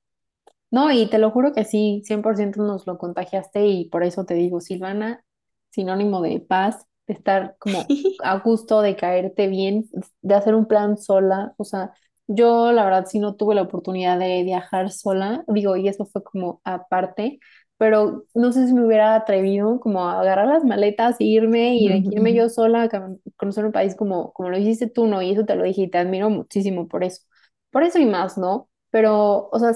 No, 0.70 0.90
y 0.90 1.08
te 1.08 1.18
lo 1.18 1.30
juro 1.30 1.52
que 1.52 1.64
sí, 1.64 2.02
100% 2.04 2.62
nos 2.62 2.86
lo 2.86 2.98
contagiaste 2.98 3.66
y 3.66 3.88
por 3.88 4.02
eso 4.02 4.24
te 4.24 4.34
digo, 4.34 4.60
Silvana, 4.60 5.24
sinónimo 5.70 6.20
de 6.22 6.40
paz, 6.40 6.86
de 7.06 7.14
estar 7.14 7.56
como 7.58 7.86
a 8.18 8.38
gusto, 8.38 8.82
de 8.82 8.96
caerte 8.96 9.46
bien, 9.48 9.88
de 10.22 10.34
hacer 10.34 10.54
un 10.54 10.66
plan 10.66 10.96
sola, 10.98 11.54
o 11.58 11.64
sea, 11.64 11.92
yo 12.26 12.72
la 12.72 12.84
verdad 12.84 13.06
sí 13.06 13.18
no 13.20 13.36
tuve 13.36 13.54
la 13.54 13.62
oportunidad 13.62 14.18
de 14.18 14.42
viajar 14.42 14.90
sola, 14.90 15.44
digo, 15.48 15.76
y 15.76 15.88
eso 15.88 16.06
fue 16.06 16.24
como 16.24 16.60
aparte, 16.64 17.38
pero 17.78 18.24
no 18.34 18.52
sé 18.52 18.66
si 18.66 18.74
me 18.74 18.86
hubiera 18.86 19.14
atrevido 19.16 19.80
como 19.80 20.08
a 20.08 20.20
agarrar 20.20 20.46
las 20.48 20.64
maletas 20.64 21.16
e 21.20 21.24
irme 21.24 21.76
y 21.76 21.88
de 21.88 22.06
irme 22.10 22.34
yo 22.34 22.48
sola 22.48 22.84
a 22.84 22.88
conocer 23.36 23.64
un 23.66 23.72
país 23.72 23.94
como, 23.96 24.32
como 24.32 24.50
lo 24.50 24.58
hiciste 24.58 24.88
tú, 24.88 25.06
¿no? 25.06 25.22
Y 25.22 25.32
eso 25.32 25.44
te 25.44 25.56
lo 25.56 25.64
dije 25.64 25.82
y 25.82 25.90
te 25.90 25.98
admiro 25.98 26.30
muchísimo 26.30 26.88
por 26.88 27.04
eso. 27.04 27.22
Por 27.70 27.82
eso 27.82 27.98
y 27.98 28.06
más, 28.06 28.38
¿no? 28.38 28.68
Pero, 28.90 29.48
o 29.50 29.58
sea, 29.58 29.72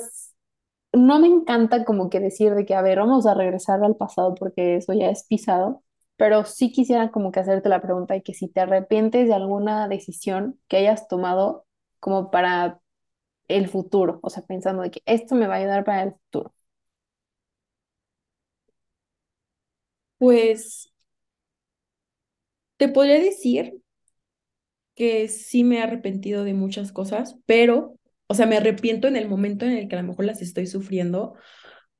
no 0.92 1.18
me 1.20 1.28
encanta 1.28 1.84
como 1.84 2.10
que 2.10 2.20
decir 2.20 2.54
de 2.54 2.64
que, 2.66 2.74
a 2.74 2.82
ver, 2.82 2.98
vamos 2.98 3.26
a 3.26 3.34
regresar 3.34 3.82
al 3.84 3.96
pasado 3.96 4.34
porque 4.34 4.76
eso 4.76 4.92
ya 4.94 5.10
es 5.10 5.24
pisado, 5.24 5.82
pero 6.16 6.44
sí 6.44 6.72
quisiera 6.72 7.10
como 7.10 7.30
que 7.32 7.40
hacerte 7.40 7.68
la 7.68 7.80
pregunta 7.82 8.14
de 8.14 8.22
que 8.22 8.34
si 8.34 8.48
te 8.48 8.60
arrepientes 8.60 9.28
de 9.28 9.34
alguna 9.34 9.88
decisión 9.88 10.58
que 10.68 10.78
hayas 10.78 11.08
tomado 11.08 11.66
como 12.00 12.30
para 12.30 12.80
el 13.48 13.68
futuro, 13.68 14.20
o 14.22 14.30
sea, 14.30 14.44
pensando 14.44 14.82
de 14.82 14.90
que 14.92 15.02
esto 15.06 15.34
me 15.36 15.46
va 15.48 15.56
a 15.56 15.58
ayudar 15.58 15.84
para 15.84 16.04
el 16.04 16.12
futuro. 16.14 16.54
Pues 20.18 20.90
te 22.76 22.88
podría 22.88 23.20
decir 23.20 23.80
que 24.94 25.28
sí 25.28 25.64
me 25.64 25.76
he 25.78 25.82
arrepentido 25.82 26.44
de 26.44 26.54
muchas 26.54 26.92
cosas, 26.92 27.36
pero, 27.46 27.96
o 28.26 28.34
sea, 28.34 28.46
me 28.46 28.56
arrepiento 28.56 29.06
en 29.08 29.16
el 29.16 29.28
momento 29.28 29.64
en 29.66 29.72
el 29.72 29.88
que 29.88 29.96
a 29.96 30.02
lo 30.02 30.08
mejor 30.08 30.24
las 30.24 30.42
estoy 30.42 30.66
sufriendo, 30.66 31.34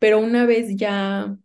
pero 0.01 0.19
una 0.21 0.47
vez 0.47 0.77
ya 0.77 1.37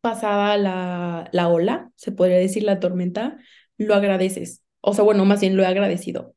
pasada 0.00 0.56
la, 0.56 1.28
la 1.32 1.48
ola, 1.48 1.90
se 1.96 2.12
podría 2.12 2.38
decir 2.38 2.62
la 2.62 2.80
tormenta, 2.80 3.38
lo 3.76 3.94
agradeces. 3.94 4.62
O 4.80 4.94
sea, 4.94 5.04
bueno, 5.04 5.24
más 5.24 5.40
bien 5.40 5.56
lo 5.56 5.62
he 5.62 5.66
agradecido. 5.66 6.34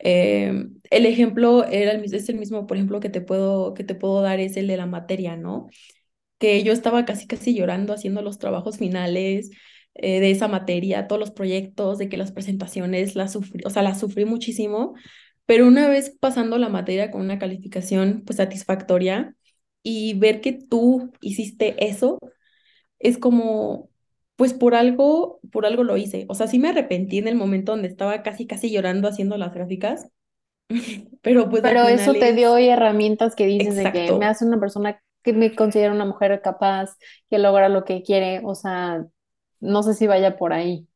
Eh, 0.00 0.66
el 0.90 1.06
ejemplo 1.06 1.64
era 1.64 1.92
el, 1.92 2.04
es 2.14 2.28
el 2.30 2.38
mismo, 2.38 2.66
por 2.66 2.76
ejemplo, 2.78 3.00
que 3.00 3.10
te 3.10 3.20
puedo, 3.20 3.74
que 3.74 3.84
te 3.84 3.94
puedo 3.96 4.22
dar 4.22 4.40
es 4.40 4.56
el 4.56 4.68
de 4.68 4.76
la 4.78 4.86
materia, 4.86 5.36
¿no? 5.36 5.68
Que 6.38 6.62
yo 6.62 6.72
estaba 6.72 7.04
casi, 7.04 7.26
casi 7.26 7.54
llorando 7.54 7.92
haciendo 7.92 8.22
los 8.22 8.38
trabajos 8.38 8.78
finales 8.78 9.50
eh, 9.94 10.20
de 10.20 10.30
esa 10.30 10.48
materia, 10.48 11.06
todos 11.06 11.20
los 11.20 11.30
proyectos, 11.30 11.98
de 11.98 12.08
que 12.08 12.16
las 12.16 12.32
presentaciones 12.32 13.14
las 13.14 13.32
sufrí, 13.32 13.62
o 13.64 13.70
sea, 13.70 13.82
las 13.82 14.00
sufrí 14.00 14.24
muchísimo, 14.24 14.94
pero 15.46 15.66
una 15.66 15.88
vez 15.88 16.16
pasando 16.18 16.58
la 16.58 16.68
materia 16.68 17.10
con 17.10 17.20
una 17.20 17.38
calificación 17.38 18.22
pues 18.26 18.38
satisfactoria 18.38 19.36
y 19.84 20.14
ver 20.14 20.40
que 20.40 20.52
tú 20.52 21.12
hiciste 21.20 21.86
eso, 21.86 22.18
es 22.98 23.18
como, 23.18 23.90
pues 24.36 24.54
por 24.54 24.74
algo, 24.74 25.38
por 25.52 25.66
algo 25.66 25.84
lo 25.84 25.96
hice. 25.96 26.24
O 26.28 26.34
sea, 26.34 26.46
sí 26.48 26.58
me 26.58 26.68
arrepentí 26.68 27.18
en 27.18 27.28
el 27.28 27.36
momento 27.36 27.72
donde 27.72 27.88
estaba 27.88 28.22
casi, 28.22 28.46
casi 28.46 28.70
llorando 28.70 29.06
haciendo 29.06 29.36
las 29.36 29.54
gráficas, 29.54 30.08
pero 31.22 31.48
pues 31.48 31.62
Pero 31.62 31.86
eso 31.86 32.14
te 32.14 32.32
dio 32.32 32.54
hoy 32.54 32.68
herramientas 32.68 33.36
que 33.36 33.46
dices 33.46 33.76
de 33.76 33.92
que 33.92 34.12
me 34.12 34.26
hace 34.26 34.44
una 34.44 34.58
persona 34.58 35.00
que 35.24 35.32
me 35.34 35.54
considero 35.56 35.94
una 35.94 36.06
mujer 36.06 36.40
capaz, 36.42 36.96
que 37.30 37.38
logra 37.40 37.68
lo 37.70 37.84
que 37.84 38.02
quiere, 38.04 38.42
o 38.44 38.54
sea, 38.56 39.06
no 39.60 39.82
sé 39.82 39.94
si 39.94 40.06
vaya 40.08 40.36
por 40.38 40.52
ahí. 40.54 40.88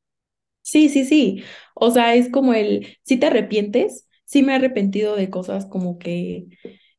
Sí, 0.62 0.88
sí, 0.90 1.04
sí. 1.04 1.42
O 1.74 1.90
sea, 1.90 2.14
es 2.14 2.30
como 2.30 2.52
el, 2.54 2.98
si 3.04 3.16
te 3.18 3.26
arrepientes, 3.26 4.06
sí 4.24 4.42
me 4.42 4.52
he 4.52 4.56
arrepentido 4.56 5.16
de 5.16 5.30
cosas 5.30 5.66
como 5.66 5.98
que 5.98 6.46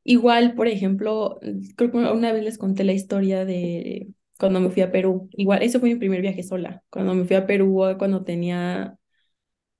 igual, 0.03 0.55
por 0.55 0.67
ejemplo, 0.67 1.39
creo 1.75 1.91
que 1.91 1.97
una 1.97 2.31
vez 2.33 2.43
les 2.43 2.57
conté 2.57 2.83
la 2.83 2.93
historia 2.93 3.45
de 3.45 4.07
cuando 4.39 4.59
me 4.59 4.69
fui 4.71 4.81
a 4.81 4.91
Perú. 4.91 5.29
Igual, 5.33 5.61
ese 5.61 5.79
fue 5.79 5.89
mi 5.89 5.95
primer 5.95 6.21
viaje 6.21 6.41
sola. 6.43 6.83
Cuando 6.89 7.13
me 7.13 7.25
fui 7.25 7.35
a 7.35 7.45
Perú, 7.45 7.83
cuando 7.99 8.23
tenía 8.23 8.97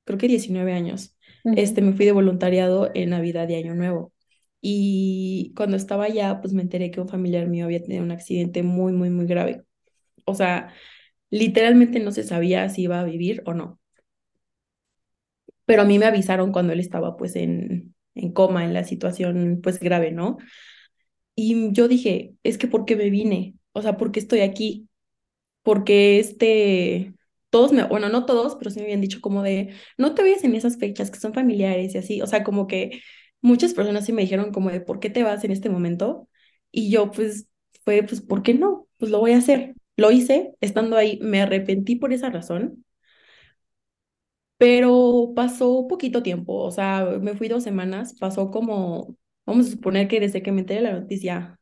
creo 0.05 0.19
que 0.19 0.27
19 0.27 0.73
años. 0.73 1.15
Este, 1.45 1.81
me 1.81 1.93
fui 1.93 2.05
de 2.05 2.11
voluntariado 2.13 2.91
en 2.95 3.11
Navidad 3.11 3.49
y 3.49 3.55
Año 3.55 3.75
Nuevo. 3.75 4.13
Y 4.61 5.53
cuando 5.55 5.77
estaba 5.77 6.05
allá, 6.05 6.41
pues 6.41 6.53
me 6.53 6.61
enteré 6.61 6.91
que 6.91 7.01
un 7.01 7.09
familiar 7.09 7.47
mío 7.47 7.65
había 7.65 7.81
tenido 7.83 8.03
un 8.03 8.11
accidente 8.11 8.63
muy, 8.63 8.93
muy, 8.93 9.09
muy 9.09 9.25
grave. 9.25 9.63
O 10.25 10.35
sea, 10.35 10.73
literalmente 11.31 11.99
no 12.01 12.11
se 12.13 12.23
sabía 12.23 12.69
si 12.69 12.83
iba 12.83 12.99
a 13.01 13.05
vivir 13.05 13.43
o 13.47 13.53
no. 13.55 13.79
Pero 15.65 15.81
a 15.83 15.85
mí 15.85 15.99
me 15.99 16.05
avisaron 16.05 16.51
cuando 16.51 16.73
él 16.73 16.79
estaba 16.79 17.15
pues 17.17 17.35
en, 17.35 17.95
en 18.15 18.31
coma, 18.33 18.65
en 18.65 18.73
la 18.73 18.83
situación 18.83 19.59
pues 19.63 19.79
grave, 19.79 20.11
¿no? 20.11 20.37
Y 21.35 21.71
yo 21.73 21.87
dije, 21.87 22.35
es 22.43 22.57
que 22.57 22.67
¿por 22.67 22.85
qué 22.85 22.95
me 22.95 23.09
vine? 23.09 23.55
O 23.73 23.81
sea, 23.81 23.97
¿por 23.97 24.11
qué 24.11 24.19
estoy 24.19 24.41
aquí? 24.41 24.85
porque 25.63 26.19
este, 26.19 27.13
todos 27.51 27.71
me, 27.73 27.83
bueno, 27.85 28.09
no 28.09 28.25
todos, 28.25 28.55
pero 28.57 28.71
sí 28.71 28.79
me 28.79 28.85
habían 28.85 29.01
dicho 29.01 29.21
como 29.21 29.43
de, 29.43 29.73
no 29.97 30.15
te 30.15 30.23
vayas 30.23 30.43
en 30.45 30.55
esas 30.55 30.77
fechas 30.79 31.11
que 31.11 31.19
son 31.19 31.33
familiares 31.35 31.95
y 31.95 31.99
así, 31.99 32.21
o 32.21 32.27
sea, 32.27 32.43
como 32.43 32.67
que 32.67 33.01
muchas 33.41 33.73
personas 33.73 34.05
sí 34.05 34.13
me 34.13 34.21
dijeron 34.23 34.51
como 34.51 34.69
de, 34.71 34.81
¿por 34.81 34.99
qué 34.99 35.09
te 35.09 35.23
vas 35.23 35.43
en 35.43 35.51
este 35.51 35.69
momento? 35.69 36.29
Y 36.71 36.91
yo 36.91 37.11
pues 37.11 37.47
fue, 37.85 38.03
pues, 38.03 38.21
¿por 38.21 38.43
qué 38.43 38.53
no? 38.53 38.87
Pues 38.97 39.11
lo 39.11 39.19
voy 39.19 39.31
a 39.33 39.37
hacer. 39.37 39.75
Lo 39.97 40.11
hice, 40.11 40.55
estando 40.61 40.97
ahí, 40.97 41.19
me 41.21 41.41
arrepentí 41.41 41.95
por 41.95 42.13
esa 42.13 42.29
razón, 42.29 42.85
pero 44.57 45.33
pasó 45.35 45.87
poquito 45.87 46.21
tiempo, 46.23 46.53
o 46.63 46.71
sea, 46.71 47.05
me 47.21 47.35
fui 47.35 47.47
dos 47.47 47.63
semanas, 47.63 48.15
pasó 48.19 48.51
como, 48.51 49.15
vamos 49.45 49.67
a 49.67 49.71
suponer 49.71 50.07
que 50.07 50.19
desde 50.19 50.41
que 50.43 50.51
me 50.51 50.61
enteré 50.61 50.81
la 50.81 50.93
noticia, 50.93 51.59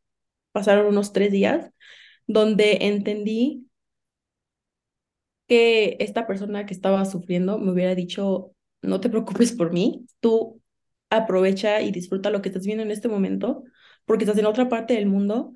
pasaron 0.53 0.87
unos 0.87 1.13
tres 1.13 1.31
días, 1.31 1.71
donde 2.27 2.79
entendí 2.87 3.67
que 5.47 5.97
esta 5.99 6.27
persona 6.27 6.65
que 6.65 6.73
estaba 6.73 7.05
sufriendo 7.05 7.57
me 7.59 7.71
hubiera 7.71 7.95
dicho, 7.95 8.51
no 8.81 8.99
te 9.01 9.09
preocupes 9.09 9.53
por 9.53 9.71
mí, 9.73 10.05
tú 10.19 10.56
aprovecha 11.09 11.81
y 11.81 11.91
disfruta 11.91 12.29
lo 12.29 12.41
que 12.41 12.49
estás 12.49 12.65
viendo 12.65 12.83
en 12.83 12.91
este 12.91 13.07
momento, 13.07 13.63
porque 14.05 14.23
estás 14.25 14.37
en 14.39 14.45
otra 14.45 14.69
parte 14.69 14.93
del 14.95 15.05
mundo 15.07 15.53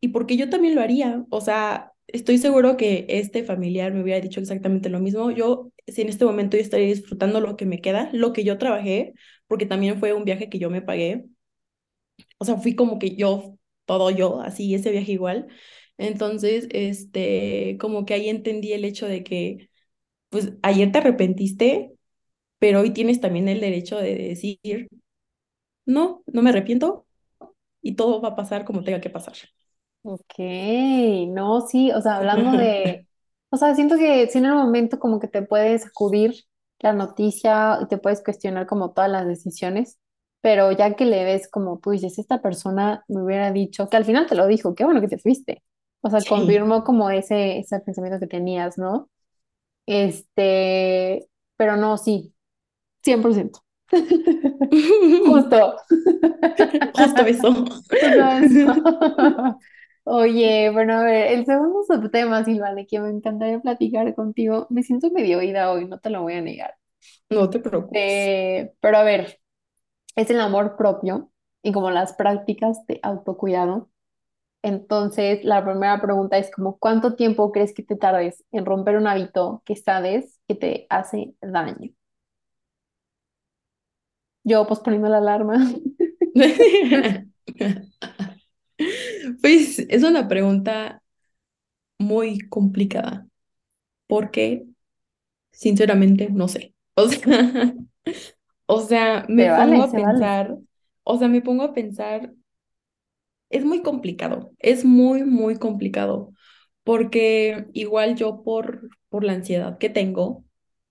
y 0.00 0.08
porque 0.08 0.36
yo 0.36 0.50
también 0.50 0.74
lo 0.74 0.80
haría. 0.82 1.24
O 1.30 1.40
sea, 1.40 1.92
estoy 2.08 2.38
seguro 2.38 2.76
que 2.76 3.06
este 3.08 3.44
familiar 3.44 3.92
me 3.92 4.02
hubiera 4.02 4.20
dicho 4.20 4.40
exactamente 4.40 4.88
lo 4.90 5.00
mismo. 5.00 5.30
Yo, 5.30 5.70
si 5.86 6.02
en 6.02 6.08
este 6.08 6.24
momento 6.24 6.56
yo 6.56 6.62
estaría 6.62 6.86
disfrutando 6.88 7.40
lo 7.40 7.56
que 7.56 7.66
me 7.66 7.80
queda, 7.80 8.10
lo 8.12 8.32
que 8.32 8.44
yo 8.44 8.58
trabajé, 8.58 9.14
porque 9.46 9.66
también 9.66 9.98
fue 9.98 10.12
un 10.14 10.24
viaje 10.24 10.48
que 10.48 10.58
yo 10.58 10.70
me 10.70 10.82
pagué. 10.82 11.26
O 12.38 12.44
sea, 12.44 12.56
fui 12.56 12.74
como 12.74 12.98
que 12.98 13.14
yo, 13.16 13.58
todo 13.84 14.10
yo, 14.10 14.40
así, 14.40 14.74
ese 14.74 14.90
viaje 14.90 15.12
igual. 15.12 15.48
Entonces, 15.98 16.66
este, 16.70 17.76
como 17.80 18.04
que 18.04 18.14
ahí 18.14 18.28
entendí 18.28 18.72
el 18.72 18.84
hecho 18.84 19.06
de 19.06 19.22
que 19.24 19.70
pues 20.30 20.54
ayer 20.62 20.92
te 20.92 20.98
arrepentiste, 20.98 21.92
pero 22.62 22.80
hoy 22.82 22.92
tienes 22.92 23.20
también 23.20 23.48
el 23.50 23.60
derecho 23.60 23.98
de 23.98 24.14
decir, 24.16 24.88
no, 25.86 26.22
no 26.26 26.42
me 26.42 26.50
arrepiento 26.50 27.06
y 27.82 27.96
todo 27.96 28.20
va 28.22 28.30
a 28.30 28.36
pasar 28.36 28.64
como 28.66 28.84
tenga 28.84 29.00
que 29.02 29.10
pasar. 29.10 29.36
Ok, 30.04 30.34
no, 31.28 31.60
sí, 31.68 31.92
o 31.92 32.00
sea, 32.00 32.16
hablando 32.16 32.56
de, 32.56 33.04
o 33.50 33.56
sea, 33.56 33.74
siento 33.76 33.96
que 33.96 34.26
sí 34.28 34.38
en 34.38 34.46
el 34.46 34.54
momento 34.54 34.98
como 34.98 35.20
que 35.20 35.28
te 35.28 35.42
puedes 35.42 35.82
sacudir 35.82 36.34
la 36.80 36.92
noticia 36.92 37.78
y 37.80 37.86
te 37.86 37.98
puedes 37.98 38.22
cuestionar 38.24 38.66
como 38.66 38.92
todas 38.92 39.08
las 39.10 39.28
decisiones, 39.28 40.00
pero 40.40 40.72
ya 40.72 40.96
que 40.96 41.04
le 41.04 41.24
ves 41.24 41.48
como 41.48 41.78
tú 41.78 41.90
dices, 41.90 42.18
esta 42.18 42.42
persona 42.42 43.04
me 43.06 43.22
hubiera 43.22 43.52
dicho, 43.52 43.88
que 43.88 43.96
al 43.96 44.04
final 44.04 44.26
te 44.26 44.34
lo 44.34 44.48
dijo, 44.48 44.74
qué 44.74 44.84
bueno 44.84 45.00
que 45.00 45.06
te 45.08 45.18
fuiste, 45.18 45.62
o 46.00 46.10
sea, 46.10 46.24
Sí. 46.24 46.26
confirmó 46.26 46.82
como 46.82 47.08
ese, 47.10 47.58
ese 47.60 47.78
pensamiento 47.80 48.18
que 48.18 48.26
tenías, 48.26 48.78
¿no? 48.78 49.08
Este, 49.86 51.28
pero 51.56 51.76
no, 51.76 51.98
sí, 51.98 52.31
100%. 53.02 53.60
Justo. 55.26 55.76
Justo 56.94 57.22
eso. 57.26 57.52
Justo 57.64 57.96
eso. 57.96 59.58
Oye, 60.04 60.70
bueno, 60.70 60.94
a 60.94 61.04
ver, 61.04 61.32
el 61.32 61.46
segundo 61.46 61.84
subtema, 61.84 62.44
Silvana, 62.44 62.84
que 62.86 62.98
me 62.98 63.10
encantaría 63.10 63.60
platicar 63.60 64.12
contigo, 64.14 64.66
me 64.68 64.82
siento 64.82 65.10
medio 65.10 65.38
oída 65.38 65.70
hoy, 65.70 65.86
no 65.86 66.00
te 66.00 66.10
lo 66.10 66.22
voy 66.22 66.34
a 66.34 66.40
negar. 66.40 66.74
No 67.30 67.48
te 67.48 67.60
preocupes. 67.60 68.00
Eh, 68.02 68.72
pero 68.80 68.98
a 68.98 69.04
ver, 69.04 69.38
es 70.16 70.30
el 70.30 70.40
amor 70.40 70.76
propio 70.76 71.30
y 71.62 71.72
como 71.72 71.90
las 71.90 72.14
prácticas 72.14 72.84
de 72.86 73.00
autocuidado. 73.02 73.90
Entonces, 74.62 75.44
la 75.44 75.64
primera 75.64 76.00
pregunta 76.00 76.38
es 76.38 76.50
como, 76.50 76.78
¿cuánto 76.78 77.16
tiempo 77.16 77.52
crees 77.52 77.74
que 77.74 77.82
te 77.82 77.96
tardes 77.96 78.44
en 78.52 78.66
romper 78.66 78.96
un 78.96 79.06
hábito 79.08 79.62
que 79.64 79.76
sabes 79.76 80.40
que 80.48 80.54
te 80.54 80.86
hace 80.90 81.34
daño? 81.40 81.90
Yo 84.44 84.66
posponiendo 84.66 85.08
la 85.08 85.18
alarma. 85.18 85.56
Pues 89.40 89.78
es 89.78 90.02
una 90.02 90.28
pregunta 90.28 91.02
muy 91.98 92.40
complicada 92.48 93.26
porque 94.08 94.66
sinceramente 95.52 96.30
no 96.30 96.48
sé. 96.48 96.74
O 96.96 97.08
sea, 97.08 97.74
o 98.66 98.80
sea, 98.82 99.26
me 99.28 99.50
pongo 99.50 99.82
vale, 99.82 99.82
a 99.82 99.92
vale. 99.92 99.94
pensar, 99.94 100.56
o 101.04 101.18
sea, 101.18 101.28
me 101.28 101.42
pongo 101.42 101.64
a 101.64 101.74
pensar 101.74 102.32
Es 103.50 103.64
muy 103.64 103.82
complicado, 103.82 104.52
es 104.58 104.84
muy, 104.84 105.24
muy 105.24 105.56
complicado, 105.58 106.32
porque 106.84 107.66
igual 107.74 108.16
yo 108.16 108.42
por, 108.42 108.88
por 109.10 109.24
la 109.24 109.34
ansiedad 109.34 109.76
que 109.78 109.90
tengo, 109.90 110.44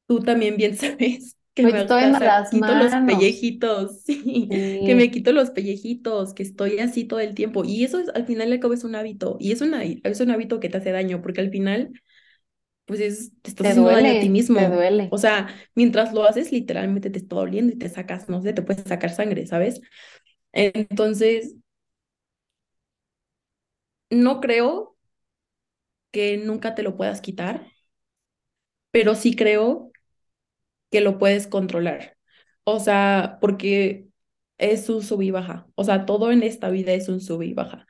tú 0.07 0.19
también 0.21 0.57
bien 0.57 0.77
sabes 0.77 1.37
que 1.53 1.63
me 1.63 1.73
estoy 1.73 2.07
las 2.07 2.23
quito 2.49 2.75
los 2.75 2.97
pellejitos, 2.97 4.01
sí, 4.05 4.81
que 4.83 4.95
me 4.95 5.11
quito 5.11 5.31
los 5.33 5.51
pellejitos, 5.51 6.33
que 6.33 6.43
estoy 6.43 6.79
así 6.79 7.05
todo 7.05 7.19
el 7.19 7.35
tiempo. 7.35 7.63
Y 7.65 7.83
eso 7.83 7.99
es, 7.99 8.09
al 8.09 8.25
final 8.25 8.51
al 8.51 8.59
cabo 8.59 8.73
es 8.73 8.83
un 8.83 8.95
hábito, 8.95 9.37
y 9.39 9.51
es, 9.51 9.61
una, 9.61 9.83
es 9.83 10.19
un 10.21 10.31
hábito 10.31 10.59
que 10.59 10.69
te 10.69 10.77
hace 10.77 10.91
daño, 10.91 11.21
porque 11.21 11.41
al 11.41 11.51
final, 11.51 11.91
pues 12.85 12.99
es, 13.01 13.31
te 13.41 13.51
estás 13.51 13.67
te 13.67 13.69
haciendo 13.69 13.91
daño 13.91 14.11
a 14.13 14.19
ti 14.19 14.29
duele, 14.29 14.31
te 14.53 14.67
mismo. 14.67 14.69
duele. 14.69 15.09
O 15.09 15.17
sea, 15.17 15.47
mientras 15.75 16.13
lo 16.13 16.25
haces, 16.25 16.51
literalmente 16.51 17.09
te 17.09 17.19
está 17.19 17.35
doliendo 17.37 17.73
y 17.73 17.77
te 17.77 17.89
sacas, 17.89 18.29
no 18.29 18.41
sé, 18.41 18.53
te 18.53 18.61
puedes 18.63 18.83
sacar 18.85 19.11
sangre, 19.11 19.47
¿sabes? 19.47 19.81
Entonces... 20.53 21.55
no 24.11 24.39
creo 24.41 24.95
que 26.11 26.37
nunca 26.37 26.73
te 26.75 26.83
lo 26.83 26.95
puedas 26.97 27.21
quitar, 27.21 27.65
pero 28.91 29.15
sí 29.15 29.35
creo 29.35 29.90
que 30.91 31.01
lo 31.01 31.17
puedes 31.17 31.47
controlar. 31.47 32.17
O 32.63 32.79
sea, 32.79 33.37
porque 33.41 34.07
es 34.57 34.89
un 34.89 35.03
sub 35.03 35.21
y 35.21 35.31
baja. 35.31 35.67
O 35.75 35.83
sea, 35.83 36.05
todo 36.05 36.31
en 36.31 36.43
esta 36.43 36.69
vida 36.69 36.93
es 36.93 37.09
un 37.09 37.21
sub 37.21 37.41
y 37.43 37.53
baja. 37.53 37.87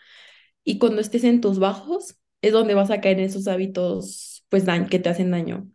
Y 0.63 0.79
cuando 0.79 1.01
estés 1.01 1.23
en 1.23 1.41
tus 1.41 1.59
bajos, 1.59 2.17
es 2.41 2.53
donde 2.53 2.75
vas 2.75 2.91
a 2.91 3.01
caer 3.01 3.19
en 3.19 3.25
esos 3.25 3.47
hábitos, 3.47 4.45
pues, 4.49 4.65
que 4.89 4.99
te 4.99 5.09
hacen 5.09 5.31
daño. 5.31 5.67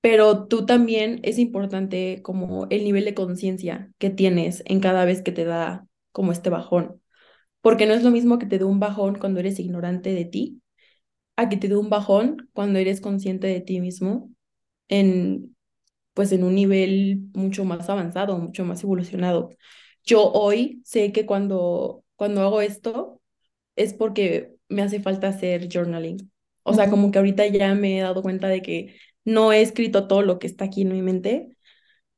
Pero 0.00 0.46
tú 0.46 0.66
también 0.66 1.20
es 1.24 1.38
importante 1.38 2.22
como 2.22 2.66
el 2.70 2.84
nivel 2.84 3.04
de 3.04 3.14
conciencia 3.14 3.92
que 3.98 4.10
tienes 4.10 4.62
en 4.66 4.80
cada 4.80 5.04
vez 5.04 5.22
que 5.22 5.32
te 5.32 5.44
da 5.44 5.86
como 6.12 6.32
este 6.32 6.50
bajón. 6.50 7.02
Porque 7.60 7.86
no 7.86 7.94
es 7.94 8.04
lo 8.04 8.10
mismo 8.10 8.38
que 8.38 8.46
te 8.46 8.58
dé 8.58 8.64
un 8.64 8.80
bajón 8.80 9.16
cuando 9.18 9.40
eres 9.40 9.58
ignorante 9.60 10.12
de 10.14 10.24
ti, 10.24 10.62
a 11.36 11.48
que 11.48 11.56
te 11.56 11.68
dé 11.68 11.76
un 11.76 11.90
bajón 11.90 12.48
cuando 12.52 12.78
eres 12.78 13.00
consciente 13.00 13.46
de 13.48 13.60
ti 13.60 13.80
mismo 13.80 14.30
en 14.88 15.56
pues 16.18 16.32
en 16.32 16.42
un 16.42 16.56
nivel 16.56 17.28
mucho 17.32 17.64
más 17.64 17.88
avanzado, 17.88 18.36
mucho 18.38 18.64
más 18.64 18.82
evolucionado. 18.82 19.50
Yo 20.02 20.32
hoy 20.32 20.82
sé 20.84 21.12
que 21.12 21.24
cuando 21.24 22.02
cuando 22.16 22.42
hago 22.42 22.60
esto 22.60 23.20
es 23.76 23.94
porque 23.94 24.56
me 24.68 24.82
hace 24.82 24.98
falta 24.98 25.28
hacer 25.28 25.68
journaling. 25.72 26.28
O 26.64 26.74
sea, 26.74 26.90
como 26.90 27.12
que 27.12 27.18
ahorita 27.20 27.46
ya 27.46 27.72
me 27.76 27.98
he 27.98 28.02
dado 28.02 28.22
cuenta 28.22 28.48
de 28.48 28.62
que 28.62 28.96
no 29.24 29.52
he 29.52 29.60
escrito 29.62 30.08
todo 30.08 30.22
lo 30.22 30.40
que 30.40 30.48
está 30.48 30.64
aquí 30.64 30.82
en 30.82 30.90
mi 30.90 31.02
mente, 31.02 31.56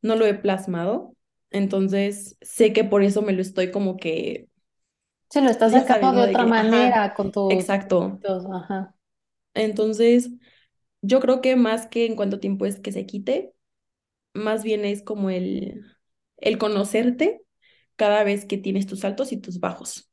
no 0.01 0.17
lo 0.17 0.25
he 0.25 0.33
plasmado, 0.33 1.15
entonces 1.51 2.39
sé 2.41 2.73
que 2.73 2.85
por 2.85 3.03
eso 3.03 3.21
me 3.21 3.35
lo 3.35 3.43
estoy 3.43 3.71
como 3.71 3.99
que... 3.99 4.49
Se 5.29 5.43
lo 5.43 5.51
estás 5.51 5.73
sacando 5.73 6.23
de 6.23 6.31
otra 6.31 6.47
manera 6.47 7.13
con 7.13 7.33
tu... 7.33 7.51
Exacto. 7.51 8.19
Ajá. 8.51 8.95
Entonces, 9.53 10.31
yo 11.03 11.21
creo 11.21 11.43
que 11.43 11.55
más 11.55 11.87
que 11.87 12.07
en 12.07 12.17
cuánto 12.17 12.41
tiempo 12.41 12.65
es 12.65 12.81
que 12.81 12.93
se 12.93 13.05
quite, 13.05 13.53
más 14.35 14.63
bien 14.63 14.85
es 14.85 15.03
como 15.03 15.31
el, 15.31 15.85
el 16.39 16.59
conocerte 16.59 17.43
cada 17.97 18.25
vez 18.25 18.45
que 18.45 18.59
tienes 18.59 18.87
tus 18.87 19.05
altos 19.05 19.33
y 19.33 19.37
tus 19.37 19.61
bajos. 19.61 20.11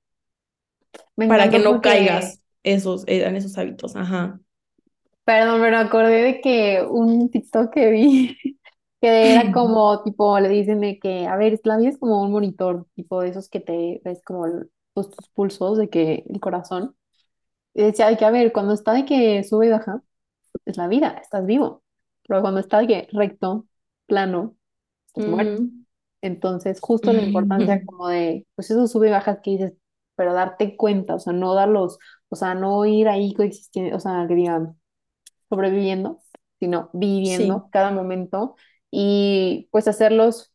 para 1.16 1.50
que 1.50 1.60
no 1.60 1.82
caigas 1.82 2.42
esos, 2.64 3.04
en 3.08 3.36
esos 3.36 3.58
hábitos. 3.58 3.96
Ajá. 3.96 4.40
Perdón, 5.24 5.62
pero 5.62 5.78
acordé 5.78 6.24
de 6.24 6.42
que 6.42 6.82
un 6.90 7.30
TikTok 7.30 7.74
que 7.74 7.92
vi, 7.92 8.38
que 9.02 9.34
era 9.34 9.52
como, 9.54 10.02
tipo, 10.04 10.40
le 10.40 10.50
dicen 10.50 10.82
de 10.82 11.00
que, 11.00 11.28
a 11.28 11.36
ver, 11.36 11.60
la 11.64 11.78
vida 11.78 11.90
es 11.90 11.98
como 11.98 12.22
un 12.22 12.32
monitor, 12.32 12.88
tipo 12.96 13.22
de 13.22 13.30
esos 13.30 13.50
que 13.50 13.60
te 13.60 14.02
ves 14.06 14.22
como 14.24 14.46
pues, 14.94 15.10
tus 15.10 15.30
pulsos, 15.30 15.78
de 15.78 15.90
que 15.90 16.24
el 16.30 16.40
corazón. 16.40 16.96
Y 17.76 17.84
decía 17.84 18.08
de 18.10 18.18
que, 18.18 18.26
a 18.26 18.32
ver, 18.32 18.54
cuando 18.54 18.74
está 18.74 18.94
de 18.94 19.06
que 19.06 19.44
sube 19.44 19.68
y 19.68 19.70
baja, 19.70 20.02
es 20.66 20.78
la 20.78 20.88
vida, 20.90 21.20
estás 21.22 21.46
vivo. 21.46 21.84
Pero 22.28 22.42
cuando 22.42 22.62
está 22.62 22.80
de 22.80 22.88
que 22.88 23.10
recto, 23.14 23.67
plano, 24.08 24.56
estás 25.08 25.28
muerto. 25.28 25.64
Entonces, 26.22 26.80
justo 26.82 27.14
la 27.14 27.22
importancia 27.22 27.86
como 27.86 28.08
de, 28.08 28.48
pues 28.56 28.72
eso 28.72 28.88
sube 28.88 29.10
y 29.10 29.12
baja 29.12 29.42
que 29.42 29.52
dices, 29.52 29.74
pero 30.16 30.34
darte 30.34 30.76
cuenta, 30.78 31.16
o 31.16 31.20
sea, 31.20 31.34
no 31.34 31.54
darlos, 31.54 32.00
o 32.30 32.36
sea, 32.36 32.56
no 32.56 32.86
ir 32.86 33.08
ahí 33.08 33.34
coexistiendo, 33.34 33.96
o 33.96 34.00
sea, 34.00 34.26
que 34.28 34.36
digan, 34.36 34.78
sobreviviendo, 35.50 36.22
sino 36.60 36.90
viviendo 36.94 37.70
cada 37.72 37.92
momento 37.92 38.56
y 38.92 39.70
pues 39.72 39.88
hacerlos, 39.88 40.54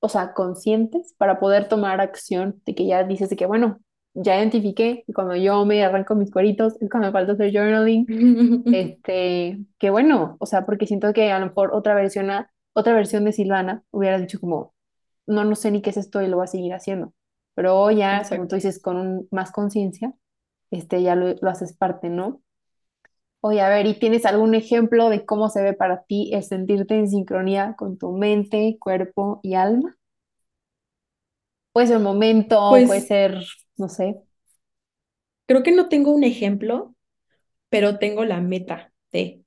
o 0.00 0.08
sea, 0.08 0.34
conscientes 0.34 1.14
para 1.18 1.40
poder 1.40 1.68
tomar 1.68 2.00
acción 2.00 2.60
de 2.66 2.74
que 2.74 2.86
ya 2.86 3.04
dices 3.04 3.30
de 3.30 3.36
que, 3.36 3.46
bueno, 3.46 3.80
ya 4.14 4.36
identifiqué 4.36 5.04
cuando 5.14 5.36
yo 5.36 5.64
me 5.64 5.84
arranco 5.84 6.14
mis 6.14 6.30
cueritos 6.30 6.74
es 6.80 6.90
cuando 6.90 7.08
me 7.08 7.12
falta 7.12 7.32
hacer 7.32 7.52
journaling, 7.52 8.06
este, 8.74 9.60
que 9.78 9.90
bueno, 9.90 10.36
o 10.40 10.46
sea, 10.46 10.66
porque 10.66 10.86
siento 10.86 11.12
que 11.12 11.30
a 11.32 11.38
lo 11.38 11.46
mejor 11.46 11.70
otra 11.72 11.94
versión, 11.94 12.30
otra 12.78 12.94
versión 12.94 13.24
de 13.24 13.32
Silvana 13.32 13.84
hubiera 13.90 14.18
dicho 14.18 14.40
como, 14.40 14.74
no, 15.26 15.44
no 15.44 15.56
sé 15.56 15.70
ni 15.70 15.82
qué 15.82 15.90
es 15.90 15.96
esto 15.98 16.22
y 16.22 16.28
lo 16.28 16.36
voy 16.38 16.44
a 16.44 16.48
seguir 16.48 16.74
haciendo. 16.74 17.14
Pero 17.54 17.90
ya, 17.90 18.24
como 18.28 18.48
tú 18.48 18.56
dices, 18.56 18.80
con 18.80 19.28
más 19.32 19.52
conciencia, 19.52 20.14
este, 20.70 21.02
ya 21.02 21.16
lo, 21.16 21.34
lo 21.40 21.50
haces 21.50 21.76
parte, 21.76 22.10
¿no? 22.10 22.42
Oye, 23.40 23.60
a 23.60 23.68
ver, 23.68 23.86
¿y 23.86 23.94
tienes 23.98 24.24
algún 24.26 24.54
ejemplo 24.54 25.08
de 25.10 25.24
cómo 25.26 25.48
se 25.48 25.60
ve 25.62 25.72
para 25.72 26.04
ti 26.04 26.30
el 26.34 26.44
sentirte 26.44 26.94
en 26.96 27.08
sincronía 27.08 27.74
con 27.76 27.98
tu 27.98 28.12
mente, 28.16 28.76
cuerpo 28.80 29.40
y 29.42 29.54
alma? 29.54 29.96
Puede 31.72 31.86
ser 31.88 31.96
un 31.98 32.02
momento, 32.02 32.84
puede 32.86 32.86
pues 32.86 33.06
ser, 33.06 33.44
no 33.76 33.88
sé. 33.88 34.22
creo 35.46 35.62
que 35.62 35.72
no 35.72 35.88
tengo 35.88 36.12
un 36.12 36.24
ejemplo, 36.24 36.94
pero 37.70 37.98
tengo 37.98 38.24
la 38.26 38.40
meta 38.40 38.92
de 39.12 39.37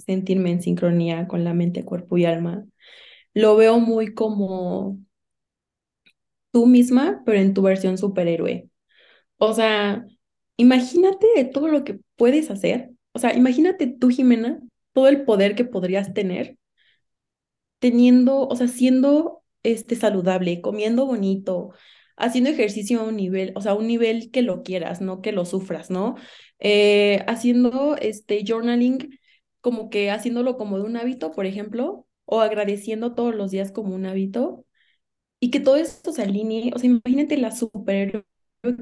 sentirme 0.00 0.50
en 0.52 0.62
sincronía 0.62 1.26
con 1.28 1.44
la 1.44 1.54
mente, 1.54 1.84
cuerpo 1.84 2.18
y 2.18 2.24
alma. 2.24 2.64
Lo 3.34 3.56
veo 3.56 3.80
muy 3.80 4.14
como 4.14 4.98
tú 6.52 6.66
misma, 6.66 7.22
pero 7.24 7.38
en 7.38 7.54
tu 7.54 7.62
versión 7.62 7.98
superhéroe. 7.98 8.68
O 9.38 9.54
sea, 9.54 10.06
imagínate 10.56 11.44
todo 11.52 11.68
lo 11.68 11.84
que 11.84 12.00
puedes 12.16 12.50
hacer 12.50 12.90
o 13.12 13.18
sea, 13.18 13.34
imagínate 13.34 13.86
tú, 13.88 14.08
Jimena, 14.10 14.60
todo 14.92 15.08
el 15.08 15.24
poder 15.24 15.54
que 15.54 15.64
podrías 15.64 16.14
tener 16.14 16.56
teniendo, 17.78 18.46
o 18.48 18.56
sea, 18.56 18.68
siendo 18.68 19.42
este 19.62 19.96
saludable, 19.96 20.60
comiendo 20.60 21.06
bonito, 21.06 21.72
haciendo 22.16 22.50
ejercicio 22.50 23.00
a 23.00 23.04
un 23.04 23.16
nivel, 23.16 23.52
o 23.56 23.62
sea, 23.62 23.74
un 23.74 23.86
nivel 23.86 24.30
que 24.30 24.42
lo 24.42 24.62
quieras, 24.62 25.00
no 25.00 25.22
que 25.22 25.32
lo 25.32 25.44
sufras, 25.44 25.90
¿no? 25.90 26.16
Eh, 26.58 27.24
haciendo 27.26 27.96
este 27.96 28.44
journaling 28.46 29.18
como 29.60 29.90
que 29.90 30.10
haciéndolo 30.10 30.56
como 30.56 30.78
de 30.78 30.84
un 30.84 30.96
hábito, 30.96 31.32
por 31.32 31.46
ejemplo, 31.46 32.06
o 32.24 32.40
agradeciendo 32.40 33.14
todos 33.14 33.34
los 33.34 33.50
días 33.50 33.72
como 33.72 33.94
un 33.94 34.06
hábito 34.06 34.64
y 35.40 35.50
que 35.50 35.60
todo 35.60 35.76
esto 35.76 36.12
se 36.12 36.22
alinee, 36.22 36.72
o 36.74 36.78
sea, 36.78 36.90
imagínate 36.90 37.36
la 37.38 37.50
superhéroe 37.52 38.24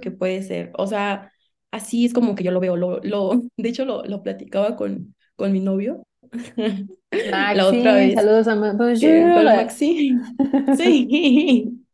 que 0.03 0.11
puede 0.11 0.43
ser, 0.43 0.73
o 0.77 0.87
sea, 0.87 1.33
así 1.71 2.05
es 2.07 2.13
como 2.15 2.35
que 2.35 2.45
yo 2.45 2.51
lo 2.51 2.61
veo. 2.61 2.77
Lo, 2.77 3.01
lo, 3.03 3.31
de 3.57 3.69
hecho, 3.69 3.85
lo, 3.85 4.05
lo 4.05 4.23
platicaba 4.23 4.77
con, 4.77 5.15
con 5.37 5.53
mi 5.53 5.61
novio. 5.61 6.07
la 7.11 7.67
otra 7.67 7.95
vez. 7.95 8.15
Saludos 8.15 8.49
a 8.49 8.57
Maxi. 8.57 10.17
Sí. 10.77 11.85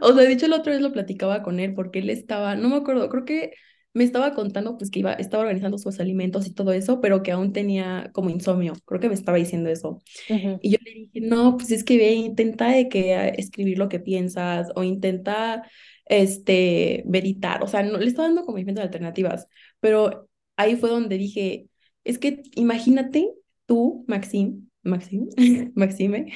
O 0.00 0.12
sea, 0.12 0.24
de 0.24 0.32
hecho, 0.32 0.48
la 0.48 0.56
otra 0.56 0.72
vez 0.72 0.80
lo 0.82 0.92
platicaba 0.92 1.42
con 1.42 1.60
él 1.60 1.74
porque 1.74 1.98
él 2.00 2.10
estaba, 2.10 2.56
no 2.56 2.68
me 2.68 2.76
acuerdo, 2.76 3.08
creo 3.08 3.24
que 3.24 3.52
me 3.94 4.04
estaba 4.04 4.34
contando 4.34 4.78
pues 4.78 4.90
que 4.90 5.00
iba, 5.00 5.12
estaba 5.12 5.42
organizando 5.42 5.78
sus 5.78 6.00
alimentos 6.00 6.46
y 6.46 6.52
todo 6.54 6.72
eso, 6.72 7.00
pero 7.00 7.22
que 7.22 7.32
aún 7.32 7.52
tenía 7.52 8.10
como 8.12 8.30
insomnio, 8.30 8.74
creo 8.84 9.00
que 9.00 9.08
me 9.08 9.14
estaba 9.14 9.38
diciendo 9.38 9.68
eso. 9.70 10.00
Y 10.28 10.70
yo 10.70 10.78
le 10.82 10.92
dije, 10.92 11.20
no, 11.20 11.56
pues 11.56 11.70
es 11.70 11.84
que 11.84 11.98
ve, 11.98 12.12
intenta 12.14 12.68
de 12.68 12.88
que 12.88 13.34
escribir 13.36 13.78
lo 13.78 13.88
que 13.88 14.00
piensas 14.00 14.68
o 14.74 14.82
intenta 14.82 15.68
este, 16.06 17.04
meditar, 17.06 17.62
o 17.62 17.66
sea, 17.66 17.82
no, 17.82 17.98
le 17.98 18.06
estaba 18.06 18.28
dando 18.28 18.44
como 18.44 18.58
diferentes 18.58 18.84
alternativas, 18.84 19.46
pero 19.80 20.28
ahí 20.56 20.76
fue 20.76 20.90
donde 20.90 21.18
dije, 21.18 21.68
es 22.04 22.18
que 22.18 22.42
imagínate 22.54 23.30
tú, 23.66 24.04
Maxim, 24.08 24.68
Maxim, 24.82 25.28
Maxime, 25.74 26.32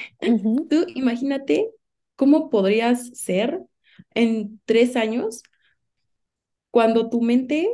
tú 0.69 0.85
imagínate 0.95 1.69
cómo 2.15 2.49
podrías 2.49 3.09
ser 3.09 3.61
en 4.13 4.59
tres 4.65 4.95
años 4.95 5.41
cuando 6.77 7.09
tu 7.09 7.23
mente 7.23 7.67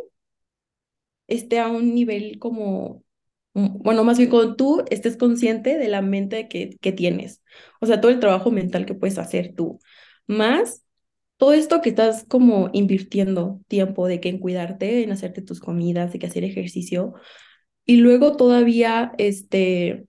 esté 1.28 1.60
a 1.60 1.68
un 1.68 1.94
nivel 1.94 2.40
como, 2.40 3.04
mm, 3.54 3.80
bueno, 3.84 4.06
más 4.06 4.18
bien 4.18 4.30
cuando 4.30 4.56
tú 4.56 4.82
estés 4.90 5.18
consciente 5.18 5.78
de 5.78 5.90
la 5.90 6.02
mente 6.02 6.48
que, 6.48 6.78
que 6.80 6.94
tienes, 6.94 7.44
o 7.82 7.86
sea, 7.86 8.00
todo 8.00 8.12
el 8.12 8.22
trabajo 8.22 8.50
mental 8.50 8.86
que 8.86 8.94
puedes 8.96 9.18
hacer 9.18 9.56
tú, 9.56 9.80
más 10.26 10.86
todo 11.38 11.52
esto 11.54 11.82
que 11.82 11.90
estás 11.90 12.26
como 12.30 12.70
invirtiendo 12.72 13.60
tiempo 13.68 14.08
de 14.08 14.22
que 14.22 14.30
en 14.30 14.40
cuidarte, 14.40 15.04
en 15.04 15.12
hacerte 15.12 15.42
tus 15.42 15.60
comidas, 15.60 16.14
de 16.14 16.20
que 16.20 16.28
hacer 16.28 16.46
ejercicio, 16.46 17.14
y 17.86 17.98
luego 17.98 18.38
todavía, 18.38 19.12
este, 19.18 20.08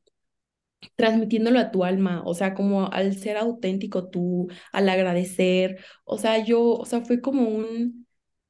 transmitiéndolo 0.97 1.59
a 1.59 1.71
tu 1.73 1.85
alma, 1.85 2.23
o 2.27 2.35
sea, 2.35 2.55
como 2.55 2.93
al 2.93 3.17
ser 3.17 3.39
auténtico 3.39 4.09
tú, 4.09 4.49
al 4.73 4.89
agradecer, 4.89 5.79
o 6.05 6.19
sea, 6.19 6.45
yo, 6.45 6.63
o 6.63 6.85
sea, 6.87 7.01
fue 7.03 7.21
como 7.21 7.49
un, 7.49 8.05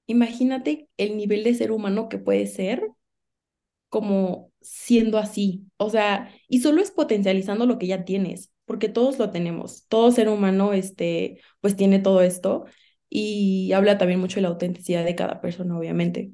imagínate 0.06 0.88
el 0.96 1.16
nivel 1.16 1.44
de 1.44 1.54
ser 1.54 1.72
humano 1.72 2.08
que 2.08 2.18
puede 2.18 2.46
ser 2.46 2.88
como 3.88 4.50
siendo 4.60 5.18
así, 5.18 5.66
o 5.76 5.88
sea, 5.88 6.30
y 6.48 6.60
solo 6.60 6.82
es 6.82 6.90
potencializando 6.90 7.64
lo 7.64 7.78
que 7.78 7.86
ya 7.86 8.04
tienes, 8.04 8.52
porque 8.64 8.88
todos 8.88 9.18
lo 9.18 9.30
tenemos, 9.30 9.86
todo 9.86 10.10
ser 10.10 10.28
humano, 10.28 10.72
este, 10.72 11.40
pues 11.60 11.76
tiene 11.76 12.00
todo 12.00 12.22
esto 12.22 12.64
y 13.08 13.72
habla 13.72 13.96
también 13.96 14.18
mucho 14.18 14.36
de 14.36 14.42
la 14.42 14.48
autenticidad 14.48 15.04
de 15.04 15.14
cada 15.14 15.40
persona, 15.40 15.78
obviamente. 15.78 16.32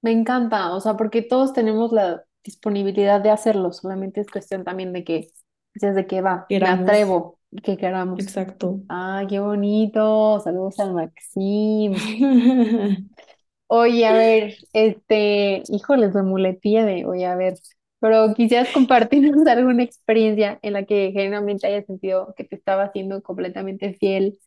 Me 0.00 0.10
encanta, 0.10 0.74
o 0.74 0.80
sea, 0.80 0.96
porque 0.96 1.22
todos 1.22 1.52
tenemos 1.52 1.92
la 1.92 2.24
disponibilidad 2.42 3.20
de 3.20 3.30
hacerlo, 3.30 3.72
solamente 3.72 4.20
es 4.20 4.26
cuestión 4.28 4.64
también 4.64 4.92
de 4.92 5.04
que, 5.04 5.28
de 5.74 6.06
que 6.08 6.20
va, 6.20 6.46
me 6.50 6.66
atrevo, 6.66 7.38
que 7.62 7.76
queramos. 7.76 8.22
Exacto. 8.22 8.82
Ah, 8.88 9.24
qué 9.28 9.40
bonito, 9.40 10.40
saludos 10.40 10.78
al 10.80 10.94
Maxim. 10.94 11.94
Oye, 13.66 14.06
a 14.06 14.14
ver, 14.14 14.54
este, 14.74 15.62
híjoles, 15.68 16.12
de 16.12 16.22
muletilla 16.22 16.84
de, 16.84 17.06
oye, 17.06 17.24
a 17.26 17.36
ver, 17.36 17.54
pero 18.00 18.34
quisieras 18.34 18.70
compartirnos 18.70 19.46
alguna 19.46 19.82
experiencia 19.82 20.58
en 20.62 20.74
la 20.74 20.84
que 20.84 21.10
genuinamente 21.12 21.66
hayas 21.66 21.86
sentido 21.86 22.34
que 22.36 22.44
te 22.44 22.56
estaba 22.56 22.84
haciendo 22.84 23.22
completamente 23.22 23.94
fiel 23.94 24.38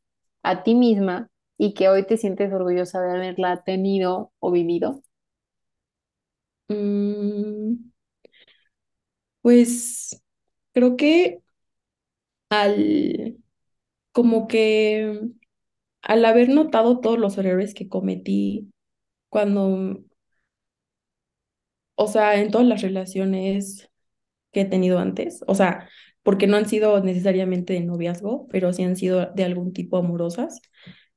a 0.44 0.64
ti 0.64 0.76
misma 0.76 1.30
y 1.58 1.74
que 1.74 1.90
hoy 1.90 2.06
te 2.06 2.18
sientes 2.18 2.54
orgullosa 2.54 3.02
de 3.02 3.12
haberla 3.14 3.64
tenido 3.64 4.32
o 4.40 4.52
vivido. 4.52 5.02
Mm, 6.70 7.90
pues 9.42 10.22
creo 10.74 10.98
que 10.98 11.42
al, 12.50 13.38
como 14.12 14.48
que 14.48 15.22
al 16.04 16.26
haber 16.26 16.50
notado 16.50 17.00
todos 17.02 17.20
los 17.20 17.38
errores 17.38 17.74
que 17.76 17.90
cometí 17.90 18.72
cuando, 19.30 20.04
o 21.96 22.08
sea, 22.08 22.36
en 22.40 22.52
todas 22.52 22.68
las 22.68 22.82
relaciones 22.82 23.90
que 24.52 24.62
he 24.64 24.66
tenido 24.66 25.00
antes, 25.00 25.44
o 25.48 25.56
sea, 25.56 25.90
porque 26.24 26.48
no 26.48 26.58
han 26.58 26.68
sido 26.70 27.02
necesariamente 27.04 27.74
de 27.74 27.82
noviazgo, 27.82 28.48
pero 28.50 28.74
sí 28.74 28.84
han 28.84 28.96
sido 28.98 29.28
de 29.36 29.44
algún 29.46 29.74
tipo 29.74 29.98
amorosas, 29.98 30.62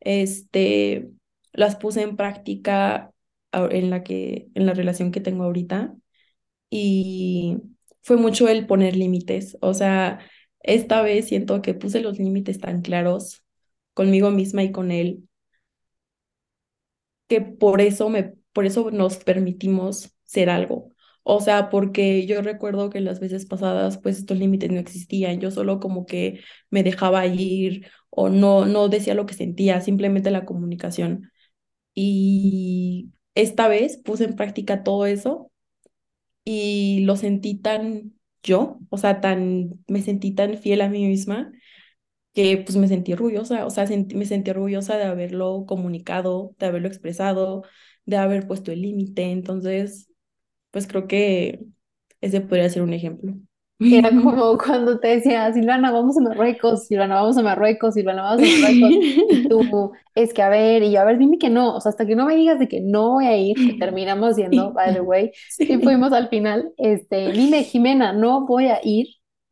este, 0.01 1.11
las 1.53 1.77
puse 1.77 2.03
en 2.03 2.17
práctica 2.17 3.13
en 3.53 3.91
la 3.91 4.03
que, 4.05 4.49
en 4.55 4.67
la 4.67 4.75
relación 4.75 5.13
que 5.13 5.21
tengo 5.21 5.45
ahorita 5.45 5.95
y 6.71 7.59
fue 8.03 8.17
mucho 8.17 8.49
el 8.49 8.67
poner 8.67 8.97
límites, 8.97 9.57
o 9.61 9.75
sea, 9.75 10.21
esta 10.61 11.03
vez 11.03 11.29
siento 11.29 11.63
que 11.63 11.75
puse 11.75 12.01
los 12.01 12.19
límites 12.19 12.61
tan 12.61 12.83
claros 12.83 13.45
conmigo 13.95 14.31
misma 14.31 14.63
y 14.65 14.73
con 14.73 14.91
él 14.93 15.29
que 17.29 17.41
por 17.41 17.81
eso 17.81 18.09
me, 18.09 18.35
por 18.53 18.67
eso 18.67 18.91
nos 18.91 19.17
permitimos 19.19 20.15
ser 20.25 20.51
algo. 20.51 20.93
O 21.23 21.41
sea, 21.41 21.69
porque 21.71 22.27
yo 22.27 22.41
recuerdo 22.43 22.89
que 22.91 23.01
las 23.01 23.21
veces 23.21 23.45
pasadas, 23.47 23.99
pues 23.99 24.19
estos 24.19 24.39
límites 24.39 24.71
no 24.71 24.79
existían. 24.81 25.41
Yo 25.41 25.51
solo 25.51 25.79
como 25.81 26.07
que 26.07 26.41
me 26.71 26.83
dejaba 26.83 27.27
ir 27.27 27.87
o 28.11 28.31
no, 28.31 28.65
no 28.67 28.89
decía 28.89 29.15
lo 29.15 29.27
que 29.27 29.35
sentía, 29.35 29.81
simplemente 29.83 30.31
la 30.31 30.47
comunicación. 30.47 31.31
Y 31.95 33.13
esta 33.35 33.69
vez 33.69 33.99
puse 33.99 34.25
en 34.25 34.37
práctica 34.37 34.85
todo 34.85 35.07
eso 35.07 35.51
y 36.45 37.01
lo 37.05 37.17
sentí 37.17 37.57
tan 37.57 38.15
yo, 38.49 38.81
o 38.91 38.99
sea, 38.99 39.21
tan, 39.23 39.81
me 39.89 40.03
sentí 40.03 40.35
tan 40.35 40.59
fiel 40.59 40.81
a 40.83 40.91
mí 40.91 41.07
misma 41.07 41.53
que 42.35 42.59
pues 42.59 42.77
me 42.77 42.89
sentí 42.89 43.13
orgullosa, 43.13 43.67
o 43.67 43.71
sea, 43.71 43.87
sentí- 43.87 44.15
me 44.17 44.27
sentí 44.27 44.51
orgullosa 44.51 44.97
de 44.97 45.05
haberlo 45.05 45.65
comunicado, 45.67 46.55
de 46.59 46.67
haberlo 46.67 46.89
expresado, 46.89 47.65
de 48.07 48.17
haber 48.19 48.47
puesto 48.49 48.73
el 48.73 48.83
límite, 48.83 49.25
entonces, 49.33 50.11
pues 50.73 50.87
creo 50.89 51.09
que 51.09 51.67
ese 52.23 52.41
podría 52.43 52.71
ser 52.71 52.83
un 52.83 52.95
ejemplo. 52.95 53.35
Era 53.81 54.11
como 54.23 54.59
cuando 54.59 54.99
te 54.99 55.09
decía, 55.09 55.53
Silvana, 55.53 55.91
vamos 55.93 56.19
a 56.19 56.21
Marruecos, 56.21 56.87
Silvana, 56.87 57.15
vamos 57.17 57.39
a 57.39 57.43
Marruecos, 57.43 57.95
Silvana, 57.95 58.23
vamos 58.23 58.43
a 58.43 58.61
Marruecos. 58.61 58.91
Y 58.91 59.49
tú, 59.49 59.93
es 60.15 60.35
que 60.35 60.43
a 60.43 60.49
ver, 60.49 60.83
y 60.83 60.93
yo, 60.93 61.01
a 61.01 61.05
ver, 61.05 61.19
dime 61.19 61.39
que 61.39 61.49
no, 61.49 61.77
o 61.77 61.81
sea, 61.81 61.91
hasta 61.91 62.07
que 62.07 62.17
no 62.17 62.27
me 62.27 62.35
digas 62.37 62.59
de 62.59 62.69
que 62.69 62.81
no 62.81 63.13
voy 63.13 63.27
a 63.27 63.37
ir, 63.37 63.57
que 63.57 63.75
terminamos 63.79 64.37
yendo, 64.37 64.73
by 64.75 64.95
the 64.95 65.01
way, 65.01 65.31
y 65.59 65.79
fuimos 65.79 66.13
al 66.13 66.29
final, 66.29 66.73
este, 66.77 67.31
dime, 67.33 67.63
Jimena, 67.65 68.13
no 68.13 68.47
voy 68.47 68.67
a 68.67 68.81
ir, 68.83 69.09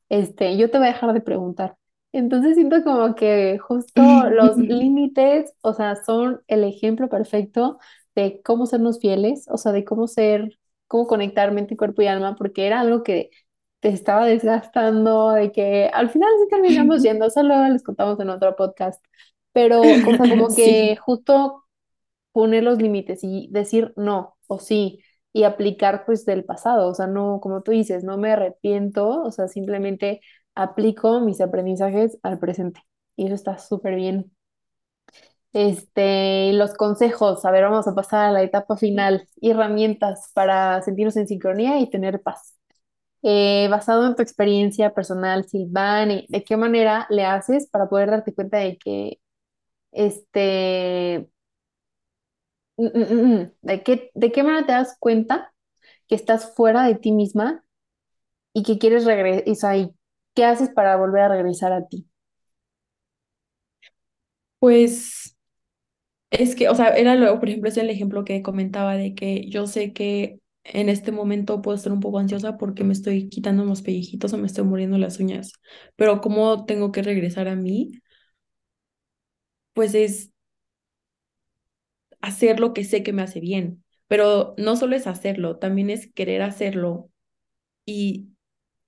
este, 0.09 0.57
yo 0.57 0.71
te 0.71 0.79
voy 0.79 0.89
a 0.89 0.93
dejar 0.93 1.12
de 1.12 1.21
preguntar. 1.21 1.77
Entonces 2.12 2.55
siento 2.55 2.83
como 2.83 3.15
que 3.15 3.59
justo 3.59 4.03
los 4.31 4.57
límites, 4.57 5.53
o 5.61 5.75
sea, 5.75 5.97
son 5.97 6.41
el 6.49 6.65
ejemplo 6.65 7.09
perfecto 7.09 7.79
de 8.15 8.41
cómo 8.43 8.67
sernos 8.67 8.99
fieles, 9.01 9.47
o 9.51 9.59
sea, 9.59 9.73
de 9.73 9.85
cómo 9.85 10.07
ser, 10.09 10.59
cómo 10.87 11.07
conectar 11.07 11.53
mente, 11.53 11.77
cuerpo 11.77 12.03
y 12.03 12.07
alma, 12.07 12.35
porque 12.37 12.67
era 12.67 12.81
algo 12.81 13.03
que 13.03 13.31
te 13.81 13.89
estaba 13.91 14.27
desgastando, 14.27 15.31
de 15.33 15.53
que 15.53 15.91
al 15.93 16.11
final 16.11 16.31
sí 16.43 16.49
terminamos 16.51 17.03
yendo, 17.05 17.31
solo 17.31 17.69
les 17.69 17.83
contamos 17.83 18.19
en 18.21 18.31
otro 18.31 18.57
podcast, 18.57 19.05
pero, 19.53 20.01
o 20.05 20.15
sea, 20.17 20.29
como 20.29 20.53
que 20.55 20.97
Sí. 20.97 21.01
justo 21.01 21.65
poner 22.33 22.62
los 22.65 22.79
límites 22.83 23.21
y 23.25 23.49
decir 23.53 23.93
no 23.97 24.37
o 24.49 24.59
sí 24.59 25.01
y 25.33 25.45
aplicar 25.45 26.05
pues 26.07 26.25
del 26.27 26.45
pasado, 26.45 26.89
o 26.89 26.95
sea, 26.95 27.07
no, 27.07 27.41
como 27.43 27.62
tú 27.62 27.73
dices, 27.73 28.05
no 28.05 28.17
me 28.19 28.33
arrepiento, 28.33 29.23
o 29.23 29.31
sea, 29.33 29.49
simplemente 29.49 30.21
aplico 30.55 31.21
mis 31.21 31.41
aprendizajes 31.41 32.19
al 32.23 32.39
presente 32.39 32.81
y 33.17 33.27
eso 33.27 33.35
está 33.35 33.59
súper 33.59 33.97
bien. 33.97 34.33
Este, 35.53 36.53
los 36.53 36.75
consejos, 36.75 37.45
a 37.47 37.51
ver, 37.51 37.65
vamos 37.65 37.89
a 37.89 37.95
pasar 37.95 38.27
a 38.27 38.33
la 38.33 38.43
etapa 38.43 38.77
final, 38.77 39.27
herramientas 39.41 40.31
para 40.35 40.83
sentirnos 40.83 41.17
en 41.17 41.29
sincronía 41.29 41.81
y 41.81 41.89
tener 41.91 42.23
paz. 42.23 42.56
Eh, 43.29 43.67
basado 43.71 44.07
en 44.07 44.15
tu 44.15 44.23
experiencia 44.23 44.95
personal, 44.95 45.47
Silvani, 45.49 46.27
¿de 46.29 46.45
qué 46.45 46.57
manera 46.57 47.07
le 47.11 47.25
haces 47.25 47.67
para 47.69 47.89
poder 47.89 48.11
darte 48.11 48.33
cuenta 48.35 48.59
de 48.59 48.79
que, 48.79 49.19
este, 49.93 51.29
mm, 52.77 52.87
mm, 52.87 53.35
mm, 53.43 53.53
de 53.62 53.83
qué, 53.83 54.11
de 54.15 54.33
qué 54.33 54.43
manera 54.43 54.67
te 54.67 54.73
das 54.73 54.97
cuenta 54.99 55.53
que 56.09 56.15
estás 56.17 56.55
fuera 56.57 56.85
de 56.87 56.97
ti 56.97 57.12
misma 57.12 57.65
y 58.55 58.62
que 58.65 58.79
quieres 58.79 59.05
regresar, 59.07 59.77
y 59.79 59.95
qué 60.35 60.45
haces 60.45 60.71
para 60.71 60.97
volver 60.97 61.23
a 61.23 61.29
regresar 61.29 61.73
a 61.75 61.87
ti? 61.89 62.09
Pues 64.59 65.37
es 66.31 66.57
que, 66.57 66.69
o 66.71 66.75
sea, 66.75 66.91
era 66.91 67.15
lo, 67.17 67.39
por 67.41 67.49
ejemplo, 67.49 67.71
es 67.71 67.77
el 67.79 67.91
ejemplo 67.91 68.25
que 68.25 68.43
comentaba 68.43 68.97
de 68.97 69.15
que 69.15 69.49
yo 69.51 69.67
sé 69.67 69.93
que 69.93 70.41
en 70.72 70.88
este 70.88 71.12
momento 71.12 71.62
puedo 71.62 71.76
estar 71.76 71.92
un 71.92 72.00
poco 72.00 72.18
ansiosa 72.18 72.57
porque 72.59 72.85
me 72.85 72.92
estoy 72.92 73.29
quitando 73.29 73.64
los 73.64 73.83
pellejitos 73.83 74.33
o 74.33 74.38
me 74.38 74.46
estoy 74.46 74.64
muriendo 74.64 74.98
las 74.98 75.18
uñas, 75.20 75.52
pero 75.96 76.20
cómo 76.20 76.64
tengo 76.66 76.92
que 76.92 77.02
regresar 77.02 77.48
a 77.48 77.57
mí, 77.57 77.92
pues 79.74 79.94
es 79.94 80.31
hacer 82.20 82.61
lo 82.61 82.72
que 82.74 82.85
sé 82.85 83.02
que 83.02 83.12
me 83.12 83.22
hace 83.22 83.40
bien, 83.40 83.85
pero 84.09 84.55
no 84.59 84.76
solo 84.76 84.96
es 84.96 85.07
hacerlo, 85.07 85.59
también 85.59 85.90
es 85.90 86.12
querer 86.12 86.42
hacerlo 86.42 87.11
y 87.87 88.31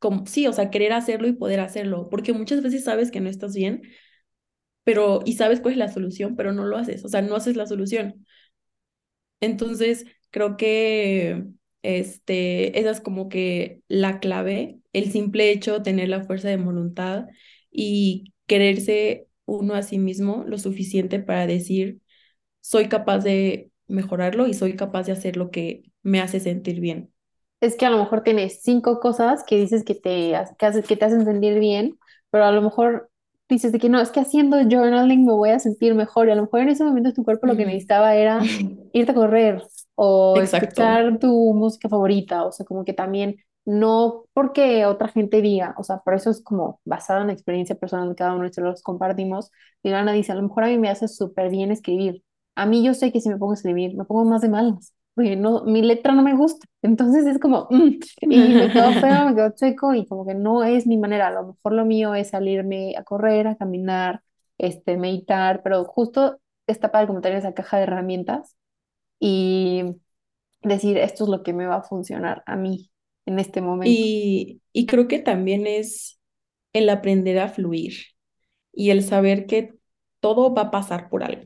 como, 0.00 0.26
sí, 0.26 0.46
o 0.48 0.54
sea, 0.54 0.70
querer 0.70 0.92
hacerlo 0.94 1.28
y 1.28 1.32
poder 1.34 1.60
hacerlo, 1.60 2.08
porque 2.10 2.32
muchas 2.34 2.62
veces 2.62 2.84
sabes 2.84 3.10
que 3.12 3.20
no 3.22 3.30
estás 3.30 3.54
bien, 3.56 3.82
pero 4.84 5.20
y 5.24 5.34
sabes 5.34 5.60
cuál 5.60 5.72
es 5.74 5.78
la 5.78 5.88
solución, 5.92 6.36
pero 6.36 6.52
no 6.52 6.64
lo 6.66 6.76
haces, 6.78 7.04
o 7.04 7.08
sea, 7.08 7.22
no 7.22 7.36
haces 7.36 7.56
la 7.56 7.66
solución. 7.66 8.26
Entonces, 9.40 10.04
creo 10.30 10.56
que 10.56 11.44
este, 11.82 12.78
esa 12.78 12.90
es 12.90 13.00
como 13.00 13.28
que 13.28 13.82
la 13.88 14.20
clave, 14.20 14.80
el 14.92 15.10
simple 15.12 15.50
hecho 15.50 15.74
de 15.74 15.80
tener 15.80 16.08
la 16.08 16.24
fuerza 16.24 16.48
de 16.48 16.56
voluntad 16.56 17.26
y 17.70 18.32
quererse 18.46 19.28
uno 19.46 19.74
a 19.74 19.82
sí 19.82 19.98
mismo 19.98 20.44
lo 20.46 20.58
suficiente 20.58 21.20
para 21.20 21.46
decir, 21.46 22.00
soy 22.60 22.88
capaz 22.88 23.20
de 23.20 23.70
mejorarlo 23.86 24.46
y 24.46 24.54
soy 24.54 24.76
capaz 24.76 25.04
de 25.04 25.12
hacer 25.12 25.36
lo 25.36 25.50
que 25.50 25.84
me 26.02 26.20
hace 26.20 26.40
sentir 26.40 26.80
bien. 26.80 27.12
Es 27.60 27.76
que 27.76 27.86
a 27.86 27.90
lo 27.90 27.98
mejor 27.98 28.22
tienes 28.22 28.62
cinco 28.62 29.00
cosas 29.00 29.42
que 29.44 29.56
dices 29.56 29.84
que 29.84 29.94
te, 29.94 30.34
que 30.58 30.66
haces, 30.66 30.86
que 30.86 30.96
te 30.96 31.04
hacen 31.04 31.24
sentir 31.24 31.58
bien, 31.58 31.98
pero 32.30 32.44
a 32.44 32.52
lo 32.52 32.62
mejor 32.62 33.10
dices 33.48 33.72
de 33.72 33.78
que 33.78 33.88
no, 33.88 34.00
es 34.00 34.10
que 34.10 34.20
haciendo 34.20 34.58
journaling 34.58 35.24
me 35.24 35.32
voy 35.32 35.50
a 35.50 35.58
sentir 35.58 35.94
mejor 35.94 36.28
y 36.28 36.32
a 36.32 36.34
lo 36.34 36.42
mejor 36.42 36.60
en 36.60 36.68
ese 36.68 36.84
momento 36.84 37.12
tu 37.12 37.24
cuerpo 37.24 37.46
lo 37.46 37.56
que 37.56 37.64
necesitaba 37.66 38.14
era 38.14 38.40
irte 38.92 39.12
a 39.12 39.14
correr 39.14 39.62
o 40.00 40.36
Exacto. 40.38 40.68
escuchar 40.68 41.18
tu 41.18 41.54
música 41.54 41.88
favorita, 41.88 42.44
o 42.44 42.52
sea, 42.52 42.64
como 42.64 42.84
que 42.84 42.92
también 42.94 43.36
no 43.64 44.24
porque 44.32 44.86
otra 44.86 45.08
gente 45.08 45.42
diga, 45.42 45.74
o 45.76 45.82
sea, 45.82 45.98
por 45.98 46.14
eso 46.14 46.30
es 46.30 46.40
como 46.42 46.80
basado 46.84 47.20
en 47.22 47.26
la 47.28 47.32
experiencia 47.32 47.74
personal 47.74 48.08
de 48.08 48.14
cada 48.14 48.34
uno 48.34 48.46
y 48.46 48.52
se 48.52 48.60
los 48.60 48.82
compartimos. 48.82 49.50
Y 49.82 49.90
Lana 49.90 50.12
dice, 50.12 50.32
a 50.32 50.36
lo 50.36 50.42
mejor 50.42 50.64
a 50.64 50.68
mí 50.68 50.78
me 50.78 50.88
hace 50.88 51.08
súper 51.08 51.50
bien 51.50 51.72
escribir. 51.72 52.22
A 52.54 52.64
mí 52.66 52.84
yo 52.84 52.94
sé 52.94 53.12
que 53.12 53.20
si 53.20 53.28
me 53.28 53.36
pongo 53.38 53.52
a 53.52 53.54
escribir, 53.56 53.96
me 53.96 54.04
pongo 54.04 54.24
más 54.24 54.40
de 54.40 54.48
malas 54.48 54.94
porque 55.18 55.34
no, 55.34 55.64
mi 55.64 55.82
letra 55.82 56.14
no 56.14 56.22
me 56.22 56.36
gusta. 56.36 56.64
Entonces 56.80 57.26
es 57.26 57.40
como, 57.40 57.66
mm, 57.70 57.98
y 58.20 58.54
me 58.54 58.72
quedó 58.72 58.92
feo, 59.00 59.26
me 59.26 59.34
quedó 59.34 59.50
chueco 59.50 59.92
y 59.94 60.06
como 60.06 60.24
que 60.24 60.34
no 60.34 60.62
es 60.62 60.86
mi 60.86 60.96
manera. 60.96 61.26
A 61.26 61.32
lo 61.32 61.46
mejor 61.48 61.72
lo 61.72 61.84
mío 61.84 62.14
es 62.14 62.28
salirme 62.30 62.94
a 62.96 63.02
correr, 63.02 63.48
a 63.48 63.56
caminar, 63.56 64.22
este, 64.58 64.96
meditar, 64.96 65.62
pero 65.64 65.84
justo 65.84 66.38
está 66.68 66.92
para 66.92 67.08
como 67.08 67.20
tener 67.20 67.38
esa 67.38 67.52
caja 67.52 67.78
de 67.78 67.82
herramientas 67.84 68.54
y 69.18 69.84
decir, 70.62 70.98
esto 70.98 71.24
es 71.24 71.30
lo 71.30 71.42
que 71.42 71.52
me 71.52 71.66
va 71.66 71.76
a 71.76 71.82
funcionar 71.82 72.42
a 72.46 72.56
mí 72.56 72.90
en 73.26 73.38
este 73.38 73.60
momento. 73.60 73.90
Y, 73.90 74.62
y 74.72 74.86
creo 74.86 75.08
que 75.08 75.18
también 75.18 75.66
es 75.66 76.20
el 76.72 76.88
aprender 76.88 77.38
a 77.38 77.48
fluir 77.48 77.94
y 78.72 78.90
el 78.90 79.02
saber 79.02 79.46
que 79.46 79.74
todo 80.20 80.54
va 80.54 80.62
a 80.62 80.70
pasar 80.70 81.08
por 81.08 81.24
algo. 81.24 81.44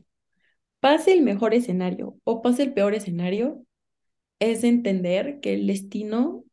Pase 0.79 1.13
el 1.13 1.21
mejor 1.21 1.53
escenario 1.53 2.17
o 2.23 2.41
pase 2.41 2.63
el 2.63 2.73
peor 2.73 2.93
escenario, 2.93 3.65
es 4.39 4.63
entender 4.63 5.39
que 5.39 5.53
el 5.53 5.67
destino 5.67 6.43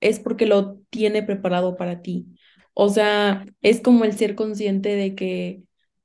es 0.00 0.20
porque 0.20 0.46
lo 0.46 0.78
tiene 0.90 1.22
preparado 1.22 1.76
para 1.76 2.02
ti. 2.02 2.26
O 2.74 2.88
sea, 2.88 3.46
es 3.62 3.80
como 3.80 4.04
el 4.04 4.12
ser 4.16 4.34
consciente 4.34 4.94
de 4.96 5.14
que, 5.14 5.62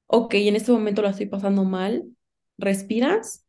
ok, 0.07 0.33
en 0.35 0.55
este 0.55 0.71
momento 0.71 1.01
la 1.01 1.11
estoy 1.11 1.27
pasando 1.27 1.63
mal, 1.63 2.05
respiras 2.57 3.45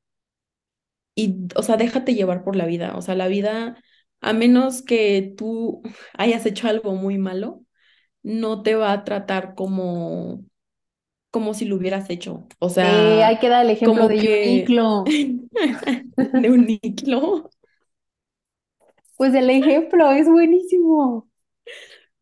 y, 1.24 1.48
o 1.56 1.62
sea, 1.62 1.76
déjate 1.76 2.14
llevar 2.14 2.44
por 2.44 2.56
la 2.56 2.66
vida. 2.66 2.96
O 2.96 3.02
sea, 3.02 3.14
la 3.14 3.28
vida, 3.28 3.76
a 4.20 4.32
menos 4.32 4.82
que 4.82 5.34
tú 5.36 5.82
hayas 6.18 6.46
hecho 6.46 6.68
algo 6.68 6.94
muy 6.94 7.18
malo, 7.18 7.64
no 8.22 8.62
te 8.62 8.74
va 8.76 8.92
a 8.92 9.04
tratar 9.04 9.54
como, 9.54 10.44
como 11.30 11.54
si 11.54 11.64
lo 11.66 11.76
hubieras 11.76 12.10
hecho. 12.10 12.46
O 12.58 12.68
Eh, 12.78 13.22
hay 13.22 13.36
sea, 13.36 13.38
que 13.38 13.48
dar 13.48 13.64
el 13.64 13.70
ejemplo 13.70 14.08
de 14.08 14.16
que 14.18 14.28
Uniqlo. 14.44 15.04
de 16.16 16.50
un 16.50 16.66
Pues 19.16 19.34
el 19.34 19.50
ejemplo 19.50 20.10
es 20.12 20.28
buenísimo. 20.28 21.28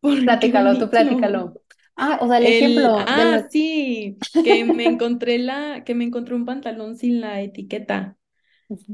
un 0.01 0.25
Platícalo, 0.25 0.77
tú 0.77 0.89
platícalo. 0.89 1.53
Ah, 1.95 2.19
o 2.21 2.27
sea, 2.27 2.37
el 2.39 2.45
El, 2.45 2.47
ejemplo 2.47 2.97
de 2.99 3.05
ah, 3.07 3.47
sí, 3.51 4.17
que 4.43 4.65
me 4.65 4.85
encontré 4.85 5.39
la, 5.39 5.83
que 5.85 5.95
me 5.95 6.05
encontré 6.05 6.35
un 6.35 6.45
pantalón 6.45 6.95
sin 6.97 7.21
la 7.21 7.41
etiqueta. 7.41 8.17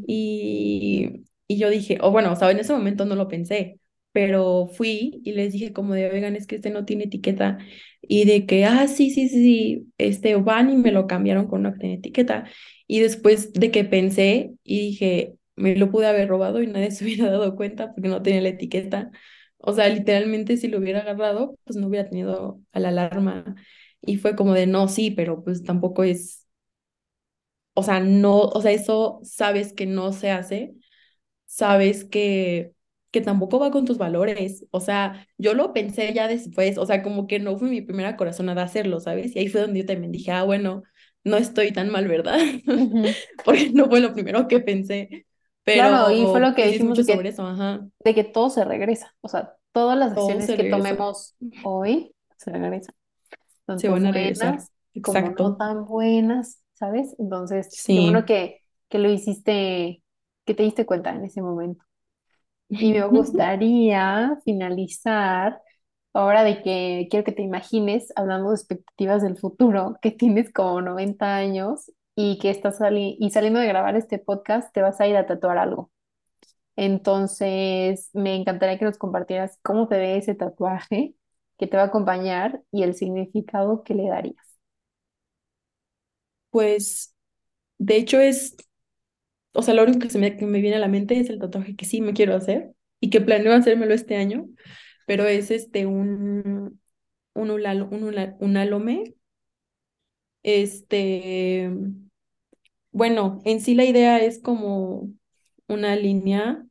Y, 0.07 1.25
y 1.47 1.57
yo 1.57 1.69
dije, 1.69 1.97
o 2.01 2.11
bueno, 2.11 2.31
o 2.33 2.35
sea, 2.35 2.51
en 2.51 2.59
ese 2.59 2.73
momento 2.73 3.05
no 3.05 3.15
lo 3.15 3.27
pensé, 3.27 3.79
pero 4.11 4.67
fui 4.67 5.21
y 5.25 5.33
les 5.33 5.53
dije 5.53 5.73
como 5.73 5.93
de, 5.93 6.09
oigan, 6.09 6.35
es 6.35 6.47
que 6.47 6.55
este 6.55 6.69
no 6.69 6.85
tiene 6.85 7.05
etiqueta. 7.05 7.57
Y 8.01 8.25
de 8.25 8.45
que, 8.45 8.65
ah, 8.65 8.87
sí, 8.87 9.09
sí, 9.11 9.29
sí, 9.29 9.91
este, 9.97 10.35
van 10.35 10.69
y 10.69 10.77
me 10.77 10.91
lo 10.91 11.07
cambiaron 11.07 11.47
con 11.47 11.61
uno 11.61 11.73
que 11.73 11.79
tiene 11.79 11.95
etiqueta. 11.95 12.45
Y 12.87 12.99
después 13.01 13.51
de 13.53 13.71
que 13.71 13.83
pensé 13.83 14.53
y 14.63 14.79
dije, 14.79 15.35
me 15.55 15.75
lo 15.75 15.89
pude 15.91 16.07
haber 16.07 16.27
robado 16.29 16.61
y 16.61 16.67
nadie 16.67 16.91
se 16.91 17.03
hubiera 17.03 17.29
dado 17.29 17.55
cuenta 17.55 17.93
porque 17.93 18.09
no 18.09 18.21
tenía 18.21 18.41
la 18.41 18.49
etiqueta. 18.49 19.11
O 19.57 19.73
sea, 19.73 19.89
literalmente 19.89 20.57
si 20.57 20.67
lo 20.67 20.77
hubiera 20.79 21.01
agarrado, 21.01 21.57
pues 21.63 21.77
no 21.77 21.87
hubiera 21.87 22.07
tenido 22.09 22.61
a 22.71 22.79
la 22.79 22.89
alarma. 22.89 23.55
Y 24.01 24.17
fue 24.17 24.35
como 24.35 24.53
de, 24.53 24.67
no, 24.67 24.87
sí, 24.87 25.11
pero 25.11 25.43
pues 25.43 25.63
tampoco 25.63 26.03
es 26.03 26.44
o 27.75 27.83
sea, 27.83 27.99
no, 27.99 28.39
o 28.41 28.61
sea, 28.61 28.71
eso 28.71 29.19
sabes 29.23 29.73
que 29.73 29.85
no 29.85 30.13
se 30.13 30.31
hace, 30.31 30.75
sabes 31.45 32.05
que, 32.05 32.73
que 33.11 33.21
tampoco 33.21 33.59
va 33.59 33.71
con 33.71 33.85
tus 33.85 33.97
valores. 33.97 34.65
O 34.71 34.79
sea, 34.79 35.27
yo 35.37 35.53
lo 35.53 35.73
pensé 35.73 36.13
ya 36.13 36.27
después, 36.27 36.77
o 36.77 36.85
sea, 36.85 37.03
como 37.03 37.27
que 37.27 37.39
no 37.39 37.57
fue 37.57 37.69
mi 37.69 37.81
primera 37.81 38.17
corazonada 38.17 38.63
hacerlo, 38.63 38.99
¿sabes? 38.99 39.35
Y 39.35 39.39
ahí 39.39 39.49
fue 39.49 39.61
donde 39.61 39.81
yo 39.81 39.85
también 39.85 40.11
dije, 40.11 40.31
ah, 40.31 40.43
bueno, 40.43 40.83
no 41.23 41.37
estoy 41.37 41.71
tan 41.71 41.89
mal, 41.91 42.07
¿verdad? 42.07 42.39
Porque 43.45 43.71
no 43.73 43.87
fue 43.87 43.99
lo 43.99 44.13
primero 44.13 44.47
que 44.47 44.59
pensé, 44.59 45.25
Claro, 45.65 46.11
y 46.11 46.21
fue 46.23 46.33
pero 46.33 46.49
lo 46.49 46.55
que 46.55 46.67
dijimos 46.67 46.99
mucho 46.99 47.03
sobre 47.03 47.23
que, 47.23 47.29
eso, 47.29 47.47
ajá, 47.47 47.87
de 48.03 48.13
que 48.13 48.23
todo 48.23 48.51
se 48.51 48.63
regresa. 48.63 49.15
O 49.21 49.27
sea, 49.27 49.55
todas 49.71 49.97
las 49.97 50.13
todo 50.13 50.25
acciones 50.25 50.45
se 50.45 50.55
que 50.57 50.63
regresa, 50.63 50.77
tomemos 50.77 51.35
hoy 51.63 52.15
se 52.37 52.51
regresan. 52.51 52.95
se 53.65 53.65
tanto 53.65 53.91
van 53.91 54.05
a 54.05 54.11
regresar, 54.11 54.51
buenas 54.53 54.71
como 55.01 55.19
no 55.19 55.25
exacto, 55.27 55.57
tan 55.57 55.85
buenas, 55.85 56.63
¿sabes? 56.75 57.15
Entonces, 57.19 57.73
sí. 57.83 58.25
que, 58.25 58.61
que 58.89 58.99
lo 58.99 59.09
hiciste, 59.11 60.03
que 60.45 60.53
te 60.55 60.63
diste 60.63 60.85
cuenta 60.85 61.11
en 61.11 61.25
ese 61.25 61.41
momento. 61.41 61.83
Y 62.69 62.93
me 62.93 63.05
gustaría 63.07 64.37
finalizar, 64.45 65.61
ahora 66.13 66.43
de 66.43 66.61
que 66.63 67.07
quiero 67.09 67.23
que 67.25 67.31
te 67.31 67.41
imagines, 67.43 68.11
hablando 68.15 68.49
de 68.49 68.55
expectativas 68.55 69.21
del 69.23 69.37
futuro, 69.37 69.97
que 70.01 70.11
tienes 70.11 70.51
como 70.53 70.81
90 70.81 71.35
años 71.37 71.91
y 72.15 72.39
que 72.39 72.49
estás 72.49 72.77
sali- 72.79 73.17
y 73.19 73.31
saliendo 73.31 73.59
de 73.59 73.67
grabar 73.67 73.95
este 73.95 74.19
podcast, 74.19 74.73
te 74.73 74.81
vas 74.81 74.99
a 75.01 75.07
ir 75.07 75.17
a 75.17 75.25
tatuar 75.27 75.57
algo. 75.57 75.91
Entonces, 76.75 78.09
me 78.13 78.35
encantaría 78.35 78.77
que 78.79 78.85
nos 78.85 78.97
compartieras 78.97 79.59
cómo 79.63 79.87
te 79.87 79.97
ve 79.97 80.17
ese 80.17 80.35
tatuaje 80.35 81.15
que 81.57 81.67
te 81.67 81.77
va 81.77 81.83
a 81.83 81.85
acompañar 81.87 82.61
y 82.71 82.83
el 82.83 82.95
significado 82.95 83.83
que 83.83 83.95
le 83.95 84.09
darías. 84.09 84.44
Pues, 86.55 87.13
de 87.79 87.97
hecho 87.97 88.19
es 88.21 88.55
o 89.53 89.61
sea, 89.61 89.73
lo 89.73 89.83
único 89.83 89.99
que 89.99 90.09
se 90.09 90.19
me, 90.19 90.37
que 90.37 90.45
me 90.45 90.61
viene 90.61 90.77
a 90.77 90.79
la 90.79 90.87
mente 90.87 91.19
es 91.19 91.29
el 91.29 91.39
tatuaje 91.39 91.75
que 91.75 91.85
sí 91.85 92.01
me 92.01 92.13
quiero 92.13 92.35
hacer 92.35 92.73
y 92.99 93.09
que 93.09 93.21
planeo 93.21 93.53
hacérmelo 93.53 93.93
este 93.93 94.17
año, 94.17 94.47
pero 95.07 95.25
es 95.25 95.51
este 95.51 95.85
un, 95.85 96.81
un, 97.33 97.51
un, 97.51 98.35
un 98.39 98.57
álome. 98.57 99.15
Este, 100.43 101.67
bueno, 102.91 103.41
en 103.45 103.61
sí 103.61 103.75
la 103.75 103.85
idea 103.85 104.19
es 104.19 104.41
como 104.41 105.09
una 105.67 105.95
línea 105.95 106.65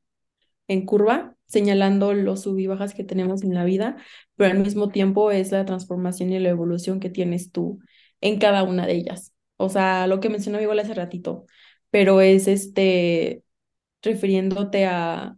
en 0.68 0.86
curva 0.86 1.36
señalando 1.46 2.14
los 2.14 2.42
sub 2.44 2.58
y 2.60 2.68
bajas 2.68 2.94
que 2.94 3.04
tenemos 3.04 3.44
en 3.44 3.54
la 3.54 3.64
vida, 3.64 3.98
pero 4.36 4.52
al 4.52 4.60
mismo 4.60 4.90
tiempo 4.90 5.32
es 5.32 5.52
la 5.52 5.66
transformación 5.66 6.32
y 6.32 6.40
la 6.40 6.50
evolución 6.50 7.00
que 7.00 7.10
tienes 7.10 7.52
tú 7.52 7.80
en 8.22 8.40
cada 8.40 8.64
una 8.64 8.86
de 8.88 8.94
ellas. 8.96 9.33
O 9.56 9.68
sea, 9.68 10.06
lo 10.06 10.20
que 10.20 10.28
mencionó 10.30 10.60
igual 10.60 10.78
hace 10.80 10.94
ratito, 10.94 11.46
pero 11.90 12.20
es 12.20 12.48
este 12.48 13.44
refiriéndote 14.02 14.86
a 14.86 15.36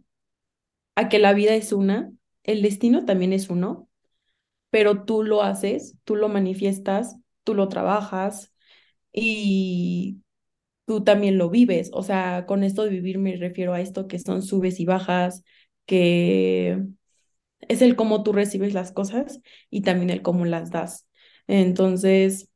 a 0.95 1.09
que 1.09 1.19
la 1.19 1.33
vida 1.33 1.53
es 1.55 1.71
una, 1.73 2.11
el 2.43 2.61
destino 2.61 3.05
también 3.05 3.33
es 3.33 3.49
uno, 3.49 3.89
pero 4.71 5.05
tú 5.05 5.23
lo 5.23 5.43
haces, 5.43 5.95
tú 6.05 6.15
lo 6.15 6.29
manifiestas, 6.29 7.17
tú 7.43 7.55
lo 7.55 7.69
trabajas 7.69 8.53
y 9.13 10.21
tú 10.85 11.03
también 11.03 11.37
lo 11.37 11.49
vives. 11.51 11.91
O 11.93 12.03
sea, 12.03 12.45
con 12.47 12.63
esto 12.63 12.83
de 12.83 12.91
vivir 12.91 13.19
me 13.19 13.37
refiero 13.37 13.73
a 13.73 13.81
esto 13.81 14.07
que 14.07 14.19
son 14.19 14.43
subes 14.43 14.79
y 14.79 14.85
bajas, 14.85 15.43
que 15.85 16.79
es 17.61 17.81
el 17.81 17.95
cómo 17.95 18.23
tú 18.23 18.33
recibes 18.33 18.73
las 18.73 18.91
cosas 18.91 19.41
y 19.69 19.81
también 19.81 20.09
el 20.09 20.21
cómo 20.21 20.45
las 20.45 20.71
das. 20.71 21.07
Entonces, 21.47 22.49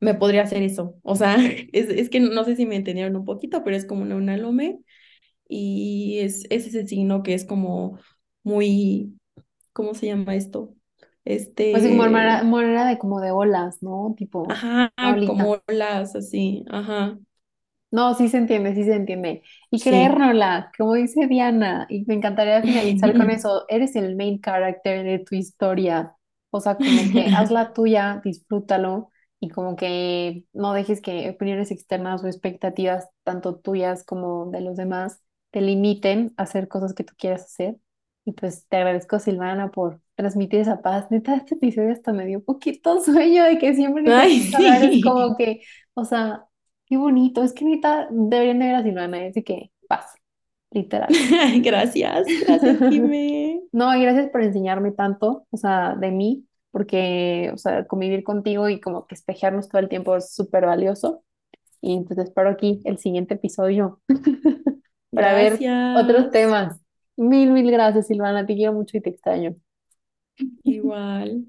me 0.00 0.14
podría 0.14 0.42
hacer 0.42 0.62
eso. 0.62 0.96
O 1.02 1.16
sea, 1.16 1.36
es, 1.72 1.88
es 1.90 2.10
que 2.10 2.20
no 2.20 2.44
sé 2.44 2.56
si 2.56 2.66
me 2.66 2.76
entendieron 2.76 3.16
un 3.16 3.24
poquito, 3.24 3.64
pero 3.64 3.76
es 3.76 3.84
como 3.86 4.02
una, 4.02 4.16
una 4.16 4.36
lome 4.36 4.80
y 5.48 6.20
es, 6.20 6.44
es 6.50 6.66
ese 6.68 6.86
signo 6.88 7.22
que 7.22 7.34
es 7.34 7.44
como 7.46 7.98
muy 8.44 9.18
¿cómo 9.74 9.94
se 9.94 10.06
llama 10.08 10.36
esto? 10.36 10.74
Pues 11.70 11.82
sí, 11.84 11.88
como 11.90 12.08
manera, 12.10 12.42
Este, 12.42 12.44
manera 12.44 12.84
de 12.86 12.98
como 12.98 13.20
de 13.22 13.30
olas, 13.30 13.82
¿no? 13.82 14.14
Tipo, 14.18 14.46
ajá, 14.48 14.92
como 15.26 15.62
las 15.68 16.14
así, 16.16 16.64
ajá, 16.70 17.18
No, 17.90 18.14
sí 18.14 18.28
se 18.28 18.36
entiende, 18.38 18.74
sí 18.74 18.84
se 18.84 18.94
entiende. 18.94 19.42
Y 19.70 19.80
sí. 19.80 19.82
creérnosla, 19.82 20.70
como 20.76 20.92
dice 20.94 21.26
Diana, 21.26 21.86
y 21.88 22.04
me 22.04 22.14
encantaría 22.14 22.62
finalizar 22.62 23.16
con 23.16 23.30
eso, 23.30 23.64
eres 23.68 23.96
el 23.96 24.14
main 24.16 24.40
character 24.42 25.04
de 25.04 25.18
tu 25.20 25.34
historia. 25.34 26.14
O 26.50 26.60
sea, 26.60 26.80
como 26.82 27.08
que 27.08 27.30
haz 27.32 27.50
la 27.50 27.72
tuya, 27.72 28.20
disfrútalo 28.24 29.10
y 29.40 29.48
como 29.50 29.76
que 29.76 30.44
no 30.52 30.72
dejes 30.72 31.00
que 31.00 31.30
opiniones 31.30 31.70
externas 31.70 32.22
o 32.22 32.26
expectativas, 32.26 33.08
tanto 33.24 33.56
tuyas 33.56 34.04
como 34.04 34.50
de 34.50 34.60
los 34.60 34.76
demás, 34.76 35.20
te 35.50 35.60
limiten 35.60 36.34
a 36.36 36.42
hacer 36.42 36.68
cosas 36.68 36.94
que 36.94 37.04
tú 37.04 37.14
quieras 37.16 37.44
hacer. 37.44 37.76
Y 38.24 38.32
pues 38.32 38.66
te 38.68 38.76
agradezco, 38.76 39.18
Silvana, 39.18 39.70
por 39.70 40.00
transmitir 40.14 40.60
esa 40.60 40.82
paz. 40.82 41.06
Neta, 41.10 41.36
este 41.36 41.54
episodio 41.54 41.92
hasta 41.92 42.12
me 42.12 42.26
dio 42.26 42.42
poquito 42.44 43.00
sueño 43.00 43.44
de 43.44 43.58
que 43.58 43.74
siempre 43.74 44.04
que 44.04 44.12
Ay, 44.14 44.38
escucho 44.38 44.56
hablar 44.58 44.84
es 44.84 44.92
sí. 44.94 45.00
como 45.00 45.36
que, 45.36 45.62
o 45.94 46.04
sea... 46.04 46.44
Qué 46.90 46.96
bonito, 46.96 47.44
es 47.44 47.52
que 47.52 47.66
neta 47.66 48.08
deberían 48.10 48.60
de 48.60 48.64
ver 48.64 48.74
a 48.76 48.82
Silvana, 48.82 49.18
así 49.26 49.42
que 49.42 49.70
paz, 49.86 50.06
literal. 50.70 51.10
Gracias, 51.62 52.26
gracias, 52.46 52.78
Jimé. 52.88 53.60
No, 53.72 53.94
y 53.94 54.00
gracias 54.00 54.30
por 54.30 54.42
enseñarme 54.42 54.92
tanto, 54.92 55.46
o 55.50 55.56
sea, 55.58 55.94
de 55.96 56.10
mí, 56.10 56.46
porque, 56.70 57.50
o 57.52 57.58
sea, 57.58 57.86
convivir 57.86 58.24
contigo 58.24 58.68
y 58.68 58.80
como 58.80 59.06
que 59.06 59.14
espejearnos 59.14 59.68
todo 59.68 59.80
el 59.80 59.88
tiempo 59.88 60.16
es 60.16 60.34
súper 60.34 60.66
valioso. 60.66 61.24
Y 61.80 62.00
pues 62.04 62.18
espero 62.18 62.50
aquí 62.50 62.80
el 62.84 62.98
siguiente 62.98 63.34
episodio 63.34 64.00
para 65.12 65.34
ver 65.34 65.58
otros 65.96 66.30
temas. 66.30 66.80
Mil, 67.16 67.50
mil 67.52 67.70
gracias, 67.70 68.06
Silvana, 68.08 68.46
te 68.46 68.54
quiero 68.54 68.72
mucho 68.72 68.96
y 68.96 69.00
te 69.00 69.10
extraño. 69.10 69.56
Igual. 70.64 71.44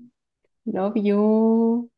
Love 0.65 0.95
you. 0.95 1.91